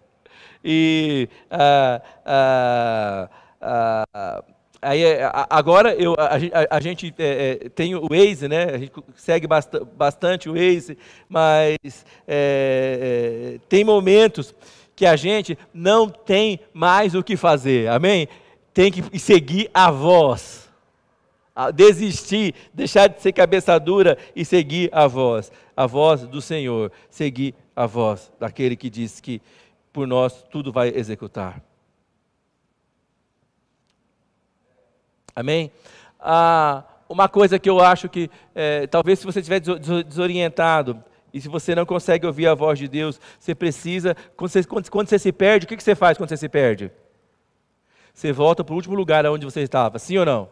E 0.64 1.28
ah, 1.50 2.02
ah, 2.26 3.30
ah, 3.62 4.44
aí, 4.82 5.04
agora 5.50 5.94
eu, 5.96 6.16
a, 6.18 6.36
a, 6.36 6.78
a 6.78 6.80
gente 6.80 7.14
é, 7.18 7.70
tem 7.76 7.96
o 7.96 8.08
Waze, 8.08 8.48
né? 8.48 8.66
A 8.66 8.78
gente 8.78 8.92
segue 9.16 9.48
bast 9.48 9.72
bastante 9.96 10.50
o 10.50 10.54
Waze, 10.54 10.98
mas 11.28 12.06
é, 12.28 13.60
tem 13.68 13.84
momentos 13.84 14.54
que 14.96 15.06
a 15.06 15.16
gente 15.16 15.58
não 15.74 16.10
tem 16.10 16.60
mais 16.74 17.16
o 17.16 17.24
que 17.24 17.36
fazer, 17.36 17.90
amém? 17.90 18.28
Tem 18.74 18.92
que 18.92 19.20
seguir 19.20 19.70
a 19.74 19.90
voz, 19.90 20.70
desistir, 21.74 22.54
deixar 22.74 23.08
de 23.08 23.22
ser 23.22 23.34
cabeça 23.34 23.78
dura 23.80 24.18
e 24.36 24.46
seguir 24.46 24.90
a 24.94 25.08
voz, 25.08 25.52
a 25.76 25.86
voz 25.86 26.22
do 26.28 26.42
Senhor, 26.42 26.92
seguir 27.10 27.54
a 27.76 27.86
voz 27.86 28.32
daquele 28.40 28.76
que 28.76 28.90
diz 28.90 29.20
que 29.20 29.42
por 29.92 30.08
nós 30.08 30.44
tudo 30.44 30.72
vai 30.72 30.90
executar. 30.90 31.62
Amém? 35.36 35.72
Ah, 36.20 36.84
uma 37.08 37.28
coisa 37.28 37.60
que 37.60 37.70
eu 37.70 37.80
acho 37.80 38.08
que, 38.08 38.30
é, 38.54 38.88
talvez 38.88 39.20
se 39.20 39.26
você 39.26 39.40
estiver 39.40 39.60
desorientado, 39.60 41.04
e 41.34 41.40
se 41.40 41.48
você 41.48 41.74
não 41.74 41.86
consegue 41.86 42.26
ouvir 42.26 42.48
a 42.48 42.54
voz 42.54 42.78
de 42.78 42.88
Deus, 42.88 43.20
você 43.40 43.56
precisa, 43.56 44.16
quando 44.36 44.52
você, 44.52 44.64
quando, 44.64 44.90
quando 44.90 45.08
você 45.08 45.18
se 45.18 45.32
perde, 45.32 45.66
o 45.66 45.68
que, 45.68 45.78
que 45.78 45.84
você 45.84 45.96
faz 45.96 46.18
quando 46.18 46.30
você 46.30 46.38
se 46.38 46.50
perde? 46.50 46.92
Você 48.14 48.32
volta 48.32 48.64
para 48.64 48.74
o 48.74 48.76
último 48.76 48.96
lugar 48.96 49.26
onde 49.26 49.46
você 49.46 49.62
estava, 49.62 49.98
sim 49.98 50.18
ou 50.18 50.26
não? 50.26 50.50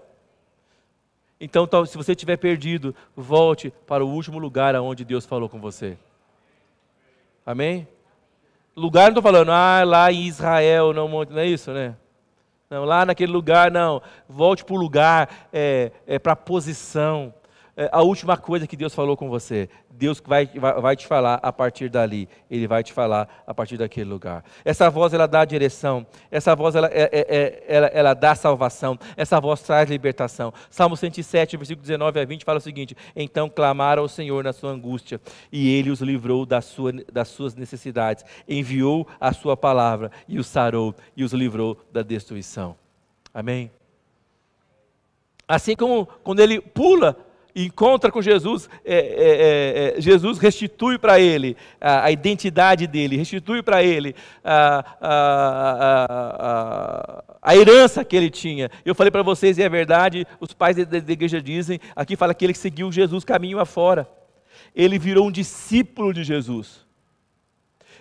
Então, 1.40 1.68
se 1.86 1.98
você 1.98 2.12
estiver 2.12 2.38
perdido, 2.38 2.94
volte 3.16 3.72
para 3.88 4.04
o 4.04 4.10
último 4.10 4.40
lugar 4.40 4.76
aonde 4.76 5.06
Deus 5.06 5.26
falou 5.26 5.48
com 5.48 5.60
você. 5.60 5.98
Amém? 7.46 7.88
Lugar, 8.80 9.04
não 9.04 9.10
estou 9.10 9.24
falando, 9.24 9.52
ah, 9.52 9.84
lá 9.86 10.12
em 10.12 10.26
Israel, 10.26 10.94
não, 10.94 11.08
não 11.08 11.40
é 11.40 11.46
isso, 11.46 11.72
né? 11.72 11.96
Não, 12.70 12.86
lá 12.86 13.06
naquele 13.06 13.32
lugar, 13.32 13.70
não. 13.70 14.02
Volte 14.28 14.64
para 14.64 14.76
o 14.76 14.80
lugar, 14.80 15.30
é, 15.52 15.92
é 16.08 16.18
para 16.18 16.34
a 16.34 16.36
posição. 16.36 17.34
É, 17.80 17.88
a 17.94 18.02
última 18.02 18.36
coisa 18.36 18.68
que 18.68 18.76
Deus 18.76 18.94
falou 18.94 19.16
com 19.16 19.30
você. 19.30 19.70
Deus 19.90 20.22
vai, 20.28 20.46
vai, 20.48 20.82
vai, 20.82 20.96
te 20.98 21.08
falar 21.08 21.40
a 21.42 21.50
partir 21.50 21.88
dali. 21.88 22.28
Ele 22.52 22.68
vai 22.68 22.84
te 22.84 22.92
falar 22.92 23.42
a 23.48 23.54
partir 23.54 23.78
daquele 23.78 24.10
lugar. 24.10 24.44
Essa 24.66 24.90
voz, 24.90 25.14
ela 25.14 25.26
dá 25.26 25.46
direção. 25.46 26.06
Essa 26.30 26.54
voz, 26.58 26.76
ela, 26.76 26.88
é, 26.88 27.04
é, 27.04 27.26
é 27.30 27.64
ela, 27.70 27.88
ela 27.88 28.14
dá 28.14 28.36
salvação. 28.36 29.00
Essa 29.16 29.40
voz 29.40 29.62
traz 29.62 29.90
libertação. 29.90 30.54
Salmo 30.70 30.98
107, 30.98 31.56
versículo 31.56 31.82
19 31.82 32.20
a 32.20 32.26
20, 32.26 32.44
fala 32.44 32.58
o 32.58 32.62
seguinte: 32.62 32.98
Então 33.16 33.50
clamaram 33.50 34.02
ao 34.02 34.10
Senhor 34.10 34.44
na 34.44 34.52
sua 34.52 34.72
angústia, 34.72 35.22
e 35.50 35.74
ele 35.74 35.90
os 35.90 36.02
livrou 36.02 36.46
da 36.46 36.60
sua, 36.60 36.92
das 36.92 37.30
suas 37.30 37.56
necessidades. 37.56 38.26
Enviou 38.46 39.08
a 39.22 39.32
sua 39.32 39.56
palavra, 39.56 40.12
e 40.28 40.38
os 40.38 40.48
sarou, 40.48 40.94
e 41.16 41.24
os 41.24 41.32
livrou 41.32 41.78
da 41.94 42.02
destruição. 42.02 42.76
Amém? 43.34 43.72
Assim 45.48 45.78
como 45.78 46.06
quando 46.06 46.42
ele 46.42 46.60
pula 46.60 47.29
encontra 47.56 48.12
com 48.12 48.22
Jesus, 48.22 48.70
é, 48.86 48.96
é, 48.96 49.00
é, 49.00 49.98
é 49.98 50.02
Jesus 50.02 50.38
restitui 50.38 50.98
para 50.98 51.20
ele 51.20 51.58
a, 51.80 52.06
a, 52.06 52.12
identidade 52.12 52.88
dele, 52.88 53.18
restitui 53.18 53.62
para 53.62 53.84
ele 53.84 54.16
a, 54.44 54.86
a, 55.02 56.14
a, 57.42 57.56
herança 57.56 58.06
que 58.06 58.16
ele 58.16 58.30
tinha. 58.30 58.70
Eu 58.86 58.96
falei 58.96 59.12
para 59.12 59.24
vocês, 59.24 59.58
e 59.58 59.64
é 59.64 59.70
verdade, 59.70 60.26
os 60.40 60.54
pais 60.54 60.78
da, 60.78 60.84
da 60.84 61.12
igreja 61.14 61.42
dizem, 61.42 61.80
aqui 61.96 62.16
fala 62.16 62.34
que 62.34 62.46
ele 62.46 62.54
seguiu 62.54 62.92
Jesus 62.92 63.24
caminho 63.24 63.60
afora. 63.60 64.08
Ele 64.76 65.00
virou 65.00 65.28
um 65.28 65.32
discípulo 65.32 66.14
de 66.14 66.24
Jesus. 66.24 66.86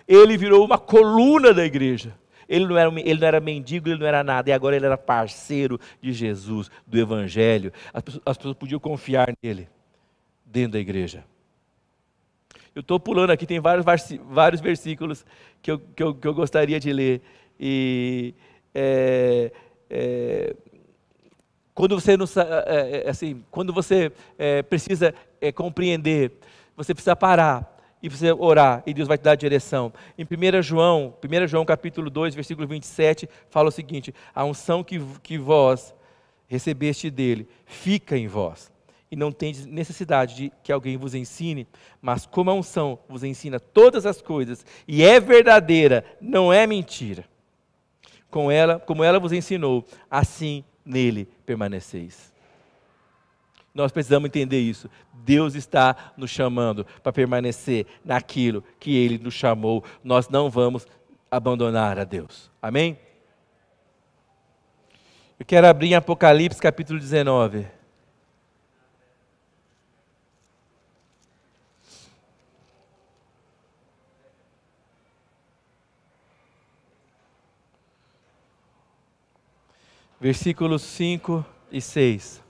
Ele 0.07 0.37
virou 0.37 0.65
uma 0.65 0.77
coluna 0.77 1.53
da 1.53 1.65
igreja. 1.65 2.13
Ele 2.49 2.65
não, 2.65 2.75
era, 2.75 2.91
ele 2.99 3.19
não 3.19 3.27
era 3.27 3.39
mendigo, 3.39 3.87
ele 3.87 3.99
não 3.99 4.07
era 4.07 4.23
nada, 4.23 4.49
e 4.49 4.53
agora 4.53 4.75
ele 4.75 4.87
era 4.87 4.97
parceiro 4.97 5.79
de 6.01 6.11
Jesus, 6.11 6.71
do 6.87 6.97
Evangelho. 6.97 7.71
As 7.93 8.01
pessoas, 8.01 8.23
as 8.25 8.37
pessoas 8.37 8.57
podiam 8.57 8.79
confiar 8.79 9.31
nele, 9.43 9.69
dentro 10.43 10.71
da 10.71 10.79
igreja. 10.79 11.23
Eu 12.73 12.81
estou 12.81 12.99
pulando 12.99 13.29
aqui, 13.29 13.45
tem 13.45 13.59
vários, 13.59 13.85
vários 14.29 14.61
versículos 14.61 15.23
que 15.61 15.69
eu, 15.69 15.79
que, 15.79 16.01
eu, 16.01 16.15
que 16.15 16.27
eu 16.27 16.33
gostaria 16.33 16.79
de 16.79 16.91
ler. 16.91 17.21
E 17.59 18.33
é, 18.73 19.51
é, 19.89 20.55
quando 21.73 21.99
você 21.99 22.17
não 22.17 22.25
é, 22.25 23.03
é, 23.05 23.09
assim, 23.09 23.43
quando 23.51 23.71
você 23.71 24.11
é, 24.37 24.63
precisa 24.63 25.13
é, 25.39 25.51
compreender, 25.51 26.31
você 26.75 26.93
precisa 26.93 27.15
parar 27.15 27.78
e 28.01 28.09
você 28.09 28.31
orar 28.31 28.81
e 28.85 28.93
Deus 28.93 29.07
vai 29.07 29.17
te 29.17 29.21
dar 29.21 29.31
a 29.31 29.35
direção. 29.35 29.91
Em 30.17 30.23
1 30.23 30.61
João, 30.61 31.13
1 31.23 31.47
João 31.47 31.65
capítulo 31.65 32.09
2, 32.09 32.35
versículo 32.35 32.67
27, 32.67 33.29
fala 33.49 33.69
o 33.69 33.71
seguinte: 33.71 34.13
a 34.33 34.45
unção 34.45 34.83
que, 34.83 34.99
que 35.21 35.37
vós 35.37 35.93
recebeste 36.47 37.09
dele 37.09 37.47
fica 37.65 38.17
em 38.17 38.27
vós. 38.27 38.71
E 39.11 39.15
não 39.15 39.31
tem 39.31 39.53
necessidade 39.67 40.35
de 40.35 40.51
que 40.63 40.71
alguém 40.71 40.95
vos 40.95 41.15
ensine, 41.15 41.67
mas 41.99 42.25
como 42.27 42.51
a 42.51 42.53
unção 42.53 42.99
vos 43.09 43.23
ensina 43.23 43.59
todas 43.59 44.05
as 44.05 44.21
coisas 44.21 44.63
e 44.87 45.03
é 45.03 45.19
verdadeira, 45.19 46.05
não 46.21 46.53
é 46.53 46.67
mentira. 46.67 47.25
Com 48.29 48.51
ela, 48.51 48.79
como 48.79 49.03
ela 49.03 49.19
vos 49.19 49.31
ensinou, 49.31 49.83
assim 50.09 50.63
nele 50.85 51.27
permaneceis. 51.45 52.28
Nós 53.79 53.93
precisamos 53.93 54.27
entender 54.27 54.59
isso. 54.59 54.89
Deus 55.13 55.55
está 55.55 56.11
nos 56.17 56.29
chamando 56.29 56.85
para 57.01 57.13
permanecer 57.13 57.85
naquilo 58.03 58.61
que 58.77 58.93
Ele 58.93 59.17
nos 59.17 59.33
chamou. 59.33 59.85
Nós 60.03 60.27
não 60.27 60.49
vamos 60.49 60.85
abandonar 61.31 61.97
a 61.97 62.03
Deus. 62.03 62.51
Amém? 62.61 62.99
Eu 65.39 65.45
quero 65.45 65.65
abrir 65.65 65.91
em 65.91 65.95
Apocalipse 65.95 66.61
capítulo 66.61 66.99
19. 66.99 67.67
Versículos 80.19 80.81
5 80.81 81.45
e 81.71 81.79
6. 81.79 82.49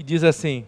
diz 0.11 0.23
assim: 0.25 0.65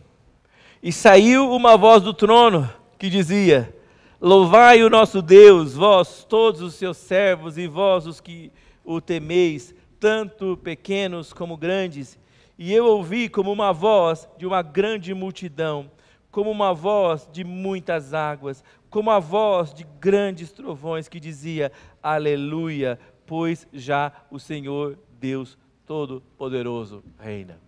E 0.81 0.91
saiu 0.91 1.51
uma 1.51 1.75
voz 1.75 2.01
do 2.01 2.13
trono 2.13 2.69
que 2.97 3.09
dizia: 3.09 3.75
Louvai 4.21 4.81
o 4.83 4.89
nosso 4.89 5.21
Deus, 5.21 5.73
vós 5.73 6.23
todos 6.23 6.61
os 6.61 6.75
seus 6.75 6.95
servos 6.95 7.57
e 7.57 7.67
vós 7.67 8.07
os 8.07 8.21
que 8.21 8.51
o 8.85 9.01
temeis, 9.01 9.75
tanto 9.99 10.57
pequenos 10.57 11.33
como 11.33 11.57
grandes. 11.57 12.17
E 12.57 12.71
eu 12.71 12.85
ouvi 12.85 13.27
como 13.27 13.51
uma 13.51 13.73
voz 13.73 14.29
de 14.37 14.45
uma 14.45 14.61
grande 14.61 15.13
multidão, 15.13 15.91
como 16.31 16.49
uma 16.49 16.73
voz 16.73 17.27
de 17.31 17.43
muitas 17.43 18.13
águas, 18.13 18.63
como 18.89 19.11
a 19.11 19.19
voz 19.19 19.73
de 19.73 19.85
grandes 19.99 20.53
trovões 20.53 21.09
que 21.09 21.19
dizia: 21.19 21.69
Aleluia, 22.01 22.97
pois 23.25 23.67
já 23.73 24.09
o 24.31 24.39
Senhor 24.39 24.97
Deus 25.19 25.57
Todo-Poderoso 25.85 27.03
reina. 27.19 27.59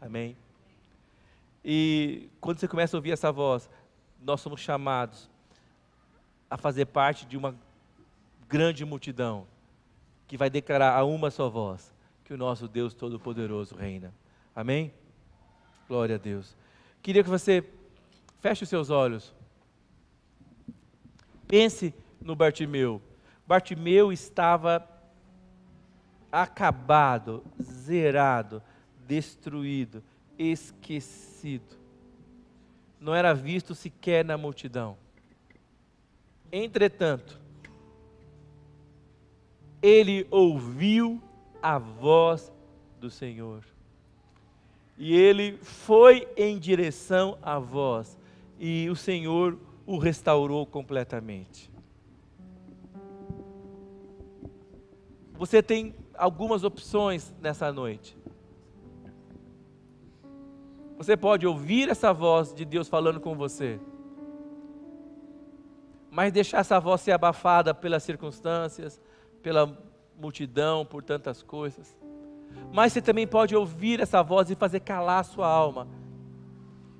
Amém. 0.00 0.36
E 1.64 2.30
quando 2.40 2.58
você 2.58 2.68
começa 2.68 2.96
a 2.96 2.98
ouvir 2.98 3.12
essa 3.12 3.32
voz, 3.32 3.68
nós 4.20 4.40
somos 4.40 4.60
chamados 4.60 5.28
a 6.50 6.56
fazer 6.56 6.86
parte 6.86 7.26
de 7.26 7.36
uma 7.36 7.54
grande 8.48 8.84
multidão 8.84 9.46
que 10.26 10.36
vai 10.36 10.48
declarar 10.48 10.96
a 10.96 11.04
uma 11.04 11.30
só 11.30 11.48
voz 11.48 11.94
que 12.24 12.32
o 12.32 12.36
nosso 12.36 12.68
Deus 12.68 12.94
Todo-Poderoso 12.94 13.74
reina. 13.74 14.12
Amém? 14.54 14.92
Glória 15.86 16.16
a 16.16 16.18
Deus. 16.18 16.56
Queria 17.02 17.22
que 17.22 17.30
você 17.30 17.64
feche 18.40 18.64
os 18.64 18.68
seus 18.68 18.90
olhos. 18.90 19.34
Pense 21.46 21.94
no 22.20 22.36
Bartimeu. 22.36 23.00
Bartimeu 23.46 24.12
estava 24.12 24.86
acabado, 26.30 27.42
zerado, 27.62 28.62
destruído 29.06 30.02
esquecido. 30.38 31.76
Não 33.00 33.14
era 33.14 33.34
visto 33.34 33.74
sequer 33.74 34.24
na 34.24 34.38
multidão. 34.38 34.96
Entretanto, 36.50 37.40
ele 39.82 40.26
ouviu 40.30 41.20
a 41.62 41.78
voz 41.78 42.52
do 43.00 43.10
Senhor. 43.10 43.64
E 44.96 45.14
ele 45.14 45.56
foi 45.58 46.26
em 46.36 46.58
direção 46.58 47.38
à 47.40 47.58
voz, 47.58 48.18
e 48.58 48.88
o 48.90 48.96
Senhor 48.96 49.56
o 49.86 49.96
restaurou 49.96 50.66
completamente. 50.66 51.70
Você 55.34 55.62
tem 55.62 55.94
algumas 56.14 56.64
opções 56.64 57.32
nessa 57.40 57.72
noite. 57.72 58.17
Você 60.98 61.16
pode 61.16 61.46
ouvir 61.46 61.88
essa 61.88 62.12
voz 62.12 62.52
de 62.52 62.64
Deus 62.64 62.88
falando 62.88 63.20
com 63.20 63.36
você, 63.36 63.78
mas 66.10 66.32
deixar 66.32 66.58
essa 66.58 66.80
voz 66.80 67.00
ser 67.00 67.12
abafada 67.12 67.72
pelas 67.72 68.02
circunstâncias, 68.02 69.00
pela 69.40 69.78
multidão, 70.20 70.84
por 70.84 71.04
tantas 71.04 71.40
coisas. 71.40 71.96
Mas 72.72 72.92
você 72.92 73.00
também 73.00 73.28
pode 73.28 73.54
ouvir 73.54 74.00
essa 74.00 74.22
voz 74.22 74.50
e 74.50 74.56
fazer 74.56 74.80
calar 74.80 75.20
a 75.20 75.24
sua 75.24 75.46
alma 75.46 75.86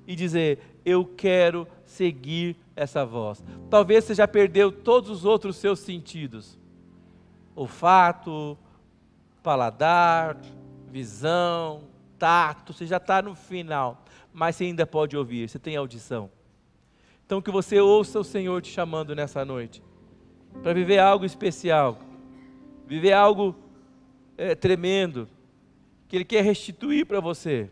e 0.07 0.15
dizer: 0.15 0.79
Eu 0.85 1.03
quero 1.05 1.67
seguir 1.83 2.55
essa 2.77 3.05
voz. 3.05 3.43
Talvez 3.69 4.05
você 4.05 4.15
já 4.15 4.27
perdeu 4.27 4.71
todos 4.71 5.09
os 5.09 5.25
outros 5.25 5.57
seus 5.57 5.79
sentidos: 5.79 6.57
olfato, 7.53 8.57
paladar, 9.43 10.37
visão, 10.87 11.88
tato. 12.19 12.73
Você 12.73 12.85
já 12.85 12.97
está 12.97 13.21
no 13.21 13.33
final, 13.33 14.03
mas 14.31 14.55
você 14.55 14.65
ainda 14.65 14.85
pode 14.85 15.17
ouvir, 15.17 15.49
você 15.49 15.57
tem 15.57 15.75
audição. 15.75 16.29
Então, 17.25 17.41
que 17.41 17.51
você 17.51 17.79
ouça 17.79 18.19
o 18.19 18.23
Senhor 18.23 18.61
te 18.61 18.71
chamando 18.71 19.15
nessa 19.15 19.45
noite 19.45 19.81
para 20.61 20.73
viver 20.73 20.99
algo 20.99 21.25
especial, 21.25 21.99
viver 22.85 23.13
algo 23.13 23.55
é, 24.37 24.55
tremendo 24.55 25.29
que 26.07 26.15
Ele 26.15 26.25
quer 26.25 26.43
restituir 26.43 27.05
para 27.05 27.19
você 27.19 27.69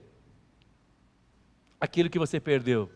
aquilo 1.81 2.09
que 2.09 2.19
você 2.19 2.39
perdeu. 2.39 2.89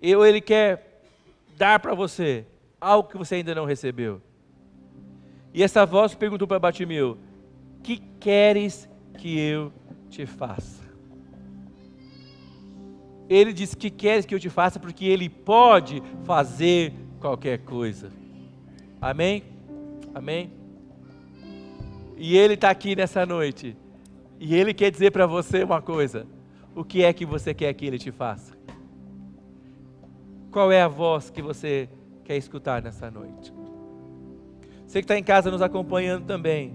Ou 0.00 0.24
Ele 0.24 0.40
quer 0.40 1.02
dar 1.56 1.80
para 1.80 1.94
você 1.94 2.46
algo 2.80 3.08
que 3.08 3.18
você 3.18 3.36
ainda 3.36 3.54
não 3.54 3.64
recebeu. 3.64 4.22
E 5.52 5.62
essa 5.62 5.84
voz 5.84 6.14
perguntou 6.14 6.46
para 6.46 6.58
Batimeu: 6.58 7.18
Que 7.82 7.96
queres 8.20 8.88
que 9.18 9.38
eu 9.38 9.72
te 10.08 10.24
faça? 10.24 10.82
Ele 13.28 13.52
disse 13.52 13.76
que 13.76 13.90
queres 13.90 14.24
que 14.24 14.34
eu 14.34 14.40
te 14.40 14.48
faça 14.48 14.80
porque 14.80 15.04
ele 15.04 15.28
pode 15.28 16.02
fazer 16.24 16.94
qualquer 17.20 17.58
coisa. 17.58 18.10
Amém? 19.00 19.44
Amém? 20.14 20.50
E 22.16 22.36
Ele 22.36 22.54
está 22.54 22.70
aqui 22.70 22.96
nessa 22.96 23.24
noite. 23.24 23.76
E 24.40 24.54
Ele 24.54 24.74
quer 24.74 24.90
dizer 24.90 25.12
para 25.12 25.26
você 25.26 25.62
uma 25.62 25.80
coisa: 25.80 26.26
o 26.74 26.84
que 26.84 27.04
é 27.04 27.12
que 27.12 27.24
você 27.24 27.54
quer 27.54 27.72
que 27.74 27.86
Ele 27.86 27.98
te 27.98 28.10
faça? 28.10 28.56
Qual 30.50 30.72
é 30.72 30.82
a 30.82 30.88
voz 30.88 31.30
que 31.30 31.40
você 31.40 31.88
quer 32.24 32.36
escutar 32.36 32.82
nessa 32.82 33.10
noite? 33.10 33.52
Você 34.86 35.00
que 35.00 35.04
está 35.04 35.18
em 35.18 35.22
casa 35.22 35.50
nos 35.50 35.62
acompanhando 35.62 36.24
também, 36.24 36.74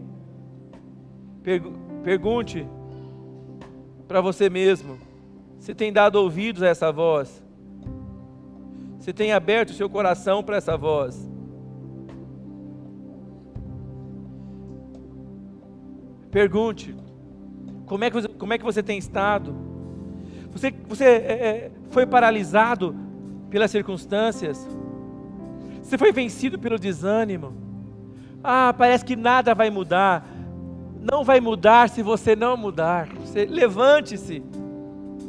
pergunte 2.04 2.68
para 4.08 4.22
você 4.22 4.49
mesmo: 4.49 4.97
se 5.60 5.74
tem 5.74 5.91
dado 5.91 6.18
ouvidos 6.18 6.62
a 6.62 6.68
essa 6.68 6.91
voz? 6.91 7.43
Você 8.99 9.12
tem 9.12 9.34
aberto 9.34 9.70
o 9.70 9.74
seu 9.74 9.89
coração 9.89 10.43
para 10.43 10.58
essa 10.58 10.78
voz? 10.78 11.30
Pergunte: 16.30 16.95
como 17.86 18.04
é 18.04 18.10
que 18.10 18.16
você, 18.16 18.28
como 18.28 18.54
é 18.54 18.58
que 18.58 18.64
você 18.64 18.82
tem 18.82 18.97
estado? 18.97 19.56
Você, 20.51 20.72
você 20.88 21.06
é, 21.06 21.32
é, 21.32 21.72
foi 21.89 22.06
paralisado 22.06 22.95
pelas 23.49 23.72
circunstâncias? 23.72 24.68
Você 25.82 25.97
foi 25.97 26.12
vencido 26.12 26.58
pelo 26.58 26.80
desânimo? 26.80 27.54
Ah, 28.43 28.74
parece 28.76 29.06
que 29.06 29.16
nada 29.16 29.54
vai 29.54 29.70
mudar. 29.70 30.33
Não 31.04 31.22
vai 31.22 31.41
mudar 31.41 31.89
se 31.89 32.01
você 32.01 32.34
não 32.34 32.56
mudar. 32.56 33.10
Levante-se, 33.49 34.41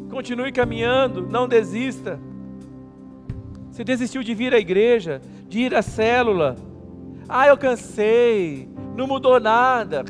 continue 0.08 0.52
caminhando, 0.52 1.26
não 1.28 1.48
desista. 1.48 2.20
Você 3.72 3.82
desistiu 3.82 4.22
de 4.22 4.32
vir 4.34 4.54
à 4.54 4.58
igreja, 4.58 5.20
de 5.48 5.58
ir 5.58 5.74
à 5.74 5.82
célula. 5.82 6.54
Ah, 7.28 7.48
eu 7.48 7.58
cansei, 7.58 8.68
não 8.94 9.08
mudou 9.08 9.40
nada. 9.40 10.04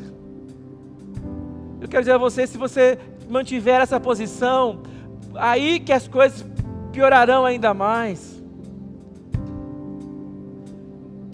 Eu 1.81 1.87
quero 1.87 2.03
dizer 2.03 2.13
a 2.13 2.19
você, 2.19 2.45
se 2.45 2.59
você 2.59 2.99
mantiver 3.27 3.81
essa 3.81 3.99
posição, 3.99 4.83
aí 5.33 5.79
que 5.79 5.91
as 5.91 6.07
coisas 6.07 6.45
piorarão 6.91 7.43
ainda 7.43 7.73
mais. 7.73 8.39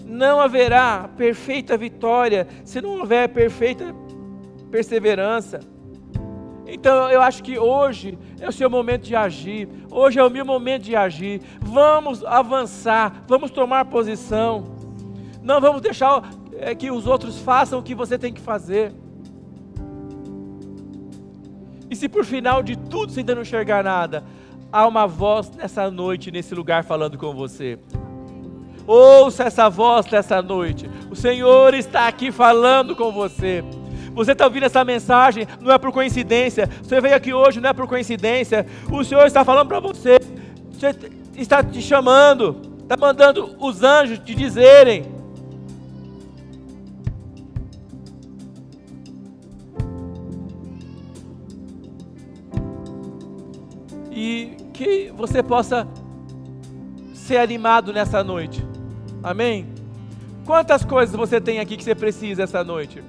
Não 0.06 0.40
haverá 0.40 1.10
perfeita 1.18 1.76
vitória 1.76 2.48
se 2.64 2.80
não 2.80 2.98
houver 2.98 3.28
perfeita 3.28 3.94
perseverança. 4.72 5.60
Então 6.66 7.10
eu 7.10 7.20
acho 7.20 7.42
que 7.42 7.58
hoje 7.58 8.18
é 8.40 8.48
o 8.48 8.52
seu 8.52 8.70
momento 8.70 9.02
de 9.02 9.14
agir, 9.14 9.68
hoje 9.90 10.18
é 10.18 10.24
o 10.24 10.30
meu 10.30 10.44
momento 10.44 10.84
de 10.84 10.96
agir. 10.96 11.42
Vamos 11.60 12.24
avançar, 12.24 13.24
vamos 13.28 13.50
tomar 13.50 13.84
posição. 13.84 14.64
Não 15.42 15.60
vamos 15.60 15.82
deixar 15.82 16.22
é, 16.56 16.74
que 16.74 16.90
os 16.90 17.06
outros 17.06 17.38
façam 17.38 17.78
o 17.78 17.82
que 17.82 17.94
você 17.94 18.18
tem 18.18 18.32
que 18.32 18.40
fazer. 18.40 18.94
E 21.90 21.94
se 21.94 22.08
por 22.08 22.24
final 22.24 22.62
de 22.62 22.74
tudo 22.74 23.12
você 23.12 23.20
ainda 23.20 23.34
não 23.34 23.42
enxergar 23.42 23.84
nada, 23.84 24.24
há 24.72 24.86
uma 24.86 25.06
voz 25.06 25.50
nessa 25.50 25.90
noite, 25.90 26.30
nesse 26.30 26.54
lugar, 26.54 26.84
falando 26.84 27.18
com 27.18 27.34
você. 27.34 27.78
Ouça 28.86 29.44
essa 29.44 29.68
voz 29.68 30.06
nessa 30.06 30.40
noite. 30.40 30.88
O 31.10 31.14
Senhor 31.14 31.74
está 31.74 32.08
aqui 32.08 32.32
falando 32.32 32.96
com 32.96 33.12
você. 33.12 33.62
Você 34.14 34.32
está 34.32 34.44
ouvindo 34.44 34.66
essa 34.66 34.84
mensagem, 34.84 35.46
não 35.60 35.72
é 35.72 35.78
por 35.78 35.92
coincidência. 35.92 36.68
Você 36.82 37.00
veio 37.00 37.14
aqui 37.14 37.32
hoje, 37.32 37.60
não 37.60 37.70
é 37.70 37.72
por 37.72 37.86
coincidência. 37.86 38.66
O 38.90 39.02
Senhor 39.02 39.26
está 39.26 39.44
falando 39.44 39.68
para 39.68 39.80
você. 39.80 40.18
Você 40.70 40.94
está 41.36 41.62
te 41.62 41.80
chamando, 41.80 42.60
está 42.80 42.96
mandando 42.96 43.56
os 43.58 43.82
anjos 43.82 44.18
te 44.18 44.34
dizerem 44.34 45.04
e 54.10 54.56
que 54.74 55.12
você 55.16 55.42
possa 55.42 55.88
ser 57.14 57.38
animado 57.38 57.92
nessa 57.92 58.22
noite. 58.22 58.64
Amém? 59.22 59.66
Quantas 60.44 60.84
coisas 60.84 61.14
você 61.14 61.40
tem 61.40 61.60
aqui 61.60 61.76
que 61.76 61.84
você 61.84 61.94
precisa 61.94 62.42
essa 62.42 62.62
noite? 62.62 63.02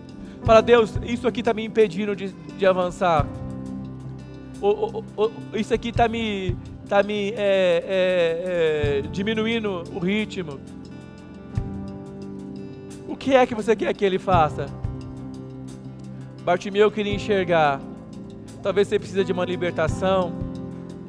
Fala, 0.46 0.62
Deus, 0.62 1.00
isso 1.04 1.26
aqui 1.26 1.40
está 1.40 1.54
me 1.54 1.64
impedindo 1.64 2.14
de, 2.14 2.34
de 2.34 2.66
avançar. 2.66 3.26
isso 5.54 5.74
aqui 5.74 5.90
está 5.90 6.08
me, 6.10 6.58
tá 6.88 7.02
me 7.02 7.30
é, 7.30 7.36
é, 7.38 9.00
é, 9.00 9.02
diminuindo 9.10 9.84
o 9.94 10.00
ritmo. 10.00 10.60
O 13.08 13.16
que 13.16 13.36
é 13.36 13.46
que 13.46 13.56
você 13.56 13.74
quer 13.74 13.94
que 13.94 14.04
ele 14.04 14.20
faça? 14.20 14.66
Bartimeu 16.44 16.92
queria 16.92 17.14
enxergar. 17.14 17.80
Talvez 18.62 18.90
você 18.90 19.00
precisa 19.00 19.24
de 19.24 19.32
uma 19.32 19.46
libertação. 19.46 20.34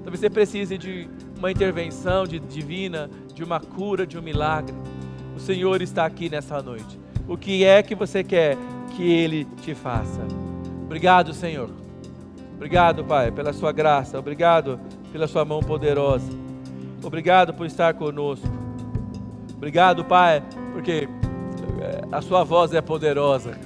Talvez 0.04 0.20
você 0.20 0.30
precise 0.30 0.78
de 0.78 1.08
uma 1.36 1.50
intervenção 1.50 2.24
de, 2.24 2.38
divina, 2.38 3.10
de 3.34 3.42
uma 3.42 3.58
cura, 3.58 4.06
de 4.06 4.16
um 4.16 4.22
milagre. 4.22 4.74
O 5.36 5.40
Senhor 5.40 5.82
está 5.82 6.06
aqui 6.06 6.30
nessa 6.30 6.62
noite. 6.62 7.00
O 7.26 7.36
que 7.36 7.64
é 7.64 7.82
que 7.82 7.96
você 7.96 8.22
quer 8.22 8.56
que 8.96 9.02
Ele 9.02 9.44
te 9.62 9.74
faça? 9.74 10.20
Obrigado, 10.84 11.32
Senhor. 11.32 11.70
Obrigado, 12.54 13.04
Pai, 13.04 13.30
pela 13.30 13.52
Sua 13.52 13.72
graça. 13.72 14.18
Obrigado 14.18 14.78
pela 15.12 15.26
Sua 15.26 15.44
mão 15.44 15.60
poderosa. 15.60 16.30
Obrigado 17.02 17.52
por 17.52 17.66
estar 17.66 17.94
conosco. 17.94 18.48
Obrigado, 19.56 20.04
Pai, 20.04 20.42
porque 20.72 21.08
eh, 21.80 22.04
a 22.12 22.20
Sua 22.20 22.44
voz 22.44 22.72
é 22.72 22.80
poderosa. 22.80 23.58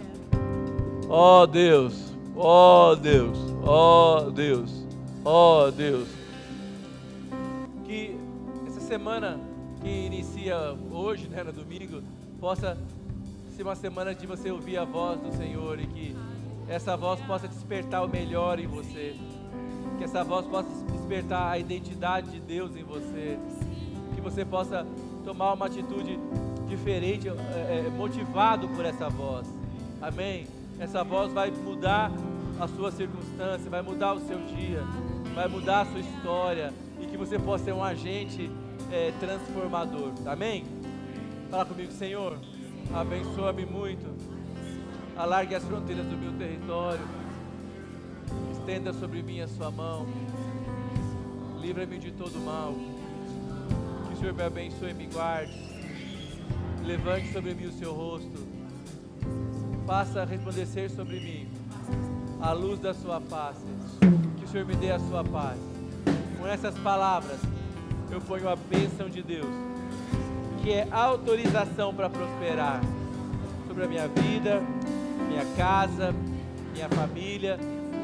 Ó 1.08 1.42
oh, 1.42 1.46
Deus, 1.46 2.14
ó 2.36 2.90
oh, 2.90 2.96
Deus, 2.96 3.38
ó 3.64 4.18
oh, 4.18 4.30
Deus, 4.30 4.86
ó 5.24 5.70
Deus 5.70 6.18
semana 8.88 9.38
que 9.82 10.06
inicia 10.06 10.74
hoje, 10.90 11.28
né, 11.28 11.44
no 11.44 11.52
domingo, 11.52 12.02
possa 12.40 12.74
ser 13.58 13.64
uma 13.64 13.74
semana 13.74 14.14
de 14.14 14.24
você 14.24 14.52
ouvir 14.52 14.76
a 14.76 14.84
voz 14.84 15.20
do 15.20 15.36
Senhor 15.36 15.80
e 15.80 15.86
que 15.88 16.16
essa 16.68 16.96
voz 16.96 17.20
possa 17.22 17.48
despertar 17.48 18.04
o 18.04 18.08
melhor 18.08 18.60
em 18.60 18.68
você, 18.68 19.16
que 19.98 20.04
essa 20.04 20.22
voz 20.22 20.46
possa 20.46 20.68
despertar 20.92 21.50
a 21.50 21.58
identidade 21.58 22.30
de 22.30 22.38
Deus 22.38 22.76
em 22.76 22.84
você, 22.84 23.36
que 24.14 24.20
você 24.20 24.44
possa 24.44 24.86
tomar 25.24 25.54
uma 25.54 25.66
atitude 25.66 26.20
diferente, 26.68 27.26
é, 27.28 27.90
motivado 27.96 28.68
por 28.68 28.84
essa 28.84 29.08
voz. 29.08 29.48
Amém? 30.00 30.46
Essa 30.78 31.02
voz 31.02 31.32
vai 31.32 31.50
mudar 31.50 32.12
a 32.60 32.68
sua 32.68 32.92
circunstância, 32.92 33.68
vai 33.68 33.82
mudar 33.82 34.12
o 34.12 34.20
seu 34.20 34.38
dia, 34.38 34.84
vai 35.34 35.48
mudar 35.48 35.80
a 35.80 35.86
sua 35.86 35.98
história 35.98 36.72
e 37.00 37.06
que 37.06 37.16
você 37.16 37.36
possa 37.40 37.64
ser 37.64 37.72
um 37.72 37.82
agente 37.82 38.48
é, 38.92 39.12
transformador. 39.18 40.12
Amém? 40.26 40.64
Fala 41.50 41.64
comigo, 41.64 41.90
Senhor. 41.90 42.38
Abençoa-me 42.94 43.66
muito. 43.66 44.06
Alargue 45.16 45.54
as 45.54 45.64
fronteiras 45.64 46.06
do 46.06 46.16
meu 46.16 46.32
território. 46.32 47.06
Estenda 48.52 48.92
sobre 48.92 49.22
mim 49.22 49.40
a 49.40 49.48
sua 49.48 49.70
mão. 49.70 50.06
Livra-me 51.60 51.98
de 51.98 52.12
todo 52.12 52.38
mal. 52.40 52.74
Que 54.06 54.14
o 54.14 54.16
Senhor 54.16 54.34
me 54.34 54.42
abençoe 54.42 54.90
e 54.90 54.94
me 54.94 55.06
guarde. 55.06 55.52
Levante 56.84 57.32
sobre 57.32 57.54
mim 57.54 57.66
o 57.66 57.72
seu 57.72 57.92
rosto. 57.92 58.46
Faça 59.86 60.24
resplandecer 60.24 60.90
sobre 60.90 61.20
mim 61.20 61.48
a 62.40 62.52
luz 62.52 62.78
da 62.78 62.94
sua 62.94 63.20
face. 63.20 63.66
Que 64.38 64.44
o 64.44 64.48
Senhor 64.48 64.66
me 64.66 64.76
dê 64.76 64.90
a 64.90 64.98
sua 64.98 65.24
paz. 65.24 65.58
Com 66.38 66.46
essas 66.46 66.76
palavras, 66.78 67.40
eu 68.10 68.20
ponho 68.20 68.48
a 68.48 68.56
bênção 68.56 69.08
de 69.08 69.22
Deus, 69.22 69.48
que 70.68 70.74
é 70.74 70.86
autorização 70.92 71.94
para 71.94 72.10
prosperar 72.10 72.82
sobre 73.66 73.84
a 73.84 73.88
minha 73.88 74.06
vida, 74.06 74.62
minha 75.26 75.42
casa, 75.56 76.14
minha 76.74 76.90
família, 76.90 77.58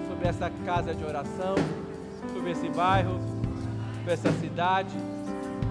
sobre 0.08 0.26
essa 0.26 0.50
casa 0.64 0.94
de 0.94 1.04
oração, 1.04 1.56
sobre 2.32 2.52
esse 2.52 2.66
bairro, 2.70 3.20
sobre 3.98 4.14
essa 4.14 4.32
cidade, 4.40 4.94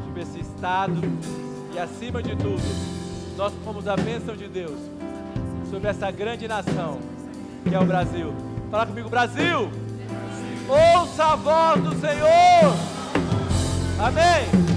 sobre 0.05 0.21
esse 0.21 0.39
estado 0.41 1.01
e 1.73 1.79
acima 1.79 2.21
de 2.21 2.35
tudo, 2.35 2.61
nós 3.35 3.51
somos 3.63 3.87
a 3.87 3.95
bênção 3.95 4.35
de 4.35 4.47
Deus 4.47 4.77
sobre 5.71 5.89
essa 5.89 6.11
grande 6.11 6.47
nação 6.47 6.99
que 7.67 7.73
é 7.73 7.79
o 7.79 7.85
Brasil. 7.85 8.31
Fala 8.69 8.85
comigo, 8.85 9.09
Brasil! 9.09 9.71
Ouça 10.69 11.25
a 11.25 11.35
voz 11.35 11.81
do 11.81 11.99
Senhor! 11.99 12.75
Amém! 13.99 14.72